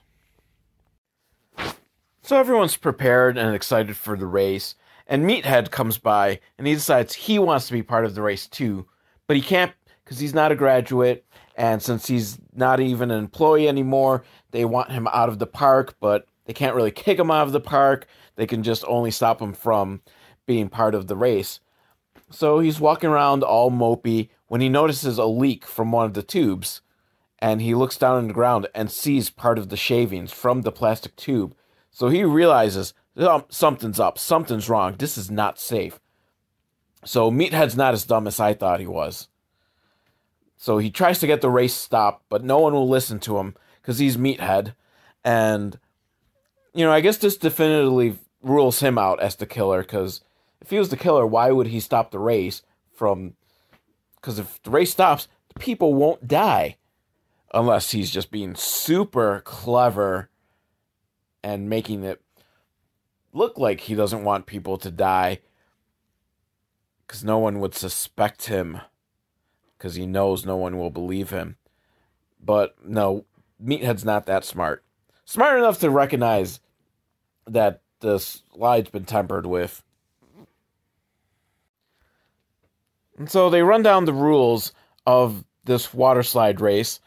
So 2.22 2.38
everyone's 2.38 2.76
prepared 2.76 3.38
and 3.38 3.54
excited 3.54 3.96
for 3.96 4.14
the 4.14 4.26
race, 4.26 4.74
and 5.07 5.24
Meathead 5.24 5.70
comes 5.70 5.98
by 5.98 6.40
and 6.59 6.66
he 6.66 6.74
decides 6.74 7.14
he 7.14 7.38
wants 7.38 7.66
to 7.66 7.72
be 7.72 7.82
part 7.82 8.04
of 8.04 8.14
the 8.14 8.22
race 8.22 8.46
too, 8.46 8.86
but 9.26 9.36
he 9.36 9.42
can't 9.42 9.72
because 10.04 10.20
he's 10.20 10.34
not 10.34 10.52
a 10.52 10.57
graduate, 10.57 11.26
and 11.57 11.82
since 11.82 12.07
he's 12.07 12.38
not 12.54 12.78
even 12.78 13.11
an 13.11 13.18
employee 13.18 13.66
anymore, 13.66 14.22
they 14.52 14.64
want 14.64 14.92
him 14.92 15.09
out 15.12 15.28
of 15.28 15.40
the 15.40 15.48
park, 15.48 15.96
but 15.98 16.26
they 16.44 16.52
can't 16.52 16.76
really 16.76 16.92
kick 16.92 17.18
him 17.18 17.30
out 17.30 17.46
of 17.46 17.52
the 17.52 17.61
park. 17.61 18.07
They 18.36 18.46
can 18.46 18.62
just 18.62 18.84
only 18.86 19.11
stop 19.11 19.42
him 19.42 19.52
from 19.52 20.02
being 20.46 20.68
part 20.68 20.94
of 20.94 21.09
the 21.09 21.16
race. 21.16 21.59
So 22.30 22.61
he's 22.61 22.78
walking 22.78 23.11
around 23.11 23.42
all 23.42 23.70
mopey 23.70 24.28
when 24.46 24.61
he 24.61 24.68
notices 24.68 25.18
a 25.18 25.24
leak 25.24 25.66
from 25.66 25.90
one 25.90 26.07
of 26.07 26.14
the 26.14 26.22
tubes, 26.22 26.82
and 27.40 27.61
he 27.61 27.74
looks 27.74 27.98
down 27.98 28.16
on 28.16 28.28
the 28.28 28.34
ground 28.34 28.68
and 28.74 28.90
sees 28.90 29.28
part 29.28 29.59
of 29.59 29.70
the 29.70 29.76
shavings 29.76 30.32
from 30.32 30.62
the 30.62 30.72
plastic 30.72 31.16
tube. 31.16 31.57
So 31.90 32.09
he 32.09 32.22
realizes 32.22 32.94
Um, 33.16 33.44
something's 33.48 33.98
up, 33.98 34.18
something's 34.18 34.68
wrong. 34.68 34.96
This 34.98 35.16
is 35.16 35.30
not 35.30 35.58
safe. 35.58 36.00
So 37.04 37.30
Meathead's 37.30 37.76
not 37.76 37.94
as 37.94 38.04
dumb 38.04 38.26
as 38.26 38.40
I 38.40 38.52
thought 38.52 38.80
he 38.80 38.86
was. 38.86 39.28
So 40.56 40.78
he 40.78 40.90
tries 40.90 41.18
to 41.20 41.26
get 41.26 41.40
the 41.40 41.50
race 41.50 41.74
stopped, 41.74 42.24
but 42.28 42.44
no 42.44 42.58
one 42.58 42.72
will 42.72 42.88
listen 42.88 43.20
to 43.20 43.38
him 43.38 43.54
because 43.80 43.98
he's 43.98 44.16
Meathead. 44.16 44.74
And, 45.24 45.78
you 46.74 46.84
know, 46.84 46.92
I 46.92 47.00
guess 47.00 47.18
this 47.18 47.36
definitively 47.36 48.18
rules 48.42 48.80
him 48.80 48.98
out 48.98 49.20
as 49.20 49.36
the 49.36 49.46
killer 49.46 49.82
because 49.82 50.22
if 50.60 50.70
he 50.70 50.78
was 50.78 50.88
the 50.88 50.96
killer, 50.96 51.26
why 51.26 51.50
would 51.50 51.68
he 51.68 51.80
stop 51.80 52.10
the 52.10 52.18
race 52.18 52.62
from. 52.96 53.34
Because 54.16 54.38
if 54.38 54.60
the 54.62 54.70
race 54.70 54.90
stops, 54.90 55.28
the 55.52 55.60
people 55.60 55.94
won't 55.94 56.26
die. 56.26 56.76
Unless 57.54 57.92
he's 57.92 58.10
just 58.10 58.30
being 58.30 58.56
super 58.56 59.40
clever 59.44 60.28
and 61.44 61.70
making 61.70 62.02
it 62.02 62.20
look 63.37 63.59
like 63.59 63.80
he 63.80 63.95
doesn't 63.95 64.24
want 64.24 64.47
people 64.47 64.78
to 64.78 64.91
die 64.91 65.41
because 67.07 67.22
no 67.22 67.39
one 67.39 67.61
would 67.61 67.74
suspect 67.74 68.47
him 68.47 68.80
because 69.76 69.95
he 69.95 70.07
knows 70.07 70.47
no 70.47 70.57
one 70.57 70.78
will 70.78 70.91
believe 70.91 71.30
him. 71.30 71.57
But 72.43 72.74
no, 72.82 73.26
Meathead's 73.61 74.05
not 74.05 74.26
that 74.26 74.45
smart. 74.45 74.82
Smart 75.26 75.59
enough 75.59 75.78
to 75.80 75.91
recognize 75.91 76.61
that 77.47 77.82
the 78.01 78.18
slide's 78.18 78.91
been 78.91 79.05
tempered 79.05 79.47
with. 79.47 79.82
And 83.18 83.30
so 83.30 83.51
they 83.51 83.62
run 83.62 83.82
down 83.82 84.05
the 84.05 84.12
rules 84.12 84.72
of 85.07 85.45
this 85.64 85.93
water 85.93 86.22
slide 86.22 86.61
race, 86.61 87.01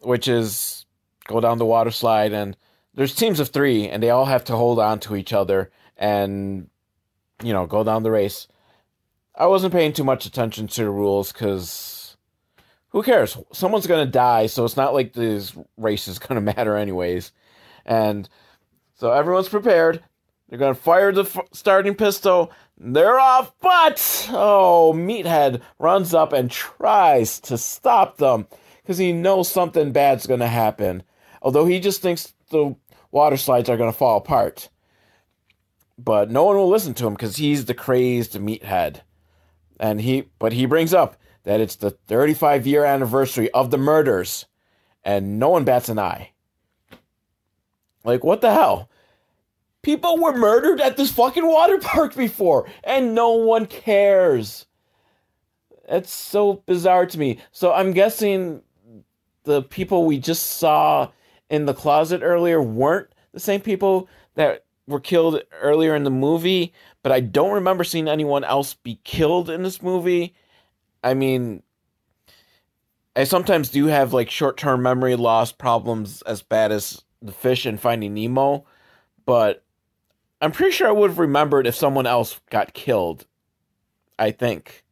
which 0.00 0.28
is 0.28 0.84
go 1.26 1.40
down 1.40 1.58
the 1.58 1.64
water 1.64 1.90
slide 1.90 2.32
and 2.32 2.56
there's 2.94 3.14
teams 3.14 3.40
of 3.40 3.48
three 3.48 3.88
and 3.88 4.02
they 4.02 4.10
all 4.10 4.26
have 4.26 4.44
to 4.44 4.56
hold 4.56 4.78
on 4.78 5.00
to 5.00 5.16
each 5.16 5.32
other 5.32 5.70
and 5.96 6.68
you 7.42 7.52
know 7.52 7.66
go 7.66 7.84
down 7.84 8.02
the 8.02 8.10
race. 8.10 8.48
I 9.34 9.46
wasn't 9.46 9.72
paying 9.72 9.92
too 9.92 10.04
much 10.04 10.26
attention 10.26 10.68
to 10.68 10.84
the 10.84 10.90
rules 10.90 11.32
because 11.32 12.16
who 12.90 13.02
cares? 13.02 13.38
Someone's 13.52 13.86
gonna 13.86 14.06
die 14.06 14.46
so 14.46 14.64
it's 14.64 14.76
not 14.76 14.94
like 14.94 15.12
this 15.12 15.56
race 15.76 16.08
is 16.08 16.18
gonna 16.20 16.40
matter 16.40 16.76
anyways. 16.76 17.32
And 17.84 18.28
so 18.94 19.10
everyone's 19.12 19.48
prepared. 19.48 20.02
They're 20.48 20.58
gonna 20.58 20.74
fire 20.74 21.12
the 21.12 21.22
f- 21.22 21.48
starting 21.52 21.94
pistol. 21.94 22.52
They're 22.76 23.18
off 23.18 23.52
but 23.60 24.28
oh 24.30 24.92
meathead 24.94 25.62
runs 25.78 26.12
up 26.12 26.32
and 26.32 26.50
tries 26.50 27.40
to 27.40 27.56
stop 27.56 28.18
them 28.18 28.46
because 28.82 28.98
he 28.98 29.12
knows 29.12 29.48
something 29.48 29.92
bad's 29.92 30.26
gonna 30.26 30.48
happen. 30.48 31.02
Although 31.40 31.66
he 31.66 31.80
just 31.80 32.02
thinks 32.02 32.34
the 32.52 32.76
water 33.10 33.36
slides 33.36 33.68
are 33.68 33.76
going 33.76 33.90
to 33.90 33.96
fall 33.96 34.18
apart. 34.18 34.68
But 35.98 36.30
no 36.30 36.44
one 36.44 36.56
will 36.56 36.68
listen 36.68 36.94
to 36.94 37.06
him 37.06 37.14
because 37.14 37.36
he's 37.36 37.64
the 37.64 37.74
crazed 37.74 38.34
meathead. 38.34 39.00
And 39.80 40.00
he, 40.00 40.30
but 40.38 40.52
he 40.52 40.66
brings 40.66 40.94
up 40.94 41.16
that 41.44 41.60
it's 41.60 41.76
the 41.76 41.90
35 41.90 42.66
year 42.66 42.84
anniversary 42.84 43.50
of 43.50 43.70
the 43.70 43.78
murders, 43.78 44.46
and 45.04 45.38
no 45.38 45.48
one 45.48 45.64
bats 45.64 45.88
an 45.88 45.98
eye. 45.98 46.30
Like, 48.04 48.24
what 48.24 48.40
the 48.40 48.52
hell? 48.52 48.88
People 49.82 50.18
were 50.18 50.36
murdered 50.36 50.80
at 50.80 50.96
this 50.96 51.10
fucking 51.10 51.46
water 51.46 51.78
park 51.82 52.14
before, 52.14 52.68
and 52.84 53.14
no 53.14 53.32
one 53.32 53.66
cares. 53.66 54.66
It's 55.88 56.12
so 56.12 56.62
bizarre 56.66 57.06
to 57.06 57.18
me. 57.18 57.38
So 57.50 57.72
I'm 57.72 57.92
guessing 57.92 58.62
the 59.44 59.62
people 59.62 60.04
we 60.04 60.18
just 60.18 60.58
saw 60.58 61.10
in 61.52 61.66
the 61.66 61.74
closet 61.74 62.22
earlier 62.24 62.60
weren't 62.60 63.08
the 63.32 63.38
same 63.38 63.60
people 63.60 64.08
that 64.34 64.64
were 64.88 64.98
killed 64.98 65.40
earlier 65.60 65.94
in 65.94 66.02
the 66.02 66.10
movie, 66.10 66.72
but 67.02 67.12
I 67.12 67.20
don't 67.20 67.52
remember 67.52 67.84
seeing 67.84 68.08
anyone 68.08 68.42
else 68.42 68.74
be 68.74 68.98
killed 69.04 69.48
in 69.48 69.62
this 69.62 69.82
movie. 69.82 70.34
I 71.04 71.14
mean, 71.14 71.62
I 73.14 73.24
sometimes 73.24 73.68
do 73.68 73.86
have 73.86 74.12
like 74.12 74.30
short 74.30 74.56
term 74.56 74.82
memory 74.82 75.14
loss 75.14 75.52
problems 75.52 76.22
as 76.22 76.42
bad 76.42 76.72
as 76.72 77.02
the 77.20 77.32
fish 77.32 77.66
in 77.66 77.76
Finding 77.76 78.14
Nemo, 78.14 78.64
but 79.26 79.62
I'm 80.40 80.52
pretty 80.52 80.72
sure 80.72 80.88
I 80.88 80.92
would 80.92 81.10
have 81.10 81.18
remembered 81.18 81.66
if 81.66 81.76
someone 81.76 82.06
else 82.06 82.40
got 82.50 82.74
killed. 82.74 83.26
I 84.18 84.30
think. 84.30 84.84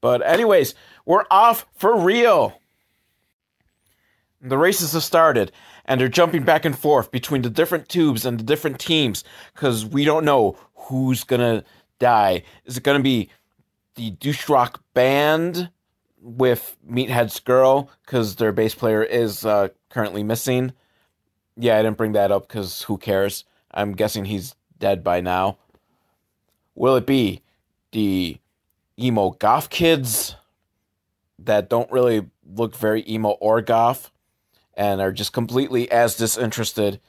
But, 0.00 0.24
anyways, 0.26 0.74
we're 1.04 1.24
off 1.30 1.66
for 1.74 1.98
real. 1.98 2.60
The 4.40 4.58
races 4.58 4.92
have 4.92 5.02
started, 5.02 5.50
and 5.84 6.00
they're 6.00 6.08
jumping 6.08 6.44
back 6.44 6.64
and 6.64 6.78
forth 6.78 7.10
between 7.10 7.42
the 7.42 7.50
different 7.50 7.88
tubes 7.88 8.26
and 8.26 8.38
the 8.38 8.44
different 8.44 8.78
teams 8.78 9.24
because 9.54 9.84
we 9.84 10.04
don't 10.04 10.24
know 10.24 10.58
who's 10.74 11.24
gonna 11.24 11.64
die. 11.98 12.42
Is 12.64 12.76
it 12.76 12.82
gonna 12.82 13.00
be 13.00 13.30
the 13.94 14.10
douche 14.10 14.48
rock 14.48 14.82
band 14.94 15.70
with 16.20 16.76
Meathead's 16.86 17.40
girl 17.40 17.90
because 18.04 18.36
their 18.36 18.52
bass 18.52 18.74
player 18.74 19.02
is 19.02 19.44
uh, 19.44 19.68
currently 19.88 20.22
missing? 20.22 20.72
Yeah, 21.56 21.78
I 21.78 21.82
didn't 21.82 21.96
bring 21.96 22.12
that 22.12 22.30
up 22.30 22.46
because 22.46 22.82
who 22.82 22.98
cares? 22.98 23.44
I'm 23.72 23.92
guessing 23.92 24.26
he's 24.26 24.54
dead 24.78 25.02
by 25.02 25.20
now. 25.20 25.58
Will 26.74 26.96
it 26.96 27.06
be 27.06 27.42
the 27.92 28.38
emo 28.98 29.30
goth 29.30 29.70
kids 29.70 30.36
that 31.38 31.70
don't 31.70 31.90
really 31.90 32.26
look 32.44 32.76
very 32.76 33.04
emo 33.08 33.30
or 33.30 33.62
goth 33.62 34.10
and 34.76 35.00
are 35.00 35.12
just 35.12 35.32
completely 35.32 35.90
as 35.90 36.16
disinterested 36.16 37.00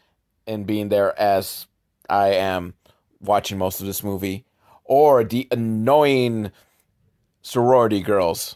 in 0.45 0.63
being 0.63 0.89
there 0.89 1.20
as 1.20 1.68
I 2.09 2.30
am 2.30 2.74
watching 3.20 3.57
most 3.57 3.82
of 3.82 3.86
this 3.86 4.03
movie, 4.03 4.45
or 4.86 5.24
the 5.24 5.47
annoying 5.51 6.51
sorority 7.41 8.01
girls. 8.01 8.55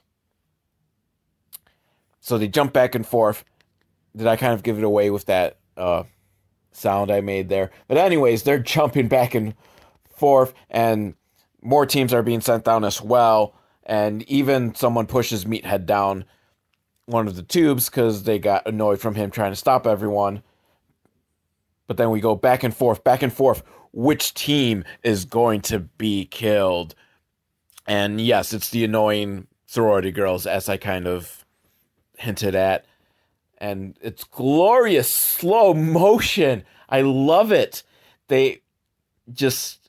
So 2.22 2.38
they 2.38 2.48
jump 2.48 2.72
back 2.72 2.96
and 2.96 3.06
forth. 3.06 3.44
Did 4.16 4.28
I 4.28 4.36
kind 4.36 4.54
of 4.54 4.64
give 4.64 4.78
it 4.78 4.84
away 4.84 5.10
with 5.10 5.26
that 5.26 5.58
uh, 5.76 6.04
sound 6.72 7.12
I 7.12 7.22
made 7.22 7.50
there? 7.50 7.72
But, 7.88 7.98
anyways, 7.98 8.44
they're 8.44 8.60
jumping 8.60 9.08
back 9.08 9.36
and 9.36 9.56
forth, 10.16 10.54
and 10.70 11.16
more 11.62 11.86
teams 11.86 12.14
are 12.14 12.24
being 12.24 12.42
sent 12.42 12.64
down 12.64 12.86
as 12.86 13.02
well. 13.02 13.56
And 13.84 14.24
even 14.24 14.76
someone 14.76 15.08
pushes 15.08 15.46
Meathead 15.46 15.86
down 15.86 16.26
one 17.06 17.28
of 17.28 17.36
the 17.36 17.44
tubes 17.44 17.90
because 17.90 18.24
they 18.24 18.40
got 18.40 18.68
annoyed 18.68 19.00
from 19.00 19.16
him 19.16 19.32
trying 19.32 19.52
to 19.52 19.56
stop 19.56 19.86
everyone. 19.86 20.44
But 21.88 21.98
then 21.98 22.10
we 22.10 22.22
go 22.22 22.36
back 22.36 22.64
and 22.64 22.76
forth, 22.76 23.04
back 23.04 23.22
and 23.22 23.34
forth. 23.34 23.64
Which 23.92 24.34
team 24.34 24.86
is 25.04 25.26
going 25.26 25.62
to 25.64 25.80
be 25.80 26.26
killed? 26.26 26.96
And 27.86 28.22
yes, 28.22 28.54
it's 28.54 28.70
the 28.70 28.86
annoying 28.86 29.48
sorority 29.66 30.12
girls, 30.12 30.48
as 30.48 30.70
I 30.70 30.78
kind 30.78 31.08
of 31.08 31.46
hinted 32.18 32.56
at. 32.56 32.86
And 33.58 33.98
it's 34.02 34.24
glorious 34.24 35.10
slow 35.10 35.74
motion. 35.74 36.64
I 36.88 37.02
love 37.02 37.52
it. 37.52 37.84
They 38.28 38.62
just 39.34 39.81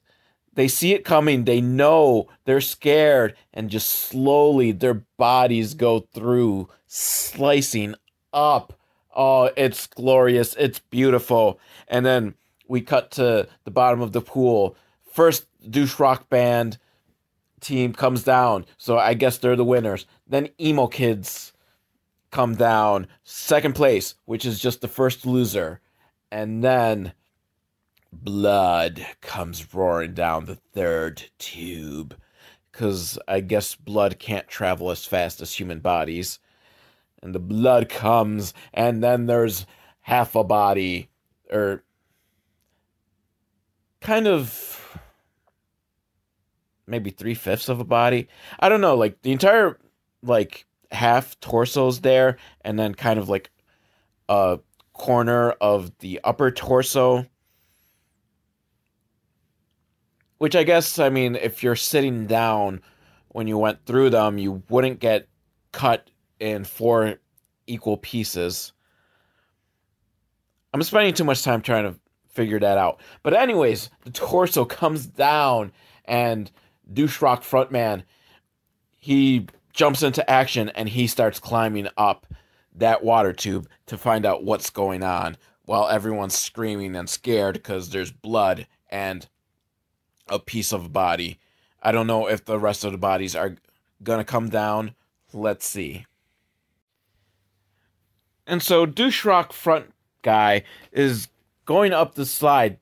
they 0.54 0.68
see 0.68 0.92
it 0.92 1.04
coming, 1.04 1.44
they 1.44 1.60
know 1.60 2.28
they're 2.44 2.60
scared, 2.60 3.34
and 3.54 3.70
just 3.70 3.88
slowly 3.88 4.72
their 4.72 5.02
bodies 5.16 5.74
go 5.74 6.00
through, 6.12 6.68
slicing 6.86 7.94
up. 8.32 8.78
Oh, 9.14 9.50
it's 9.56 9.86
glorious. 9.86 10.54
It's 10.58 10.78
beautiful. 10.78 11.58
And 11.88 12.04
then 12.04 12.34
we 12.68 12.80
cut 12.80 13.10
to 13.12 13.48
the 13.64 13.70
bottom 13.70 14.00
of 14.00 14.12
the 14.12 14.22
pool. 14.22 14.76
First 15.12 15.46
douche 15.68 15.98
rock 15.98 16.28
band 16.28 16.78
team 17.60 17.92
comes 17.92 18.24
down, 18.24 18.66
so 18.76 18.98
I 18.98 19.14
guess 19.14 19.38
they're 19.38 19.56
the 19.56 19.64
winners. 19.64 20.06
Then 20.26 20.48
emo 20.60 20.86
kids 20.86 21.52
come 22.30 22.54
down, 22.54 23.06
second 23.24 23.74
place, 23.74 24.14
which 24.24 24.44
is 24.44 24.58
just 24.58 24.80
the 24.80 24.88
first 24.88 25.26
loser. 25.26 25.80
And 26.30 26.64
then 26.64 27.12
blood 28.12 29.04
comes 29.20 29.74
roaring 29.74 30.14
down 30.14 30.44
the 30.44 30.56
third 30.56 31.24
tube. 31.38 32.16
Because 32.70 33.18
I 33.28 33.40
guess 33.40 33.74
blood 33.74 34.18
can't 34.18 34.48
travel 34.48 34.90
as 34.90 35.04
fast 35.04 35.40
as 35.40 35.52
human 35.52 35.80
bodies. 35.80 36.38
And 37.22 37.34
the 37.34 37.40
blood 37.40 37.88
comes, 37.88 38.54
and 38.72 39.02
then 39.02 39.26
there's 39.26 39.66
half 40.00 40.34
a 40.34 40.42
body, 40.42 41.08
or 41.50 41.84
kind 44.00 44.26
of 44.26 44.98
maybe 46.86 47.10
three 47.10 47.34
fifths 47.34 47.68
of 47.68 47.78
a 47.78 47.84
body. 47.84 48.28
I 48.58 48.68
don't 48.68 48.80
know, 48.80 48.96
like 48.96 49.22
the 49.22 49.32
entire 49.32 49.78
like 50.22 50.66
half 50.90 51.38
torso's 51.40 52.00
there, 52.00 52.38
and 52.62 52.78
then 52.78 52.94
kind 52.94 53.18
of 53.18 53.28
like 53.28 53.50
a 54.28 54.58
corner 54.92 55.52
of 55.52 55.96
the 55.98 56.20
upper 56.24 56.50
torso 56.50 57.26
Which 60.42 60.56
I 60.56 60.64
guess, 60.64 60.98
I 60.98 61.08
mean, 61.08 61.36
if 61.36 61.62
you're 61.62 61.76
sitting 61.76 62.26
down 62.26 62.80
when 63.28 63.46
you 63.46 63.56
went 63.56 63.86
through 63.86 64.10
them, 64.10 64.38
you 64.38 64.64
wouldn't 64.68 64.98
get 64.98 65.28
cut 65.70 66.10
in 66.40 66.64
four 66.64 67.14
equal 67.68 67.96
pieces. 67.96 68.72
I'm 70.74 70.82
spending 70.82 71.14
too 71.14 71.22
much 71.22 71.44
time 71.44 71.62
trying 71.62 71.84
to 71.84 71.94
figure 72.28 72.58
that 72.58 72.76
out. 72.76 73.00
But 73.22 73.34
anyways, 73.34 73.88
the 74.02 74.10
torso 74.10 74.64
comes 74.64 75.06
down 75.06 75.70
and 76.06 76.50
douche 76.92 77.22
rock 77.22 77.44
frontman 77.44 78.02
he 78.98 79.46
jumps 79.72 80.02
into 80.02 80.28
action 80.28 80.70
and 80.70 80.88
he 80.88 81.06
starts 81.06 81.38
climbing 81.38 81.86
up 81.96 82.26
that 82.74 83.04
water 83.04 83.32
tube 83.32 83.68
to 83.86 83.96
find 83.96 84.26
out 84.26 84.42
what's 84.42 84.70
going 84.70 85.04
on 85.04 85.36
while 85.66 85.88
everyone's 85.88 86.36
screaming 86.36 86.96
and 86.96 87.08
scared 87.08 87.54
because 87.54 87.90
there's 87.90 88.10
blood 88.10 88.66
and 88.90 89.28
a 90.32 90.38
piece 90.38 90.72
of 90.72 90.92
body. 90.92 91.38
I 91.82 91.92
don't 91.92 92.06
know 92.06 92.28
if 92.28 92.44
the 92.44 92.58
rest 92.58 92.84
of 92.84 92.92
the 92.92 92.98
bodies 92.98 93.36
are 93.36 93.56
gonna 94.02 94.24
come 94.24 94.48
down. 94.48 94.94
Let's 95.32 95.66
see. 95.66 96.06
And 98.46 98.62
so 98.62 98.86
douche 98.86 99.24
rock 99.24 99.52
front 99.52 99.92
guy 100.22 100.62
is 100.90 101.28
going 101.64 101.92
up 101.92 102.14
the 102.14 102.26
slide, 102.26 102.78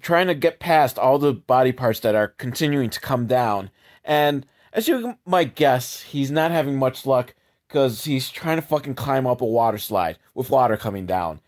trying 0.00 0.26
to 0.26 0.34
get 0.34 0.60
past 0.60 0.98
all 0.98 1.18
the 1.18 1.32
body 1.32 1.72
parts 1.72 2.00
that 2.00 2.14
are 2.14 2.28
continuing 2.28 2.90
to 2.90 3.00
come 3.00 3.26
down. 3.26 3.70
And 4.04 4.46
as 4.72 4.88
you 4.88 5.16
might 5.24 5.54
guess, 5.54 6.02
he's 6.02 6.30
not 6.30 6.50
having 6.50 6.76
much 6.78 7.06
luck 7.06 7.34
because 7.68 8.04
he's 8.04 8.30
trying 8.30 8.56
to 8.56 8.62
fucking 8.62 8.94
climb 8.94 9.26
up 9.26 9.40
a 9.40 9.46
water 9.46 9.78
slide 9.78 10.18
with 10.34 10.50
water 10.50 10.76
coming 10.76 11.06
down. 11.06 11.40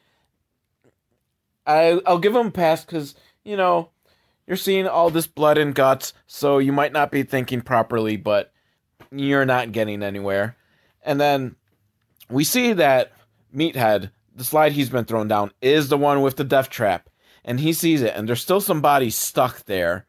I 1.67 2.01
I'll 2.07 2.19
give 2.19 2.35
him 2.35 2.47
a 2.47 2.51
pass 2.51 2.85
because 2.85 3.15
you 3.45 3.57
know 3.57 3.91
you're 4.47 4.57
seeing 4.57 4.87
all 4.87 5.11
this 5.11 5.27
blood 5.27 5.59
and 5.59 5.75
guts, 5.75 6.13
so 6.27 6.59
you 6.59 6.73
might 6.73 6.93
not 6.93 7.11
be 7.11 7.23
thinking 7.23 7.61
properly, 7.61 8.17
but 8.17 8.53
you're 9.11 9.47
not 9.47 9.73
getting 9.73 10.03
anywhere. 10.03 10.57
And 11.03 11.21
then 11.21 11.57
we 12.29 12.45
see 12.45 12.73
that 12.75 13.13
Meathead, 13.55 14.11
the 14.35 14.45
slide 14.45 14.73
he's 14.73 14.91
been 14.91 15.05
thrown 15.05 15.29
down, 15.29 15.53
is 15.61 15.89
the 15.89 15.99
one 15.99 16.23
with 16.23 16.37
the 16.37 16.45
death 16.45 16.71
trap. 16.71 17.09
And 17.45 17.61
he 17.61 17.73
sees 17.73 18.03
it, 18.03 18.13
and 18.17 18.29
there's 18.29 18.41
still 18.41 18.61
some 18.61 18.81
bodies 18.81 19.15
stuck 19.15 19.65
there. 19.67 20.07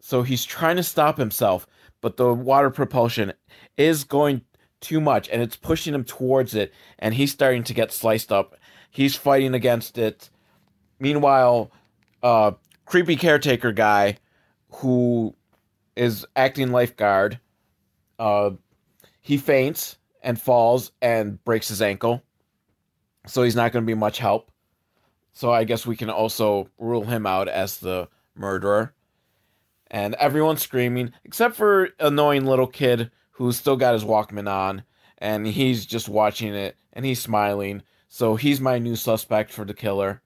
So 0.00 0.22
he's 0.22 0.44
trying 0.44 0.76
to 0.76 0.84
stop 0.84 1.18
himself, 1.18 1.66
but 2.00 2.16
the 2.16 2.32
water 2.32 2.70
propulsion 2.70 3.32
is 3.76 4.04
going 4.04 4.42
too 4.80 5.00
much, 5.00 5.28
and 5.28 5.42
it's 5.42 5.56
pushing 5.56 5.94
him 5.94 6.04
towards 6.04 6.54
it, 6.54 6.72
and 6.98 7.14
he's 7.14 7.32
starting 7.32 7.64
to 7.64 7.74
get 7.74 7.92
sliced 7.92 8.30
up. 8.30 8.56
He's 8.90 9.16
fighting 9.16 9.54
against 9.54 9.98
it. 9.98 10.30
Meanwhile, 11.00 11.72
uh, 12.22 12.52
creepy 12.86 13.16
caretaker 13.16 13.72
guy 13.72 14.16
who 14.70 15.34
is 15.94 16.26
acting 16.34 16.70
lifeguard. 16.70 17.38
Uh, 18.18 18.52
he 19.20 19.36
faints 19.36 19.98
and 20.22 20.40
falls 20.40 20.92
and 21.02 21.42
breaks 21.44 21.68
his 21.68 21.82
ankle. 21.82 22.22
So 23.26 23.42
he's 23.42 23.56
not 23.56 23.72
going 23.72 23.84
to 23.84 23.86
be 23.86 23.94
much 23.94 24.18
help. 24.18 24.50
So 25.32 25.52
I 25.52 25.64
guess 25.64 25.84
we 25.84 25.96
can 25.96 26.08
also 26.08 26.70
rule 26.78 27.04
him 27.04 27.26
out 27.26 27.48
as 27.48 27.78
the 27.78 28.08
murderer. 28.34 28.94
And 29.88 30.14
everyone's 30.14 30.62
screaming, 30.62 31.12
except 31.24 31.56
for 31.56 31.90
annoying 32.00 32.46
little 32.46 32.66
kid 32.66 33.10
who's 33.32 33.56
still 33.56 33.76
got 33.76 33.94
his 33.94 34.04
Walkman 34.04 34.50
on. 34.50 34.82
And 35.18 35.46
he's 35.46 35.86
just 35.86 36.08
watching 36.08 36.54
it 36.54 36.76
and 36.92 37.04
he's 37.04 37.20
smiling. 37.20 37.82
So 38.08 38.36
he's 38.36 38.60
my 38.60 38.78
new 38.78 38.96
suspect 38.96 39.52
for 39.52 39.64
the 39.64 39.74
killer. 39.74 40.22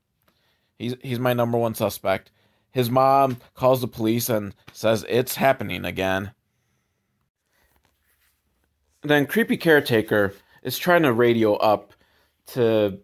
He's, 0.78 0.94
he's 1.02 1.18
my 1.18 1.32
number 1.32 1.58
one 1.58 1.74
suspect. 1.74 2.30
His 2.72 2.90
mom 2.90 3.38
calls 3.54 3.80
the 3.80 3.88
police 3.88 4.28
and 4.28 4.54
says 4.72 5.04
it's 5.08 5.36
happening 5.36 5.84
again. 5.84 6.32
Then 9.02 9.26
creepy 9.26 9.56
caretaker 9.56 10.34
is 10.62 10.78
trying 10.78 11.02
to 11.02 11.12
radio 11.12 11.54
up 11.54 11.94
to 12.48 13.00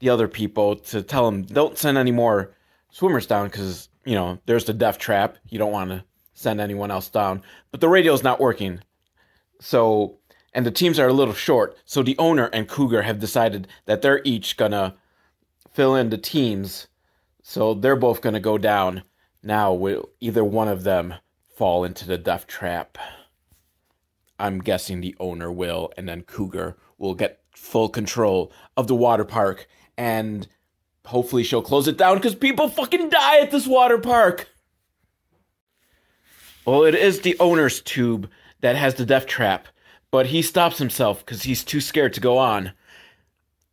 the 0.00 0.08
other 0.08 0.28
people 0.28 0.76
to 0.76 1.02
tell 1.02 1.30
them 1.30 1.42
don't 1.42 1.78
send 1.78 1.96
any 1.96 2.10
more 2.10 2.54
swimmers 2.90 3.26
down 3.26 3.46
because 3.46 3.88
you 4.04 4.14
know 4.14 4.38
there's 4.46 4.64
the 4.64 4.74
death 4.74 4.98
trap. 4.98 5.38
You 5.48 5.58
don't 5.58 5.72
want 5.72 5.90
to 5.90 6.04
send 6.34 6.60
anyone 6.60 6.90
else 6.90 7.08
down, 7.08 7.42
but 7.70 7.80
the 7.80 7.88
radio's 7.88 8.22
not 8.22 8.40
working. 8.40 8.80
So, 9.60 10.18
and 10.54 10.64
the 10.64 10.70
teams 10.70 10.98
are 10.98 11.08
a 11.08 11.12
little 11.12 11.34
short. 11.34 11.76
So 11.84 12.02
the 12.02 12.16
owner 12.18 12.46
and 12.46 12.68
Cougar 12.68 13.02
have 13.02 13.18
decided 13.18 13.68
that 13.84 14.02
they're 14.02 14.22
each 14.24 14.56
gonna 14.56 14.94
fill 15.70 15.94
in 15.94 16.10
the 16.10 16.18
teams. 16.18 16.88
So 17.50 17.74
they're 17.74 17.96
both 17.96 18.20
gonna 18.20 18.38
go 18.38 18.58
down. 18.58 19.02
Now, 19.42 19.72
will 19.72 20.10
either 20.20 20.44
one 20.44 20.68
of 20.68 20.84
them 20.84 21.14
fall 21.56 21.82
into 21.82 22.06
the 22.06 22.16
death 22.16 22.46
trap? 22.46 22.96
I'm 24.38 24.60
guessing 24.60 25.00
the 25.00 25.16
owner 25.18 25.50
will, 25.50 25.92
and 25.96 26.08
then 26.08 26.22
Cougar 26.22 26.76
will 26.96 27.14
get 27.14 27.40
full 27.56 27.88
control 27.88 28.52
of 28.76 28.86
the 28.86 28.94
water 28.94 29.24
park, 29.24 29.66
and 29.98 30.46
hopefully 31.06 31.42
she'll 31.42 31.60
close 31.60 31.88
it 31.88 31.96
down 31.96 32.18
because 32.18 32.36
people 32.36 32.68
fucking 32.68 33.08
die 33.08 33.40
at 33.40 33.50
this 33.50 33.66
water 33.66 33.98
park. 33.98 34.48
Well, 36.64 36.84
it 36.84 36.94
is 36.94 37.22
the 37.22 37.36
owner's 37.40 37.80
tube 37.80 38.30
that 38.60 38.76
has 38.76 38.94
the 38.94 39.04
death 39.04 39.26
trap, 39.26 39.66
but 40.12 40.26
he 40.26 40.40
stops 40.40 40.78
himself 40.78 41.26
because 41.26 41.42
he's 41.42 41.64
too 41.64 41.80
scared 41.80 42.12
to 42.12 42.20
go 42.20 42.38
on. 42.38 42.74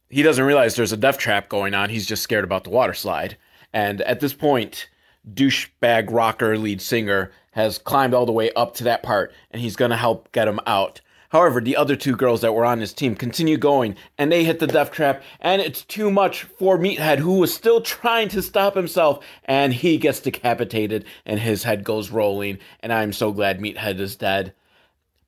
He 0.09 0.23
doesn't 0.23 0.45
realize 0.45 0.75
there's 0.75 0.93
a 0.93 0.97
death 0.97 1.19
trap 1.19 1.47
going 1.47 1.75
on. 1.75 1.91
He's 1.91 2.07
just 2.07 2.23
scared 2.23 2.43
about 2.43 2.63
the 2.63 2.71
water 2.71 2.95
slide. 2.95 3.37
And 3.73 4.01
at 4.01 4.19
this 4.19 4.33
point, 4.33 4.89
douchebag 5.31 6.11
rocker 6.11 6.57
lead 6.57 6.81
singer 6.81 7.31
has 7.51 7.77
climbed 7.77 8.13
all 8.13 8.25
the 8.25 8.31
way 8.31 8.51
up 8.53 8.75
to 8.75 8.83
that 8.85 9.03
part, 9.03 9.33
and 9.51 9.61
he's 9.61 9.75
gonna 9.75 9.97
help 9.97 10.31
get 10.31 10.47
him 10.47 10.59
out. 10.65 11.01
However, 11.29 11.59
the 11.59 11.75
other 11.75 11.97
two 11.97 12.15
girls 12.15 12.41
that 12.41 12.53
were 12.53 12.63
on 12.63 12.79
his 12.79 12.93
team 12.93 13.13
continue 13.13 13.57
going, 13.57 13.97
and 14.17 14.31
they 14.31 14.45
hit 14.45 14.59
the 14.59 14.67
death 14.67 14.91
trap, 14.91 15.21
and 15.41 15.61
it's 15.61 15.83
too 15.83 16.09
much 16.09 16.43
for 16.43 16.77
Meathead, 16.77 17.17
who 17.17 17.39
was 17.39 17.53
still 17.53 17.81
trying 17.81 18.29
to 18.29 18.41
stop 18.41 18.75
himself, 18.75 19.25
and 19.43 19.73
he 19.73 19.97
gets 19.97 20.21
decapitated, 20.21 21.03
and 21.25 21.39
his 21.39 21.63
head 21.63 21.83
goes 21.83 22.11
rolling, 22.11 22.59
and 22.79 22.93
I'm 22.93 23.11
so 23.11 23.33
glad 23.33 23.59
Meathead 23.59 23.99
is 23.99 24.15
dead. 24.15 24.53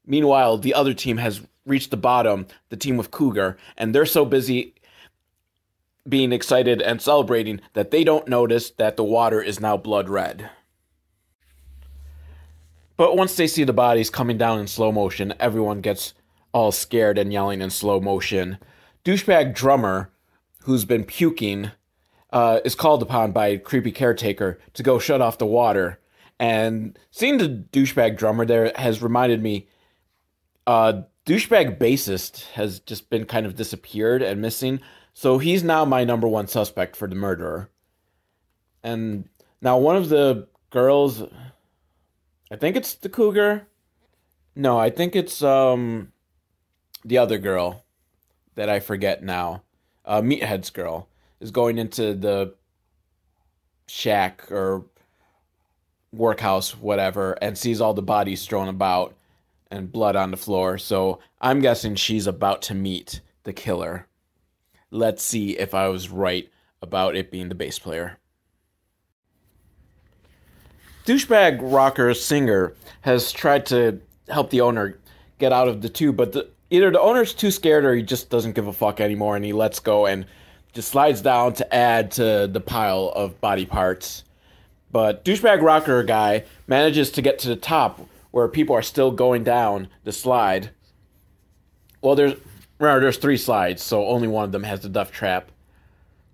Meanwhile, 0.05 0.59
the 0.59 0.73
other 0.73 0.93
team 0.93 1.17
has 1.17 1.41
reached 1.65 1.91
the 1.91 1.97
bottom, 1.97 2.47
the 2.69 2.77
team 2.77 2.95
with 2.95 3.11
Cougar, 3.11 3.57
and 3.77 3.93
they're 3.93 4.05
so 4.05 4.23
busy 4.23 4.75
being 6.09 6.31
excited 6.31 6.81
and 6.81 7.01
celebrating 7.01 7.61
that 7.73 7.91
they 7.91 8.03
don't 8.03 8.27
notice 8.27 8.71
that 8.71 8.97
the 8.97 9.03
water 9.03 9.41
is 9.41 9.59
now 9.59 9.77
blood 9.77 10.09
red. 10.09 10.49
But 12.97 13.15
once 13.15 13.35
they 13.35 13.47
see 13.47 13.63
the 13.63 13.71
bodies 13.71 14.09
coming 14.09 14.37
down 14.37 14.59
in 14.59 14.67
slow 14.67 14.91
motion, 14.91 15.33
everyone 15.39 15.81
gets 15.81 16.13
all 16.51 16.71
scared 16.71 17.17
and 17.17 17.31
yelling 17.31 17.61
in 17.61 17.69
slow 17.69 18.01
motion. 18.01 18.57
Douchebag 19.05 19.55
drummer, 19.55 20.11
who's 20.63 20.83
been 20.83 21.05
puking, 21.05 21.71
uh, 22.31 22.59
is 22.65 22.75
called 22.75 23.01
upon 23.01 23.31
by 23.31 23.57
creepy 23.57 23.91
caretaker 23.91 24.59
to 24.73 24.83
go 24.83 24.99
shut 24.99 25.21
off 25.21 25.37
the 25.37 25.45
water. 25.45 25.99
And 26.39 26.97
seeing 27.11 27.37
the 27.37 27.47
douchebag 27.47 28.17
drummer 28.17 28.45
there 28.45 28.71
has 28.75 29.01
reminded 29.01 29.41
me, 29.41 29.67
uh, 30.67 31.03
douchebag 31.25 31.77
bassist 31.77 32.43
has 32.51 32.79
just 32.81 33.09
been 33.09 33.25
kind 33.25 33.45
of 33.45 33.55
disappeared 33.55 34.21
and 34.21 34.41
missing. 34.41 34.81
So 35.19 35.37
he's 35.37 35.65
now 35.65 35.83
my 35.83 36.05
number 36.05 36.29
one 36.29 36.47
suspect 36.47 36.95
for 36.95 37.05
the 37.05 37.13
murderer. 37.13 37.69
And 38.81 39.27
now 39.61 39.77
one 39.77 39.97
of 39.97 40.07
the 40.07 40.47
girls, 40.69 41.21
I 42.49 42.55
think 42.55 42.77
it's 42.77 42.93
the 42.93 43.09
cougar. 43.09 43.67
No, 44.55 44.79
I 44.79 44.89
think 44.89 45.17
it's 45.17 45.43
um 45.43 46.13
the 47.03 47.17
other 47.17 47.37
girl 47.37 47.83
that 48.55 48.69
I 48.69 48.79
forget 48.79 49.21
now. 49.21 49.63
Uh, 50.05 50.21
Meathead's 50.21 50.69
girl 50.69 51.09
is 51.41 51.51
going 51.51 51.77
into 51.77 52.13
the 52.13 52.55
shack 53.87 54.49
or 54.49 54.85
workhouse, 56.13 56.77
whatever, 56.77 57.33
and 57.41 57.57
sees 57.57 57.81
all 57.81 57.93
the 57.93 58.01
bodies 58.01 58.39
strewn 58.39 58.69
about 58.69 59.15
and 59.69 59.91
blood 59.91 60.15
on 60.15 60.31
the 60.31 60.37
floor. 60.37 60.77
So 60.77 61.19
I'm 61.41 61.59
guessing 61.59 61.95
she's 61.95 62.25
about 62.25 62.61
to 62.61 62.73
meet 62.73 63.19
the 63.43 63.51
killer. 63.51 64.05
Let's 64.91 65.23
see 65.23 65.57
if 65.57 65.73
I 65.73 65.87
was 65.87 66.09
right 66.09 66.49
about 66.81 67.15
it 67.15 67.31
being 67.31 67.49
the 67.49 67.55
bass 67.55 67.77
player. 67.79 68.17
Douchebag 71.05 71.59
rocker 71.61 72.13
singer 72.13 72.73
has 73.01 73.31
tried 73.31 73.65
to 73.67 73.99
help 74.27 74.49
the 74.49 74.61
owner 74.61 74.99
get 75.39 75.51
out 75.51 75.67
of 75.67 75.81
the 75.81 75.89
tube, 75.89 76.15
but 76.15 76.33
the, 76.33 76.49
either 76.69 76.91
the 76.91 77.01
owner's 77.01 77.33
too 77.33 77.51
scared 77.51 77.85
or 77.85 77.95
he 77.95 78.03
just 78.03 78.29
doesn't 78.29 78.53
give 78.53 78.67
a 78.67 78.73
fuck 78.73 78.99
anymore 78.99 79.35
and 79.35 79.45
he 79.45 79.53
lets 79.53 79.79
go 79.79 80.05
and 80.05 80.25
just 80.73 80.89
slides 80.89 81.21
down 81.21 81.53
to 81.53 81.73
add 81.73 82.11
to 82.11 82.47
the 82.51 82.59
pile 82.59 83.11
of 83.15 83.41
body 83.41 83.65
parts. 83.65 84.23
But 84.91 85.23
douchebag 85.25 85.61
rocker 85.61 86.03
guy 86.03 86.43
manages 86.67 87.11
to 87.11 87.21
get 87.21 87.39
to 87.39 87.47
the 87.47 87.55
top 87.55 88.07
where 88.31 88.47
people 88.47 88.75
are 88.75 88.81
still 88.81 89.11
going 89.11 89.43
down 89.43 89.87
the 90.03 90.11
slide. 90.11 90.71
Well, 92.01 92.15
there's 92.15 92.35
remember 92.79 93.01
there's 93.01 93.17
three 93.17 93.37
slides, 93.37 93.83
so 93.83 94.07
only 94.07 94.27
one 94.27 94.45
of 94.45 94.51
them 94.51 94.63
has 94.63 94.81
the 94.81 94.89
death 94.89 95.11
trap. 95.11 95.51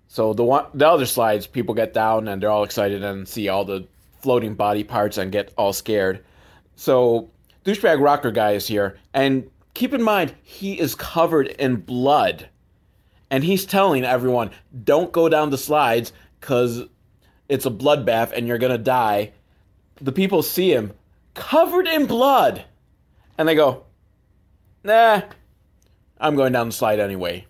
So 0.08 0.32
the 0.32 0.44
one 0.44 0.66
the 0.72 0.88
other 0.88 1.06
slides, 1.06 1.46
people 1.46 1.74
get 1.74 1.92
down 1.92 2.28
and 2.28 2.40
they're 2.40 2.50
all 2.50 2.64
excited 2.64 3.02
and 3.02 3.26
see 3.26 3.48
all 3.48 3.64
the 3.64 3.86
floating 4.22 4.54
body 4.54 4.84
parts 4.84 5.18
and 5.18 5.32
get 5.32 5.52
all 5.58 5.72
scared. 5.72 6.24
So 6.76 7.30
douchebag 7.64 8.00
rocker 8.00 8.30
guy 8.30 8.52
is 8.52 8.66
here, 8.66 8.98
and 9.12 9.50
keep 9.74 9.92
in 9.92 10.02
mind 10.02 10.34
he 10.42 10.78
is 10.78 10.94
covered 10.94 11.48
in 11.48 11.76
blood, 11.76 12.48
and 13.30 13.42
he's 13.42 13.66
telling 13.66 14.04
everyone 14.04 14.50
don't 14.84 15.12
go 15.12 15.28
down 15.28 15.50
the 15.50 15.58
slides 15.58 16.12
because 16.40 16.84
it's 17.48 17.66
a 17.66 17.70
bloodbath 17.70 18.32
and 18.32 18.46
you're 18.46 18.58
gonna 18.58 18.78
die. 18.78 19.32
The 20.00 20.12
people 20.12 20.42
see 20.42 20.72
him 20.72 20.92
covered 21.34 21.88
in 21.88 22.06
blood, 22.06 22.64
and 23.36 23.48
they 23.48 23.54
go, 23.54 23.84
"Nah, 24.84 25.22
I'm 26.18 26.36
going 26.36 26.52
down 26.52 26.68
the 26.68 26.72
slide 26.72 27.00
anyway." 27.00 27.46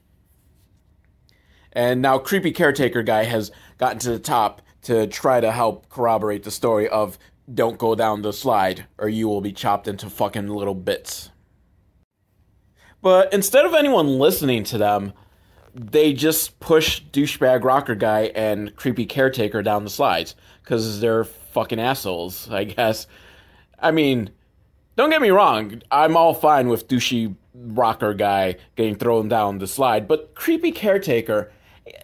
And 1.73 2.01
now 2.01 2.19
creepy 2.19 2.53
caretaker 2.53 3.03
guy 3.03 3.25
has 3.25 3.53
gotten 3.79 3.99
to 4.01 4.11
the 4.11 4.19
top 4.19 4.62
to 4.83 5.07
try 5.07 5.41
to 5.41 5.53
help 5.53 5.89
corroborate 5.89 6.43
the 6.43 6.51
story 6.51 6.89
of 6.89 7.19
don't 7.53 7.79
go 7.79 7.95
down 7.95 8.23
the 8.23 8.33
slide 8.33 8.87
or 8.99 9.09
you 9.09 9.29
will 9.29 9.41
be 9.41 9.53
chopped 9.53 9.87
into 9.87 10.09
fucking 10.09 10.49
little 10.49 10.75
bits. 10.75 11.31
But 13.03 13.33
instead 13.33 13.64
of 13.67 13.75
anyone 13.75 14.19
listening 14.19 14.64
to 14.64 14.79
them, 14.79 15.12
they 15.75 16.12
just 16.12 16.59
push 16.59 17.03
douchebag 17.12 17.62
rocker 17.62 17.95
guy 17.95 18.33
and 18.35 18.75
creepy 18.75 19.05
caretaker 19.05 19.62
down 19.62 19.85
the 19.85 19.91
slides 19.91 20.35
because 20.62 21.01
they're 21.01 21.25
fucking 21.25 21.79
assholes, 21.79 22.51
I 22.51 22.64
guess. 22.64 23.07
I 23.79 23.91
mean, 23.91 24.31
don't 24.97 25.11
get 25.11 25.21
me 25.21 25.31
wrong, 25.31 25.83
I'm 25.91 26.17
all 26.17 26.33
fine 26.33 26.69
with 26.69 26.89
douchey 26.89 27.37
rocker 27.59 28.15
guy 28.15 28.57
getting 28.77 28.97
thrown 28.97 29.29
down 29.29 29.59
the 29.59 29.67
slide, 29.67 30.07
but 30.07 30.35
creepy 30.35 30.73
caretaker 30.73 31.51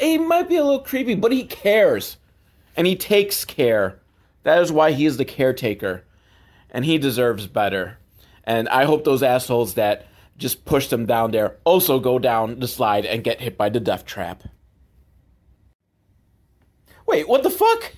he 0.01 0.19
might 0.19 0.49
be 0.49 0.57
a 0.57 0.65
little 0.65 0.81
creepy, 0.81 1.15
but 1.15 1.33
he 1.33 1.45
cares. 1.45 2.17
And 2.77 2.87
he 2.87 2.97
takes 2.97 3.45
care. 3.45 4.01
That 4.45 4.63
is 4.63 4.73
why 4.73 4.93
he 4.93 5.07
is 5.07 5.17
the 5.17 5.25
caretaker. 5.25 6.05
And 6.71 6.85
he 6.85 6.99
deserves 6.99 7.47
better. 7.47 7.99
And 8.45 8.69
I 8.69 8.85
hope 8.85 9.05
those 9.05 9.23
assholes 9.23 9.75
that 9.75 10.07
just 10.39 10.65
pushed 10.65 10.93
him 10.93 11.07
down 11.07 11.31
there 11.31 11.57
also 11.65 12.01
go 12.01 12.19
down 12.19 12.61
the 12.61 12.69
slide 12.69 13.05
and 13.05 13.23
get 13.23 13.41
hit 13.41 13.59
by 13.59 13.69
the 13.69 13.81
death 13.81 14.07
trap. 14.07 14.45
Wait, 17.07 17.29
what 17.29 17.43
the 17.43 17.51
fuck? 17.51 17.93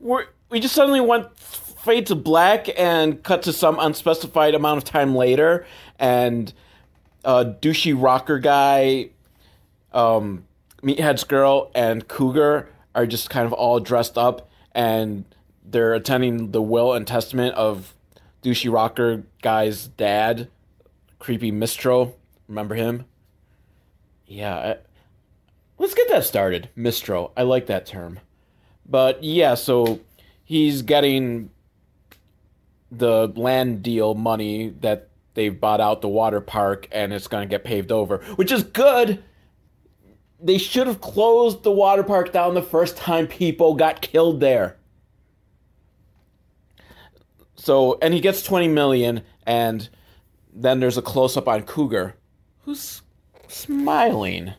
We're, 0.00 0.26
we 0.50 0.60
just 0.60 0.74
suddenly 0.74 1.00
went 1.00 1.38
fade 1.38 2.06
to 2.06 2.14
black 2.14 2.68
and 2.78 3.22
cut 3.22 3.42
to 3.42 3.52
some 3.52 3.78
unspecified 3.78 4.54
amount 4.54 4.78
of 4.78 4.84
time 4.84 5.14
later, 5.14 5.66
and 5.98 6.52
uh, 7.24 7.44
douchey 7.60 7.94
rocker 7.96 8.38
guy 8.38 9.10
um, 9.94 10.44
Meathead's 10.82 11.24
girl 11.24 11.70
and 11.74 12.06
Cougar 12.06 12.68
are 12.94 13.06
just 13.06 13.30
kind 13.30 13.46
of 13.46 13.52
all 13.52 13.80
dressed 13.80 14.18
up 14.18 14.50
and 14.74 15.24
they're 15.64 15.94
attending 15.94 16.50
the 16.50 16.60
will 16.60 16.92
and 16.92 17.06
testament 17.06 17.54
of 17.54 17.94
douchey 18.42 18.70
rocker 18.70 19.22
guy's 19.40 19.88
dad, 19.88 20.48
creepy 21.18 21.50
Mistro. 21.50 22.12
Remember 22.48 22.74
him? 22.74 23.06
Yeah, 24.26 24.56
I, 24.56 24.76
let's 25.78 25.94
get 25.94 26.08
that 26.10 26.24
started. 26.24 26.68
Mistro. 26.76 27.30
I 27.36 27.42
like 27.42 27.66
that 27.66 27.86
term. 27.86 28.20
But 28.86 29.24
yeah, 29.24 29.54
so 29.54 30.00
he's 30.44 30.82
getting 30.82 31.50
the 32.90 33.32
land 33.34 33.82
deal 33.82 34.14
money 34.14 34.74
that 34.80 35.08
they've 35.34 35.60
bought 35.60 35.80
out 35.80 36.00
the 36.00 36.08
water 36.08 36.40
park 36.40 36.88
and 36.90 37.12
it's 37.12 37.28
going 37.28 37.46
to 37.46 37.50
get 37.50 37.64
paved 37.64 37.92
over, 37.92 38.18
which 38.36 38.50
is 38.50 38.62
good 38.62 39.22
they 40.44 40.58
should 40.58 40.86
have 40.86 41.00
closed 41.00 41.62
the 41.62 41.70
water 41.70 42.02
park 42.02 42.30
down 42.30 42.52
the 42.52 42.62
first 42.62 42.98
time 42.98 43.26
people 43.26 43.74
got 43.74 44.02
killed 44.02 44.40
there. 44.40 44.76
So, 47.56 47.98
and 48.02 48.12
he 48.12 48.20
gets 48.20 48.42
20 48.42 48.68
million, 48.68 49.22
and 49.46 49.88
then 50.52 50.80
there's 50.80 50.98
a 50.98 51.02
close 51.02 51.38
up 51.38 51.48
on 51.48 51.62
Cougar, 51.62 52.14
who's 52.60 53.00
smiling. 53.48 54.52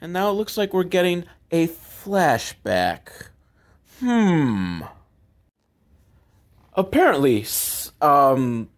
And 0.00 0.12
now 0.12 0.30
it 0.30 0.34
looks 0.34 0.56
like 0.56 0.74
we're 0.74 0.82
getting 0.82 1.24
a 1.52 1.68
flashback. 1.68 3.28
Hmm. 4.00 4.80
Apparently, 6.72 7.46
um, 8.02 8.68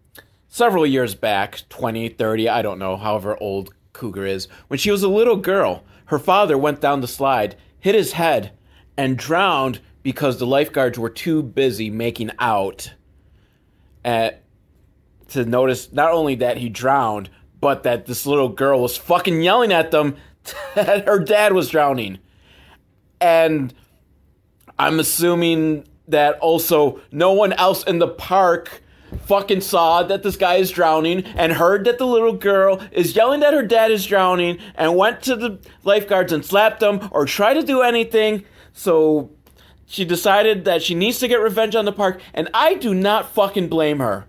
several 0.58 0.84
years 0.84 1.14
back 1.14 1.62
20, 1.68 2.08
30, 2.08 2.48
I 2.48 2.62
don't 2.62 2.80
know, 2.80 2.96
however 2.96 3.38
old 3.40 3.72
Cougar 3.92 4.26
is. 4.26 4.48
When 4.66 4.76
she 4.76 4.90
was 4.90 5.04
a 5.04 5.08
little 5.08 5.36
girl, 5.36 5.84
her 6.06 6.18
father 6.18 6.58
went 6.58 6.80
down 6.80 7.00
the 7.00 7.06
slide, 7.06 7.54
hit 7.78 7.94
his 7.94 8.12
head, 8.12 8.50
and 8.96 9.16
drowned 9.16 9.80
because 10.02 10.38
the 10.38 10.46
lifeguards 10.46 10.98
were 10.98 11.10
too 11.10 11.44
busy 11.44 11.90
making 11.90 12.32
out 12.40 12.92
at 14.04 14.42
to 15.28 15.44
notice 15.44 15.92
not 15.92 16.12
only 16.12 16.34
that 16.36 16.56
he 16.56 16.68
drowned, 16.68 17.30
but 17.60 17.84
that 17.84 18.06
this 18.06 18.26
little 18.26 18.48
girl 18.48 18.80
was 18.80 18.96
fucking 18.96 19.42
yelling 19.42 19.72
at 19.72 19.92
them 19.92 20.16
that 20.74 21.06
her 21.06 21.20
dad 21.20 21.52
was 21.52 21.68
drowning. 21.68 22.18
And 23.20 23.72
I'm 24.76 24.98
assuming 24.98 25.86
that 26.08 26.38
also 26.40 27.00
no 27.12 27.32
one 27.32 27.52
else 27.52 27.84
in 27.84 28.00
the 28.00 28.08
park 28.08 28.82
fucking 29.28 29.60
saw 29.60 30.02
that 30.02 30.22
this 30.22 30.36
guy 30.36 30.56
is 30.56 30.70
drowning 30.70 31.22
and 31.24 31.52
heard 31.52 31.84
that 31.84 31.98
the 31.98 32.06
little 32.06 32.32
girl 32.32 32.82
is 32.90 33.14
yelling 33.14 33.40
that 33.40 33.52
her 33.52 33.62
dad 33.62 33.90
is 33.90 34.06
drowning 34.06 34.58
and 34.74 34.96
went 34.96 35.22
to 35.22 35.36
the 35.36 35.58
lifeguards 35.84 36.32
and 36.32 36.44
slapped 36.44 36.80
them 36.80 37.08
or 37.12 37.26
tried 37.26 37.54
to 37.54 37.62
do 37.62 37.82
anything. 37.82 38.44
So 38.72 39.30
she 39.86 40.04
decided 40.04 40.64
that 40.64 40.82
she 40.82 40.94
needs 40.94 41.18
to 41.20 41.28
get 41.28 41.40
revenge 41.40 41.76
on 41.76 41.84
the 41.84 41.92
park, 41.92 42.20
and 42.32 42.48
I 42.54 42.74
do 42.74 42.94
not 42.94 43.30
fucking 43.32 43.68
blame 43.68 43.98
her. 43.98 44.24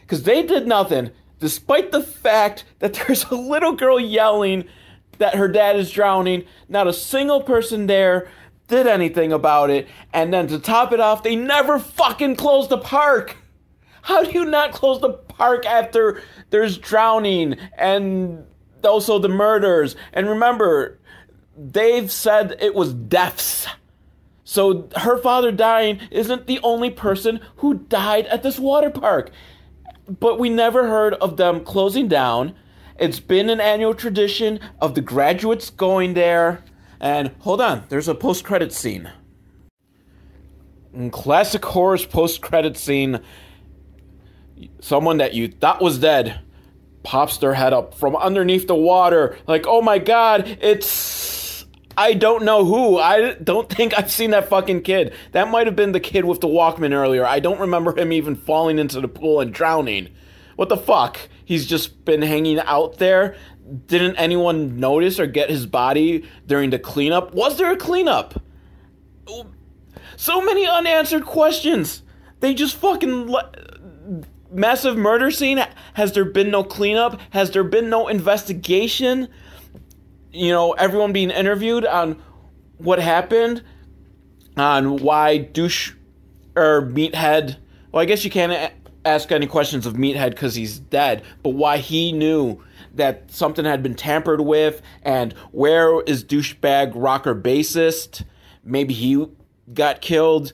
Because 0.00 0.22
they 0.22 0.42
did 0.42 0.66
nothing, 0.66 1.10
despite 1.38 1.92
the 1.92 2.02
fact 2.02 2.64
that 2.78 2.94
there's 3.06 3.24
a 3.24 3.34
little 3.34 3.72
girl 3.72 4.00
yelling 4.00 4.64
that 5.18 5.34
her 5.34 5.48
dad 5.48 5.76
is 5.76 5.90
drowning. 5.90 6.44
Not 6.68 6.86
a 6.86 6.92
single 6.92 7.42
person 7.42 7.86
there 7.86 8.30
did 8.68 8.86
anything 8.86 9.32
about 9.32 9.70
it. 9.70 9.88
And 10.12 10.32
then 10.32 10.46
to 10.48 10.58
top 10.58 10.92
it 10.92 11.00
off, 11.00 11.22
they 11.22 11.36
never 11.36 11.78
fucking 11.78 12.36
closed 12.36 12.70
the 12.70 12.78
park. 12.78 13.36
How 14.08 14.22
do 14.22 14.30
you 14.30 14.46
not 14.46 14.72
close 14.72 15.02
the 15.02 15.12
park 15.12 15.66
after 15.66 16.22
there's 16.48 16.78
drowning 16.78 17.58
and 17.76 18.42
also 18.82 19.18
the 19.18 19.28
murders? 19.28 19.96
And 20.14 20.26
remember, 20.26 20.98
they've 21.54 22.10
said 22.10 22.56
it 22.58 22.74
was 22.74 22.94
deaths. 22.94 23.66
So 24.44 24.88
her 24.96 25.18
father 25.18 25.52
dying 25.52 26.00
isn't 26.10 26.46
the 26.46 26.58
only 26.60 26.88
person 26.88 27.40
who 27.56 27.74
died 27.74 28.24
at 28.28 28.42
this 28.42 28.58
water 28.58 28.88
park. 28.88 29.30
But 30.08 30.38
we 30.38 30.48
never 30.48 30.88
heard 30.88 31.12
of 31.12 31.36
them 31.36 31.62
closing 31.62 32.08
down. 32.08 32.54
It's 32.98 33.20
been 33.20 33.50
an 33.50 33.60
annual 33.60 33.92
tradition 33.92 34.58
of 34.80 34.94
the 34.94 35.02
graduates 35.02 35.68
going 35.68 36.14
there. 36.14 36.64
And 36.98 37.32
hold 37.40 37.60
on, 37.60 37.84
there's 37.90 38.08
a 38.08 38.14
post 38.14 38.42
credit 38.42 38.72
scene. 38.72 39.12
In 40.94 41.10
classic 41.10 41.62
horror's 41.62 42.06
post 42.06 42.40
credit 42.40 42.78
scene, 42.78 43.20
someone 44.80 45.18
that 45.18 45.34
you 45.34 45.48
thought 45.48 45.82
was 45.82 45.98
dead 45.98 46.40
pops 47.02 47.38
their 47.38 47.54
head 47.54 47.72
up 47.72 47.94
from 47.94 48.16
underneath 48.16 48.66
the 48.66 48.74
water, 48.74 49.36
like, 49.46 49.66
oh 49.66 49.82
my 49.82 49.98
god, 49.98 50.58
it's. 50.60 51.64
I 51.96 52.14
don't 52.14 52.44
know 52.44 52.64
who. 52.64 52.96
I 52.96 53.32
don't 53.34 53.68
think 53.68 53.98
I've 53.98 54.10
seen 54.10 54.30
that 54.30 54.48
fucking 54.48 54.82
kid. 54.82 55.12
That 55.32 55.48
might 55.48 55.66
have 55.66 55.74
been 55.74 55.90
the 55.90 55.98
kid 55.98 56.24
with 56.24 56.40
the 56.40 56.46
Walkman 56.46 56.92
earlier. 56.92 57.26
I 57.26 57.40
don't 57.40 57.58
remember 57.58 57.98
him 57.98 58.12
even 58.12 58.36
falling 58.36 58.78
into 58.78 59.00
the 59.00 59.08
pool 59.08 59.40
and 59.40 59.52
drowning. 59.52 60.10
What 60.54 60.68
the 60.68 60.76
fuck? 60.76 61.18
He's 61.44 61.66
just 61.66 62.04
been 62.04 62.22
hanging 62.22 62.60
out 62.60 62.98
there 62.98 63.36
didn't 63.86 64.16
anyone 64.16 64.78
notice 64.78 65.20
or 65.20 65.26
get 65.26 65.50
his 65.50 65.66
body 65.66 66.24
during 66.46 66.70
the 66.70 66.78
cleanup? 66.78 67.34
Was 67.34 67.58
there 67.58 67.70
a 67.72 67.76
cleanup? 67.76 68.42
So 70.16 70.40
many 70.40 70.66
unanswered 70.66 71.24
questions. 71.24 72.02
They 72.40 72.54
just 72.54 72.76
fucking 72.76 73.30
le- 73.30 73.52
massive 74.50 74.96
murder 74.96 75.30
scene. 75.30 75.64
Has 75.94 76.12
there 76.12 76.24
been 76.24 76.50
no 76.50 76.64
cleanup? 76.64 77.20
Has 77.30 77.50
there 77.50 77.64
been 77.64 77.88
no 77.88 78.08
investigation? 78.08 79.28
You 80.32 80.50
know, 80.50 80.72
everyone 80.72 81.12
being 81.12 81.30
interviewed 81.30 81.84
on 81.84 82.22
what 82.78 82.98
happened, 82.98 83.62
on 84.56 84.98
why 84.98 85.38
douche 85.38 85.92
or 86.56 86.82
meathead. 86.82 87.56
Well, 87.92 88.02
I 88.02 88.04
guess 88.04 88.24
you 88.24 88.30
can't 88.30 88.72
ask 89.04 89.32
any 89.32 89.46
questions 89.46 89.86
of 89.86 89.94
meathead 89.94 90.30
because 90.30 90.54
he's 90.54 90.78
dead, 90.78 91.22
but 91.42 91.50
why 91.50 91.78
he 91.78 92.12
knew 92.12 92.62
that 92.94 93.30
something 93.30 93.64
had 93.64 93.82
been 93.82 93.94
tampered 93.94 94.40
with, 94.40 94.82
and 95.02 95.32
where 95.52 96.02
is 96.02 96.24
douchebag 96.24 96.92
rocker 96.94 97.34
bassist? 97.34 98.24
Maybe 98.64 98.92
he 98.92 99.26
got 99.72 100.00
killed, 100.00 100.52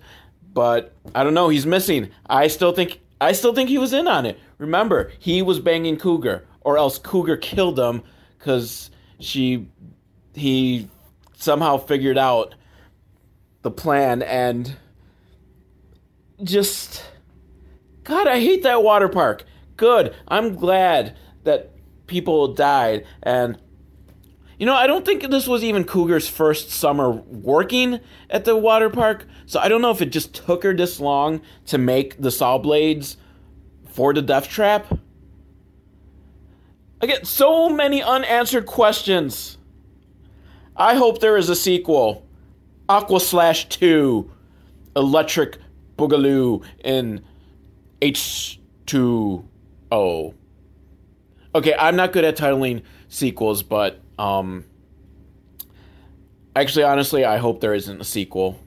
but 0.53 0.95
I 1.15 1.25
don't 1.25 1.35
know. 1.35 1.49
He's 1.49 1.67
missing. 1.67 2.11
I 2.29 2.49
still 2.49 2.73
think 2.73 3.01
I 3.25 3.33
still 3.33 3.55
think 3.55 3.69
he 3.69 3.79
was 3.79 3.93
in 3.93 4.07
on 4.07 4.27
it. 4.27 4.39
Remember, 4.59 5.11
he 5.19 5.43
was 5.43 5.59
banging 5.59 5.97
Cougar, 5.97 6.47
or 6.61 6.77
else 6.79 6.99
Cougar 6.99 7.39
killed 7.39 7.79
him 7.79 8.03
because 8.39 8.91
she 9.19 9.69
he 10.35 10.89
somehow 11.37 11.77
figured 11.79 12.19
out 12.19 12.55
the 13.63 13.71
plan 13.71 14.23
and 14.23 14.77
just 16.43 17.05
God, 18.03 18.27
I 18.27 18.41
hate 18.41 18.63
that 18.65 18.83
water 18.83 19.09
park. 19.09 19.45
Good. 19.77 20.15
I'm 20.29 20.57
glad 20.57 21.17
that 21.45 21.71
people 22.07 22.53
died 22.53 23.07
and 23.23 23.59
you 24.59 24.67
know, 24.67 24.75
I 24.75 24.87
don't 24.87 25.05
think 25.05 25.29
this 25.31 25.47
was 25.47 25.65
even 25.65 25.85
Cougar's 25.85 26.29
first 26.29 26.71
summer 26.71 27.11
working 27.11 28.01
at 28.31 28.45
the 28.45 28.57
water 28.57 28.89
park, 28.91 29.27
so 29.47 29.59
I 29.61 29.69
don't 29.69 29.83
know 29.83 29.91
if 29.91 30.01
it 30.01 30.11
just 30.11 30.35
took 30.35 30.63
her 30.63 30.75
this 30.75 31.01
long 31.01 31.41
to 31.67 31.79
make 31.79 32.21
the 32.21 32.31
saw 32.31 32.59
blades 32.59 33.17
for 33.87 34.15
the 34.15 34.23
death 34.23 34.49
trap. 34.49 34.87
I 37.03 37.07
get 37.07 37.27
so 37.27 37.69
many 37.69 38.03
unanswered 38.03 38.67
questions. 38.67 39.59
I 40.77 40.95
hope 40.95 41.21
there 41.21 41.37
is 41.37 41.49
a 41.49 41.57
sequel. 41.57 42.27
Aqua 42.89 43.21
Slash 43.21 43.69
2 43.69 44.31
Electric 44.97 45.59
Boogaloo 45.97 46.65
in 46.83 47.25
H2O. 48.01 49.45
Okay, 51.55 51.75
I'm 51.79 51.97
not 51.97 52.13
good 52.13 52.25
at 52.25 52.37
titling 52.37 52.83
sequels, 53.09 53.63
but 53.63 54.01
um 54.19 54.65
actually 56.57 56.85
honestly, 56.85 57.25
I 57.25 57.39
hope 57.39 57.61
there 57.61 57.75
isn't 57.75 58.01
a 58.01 58.05
sequel 58.05 58.59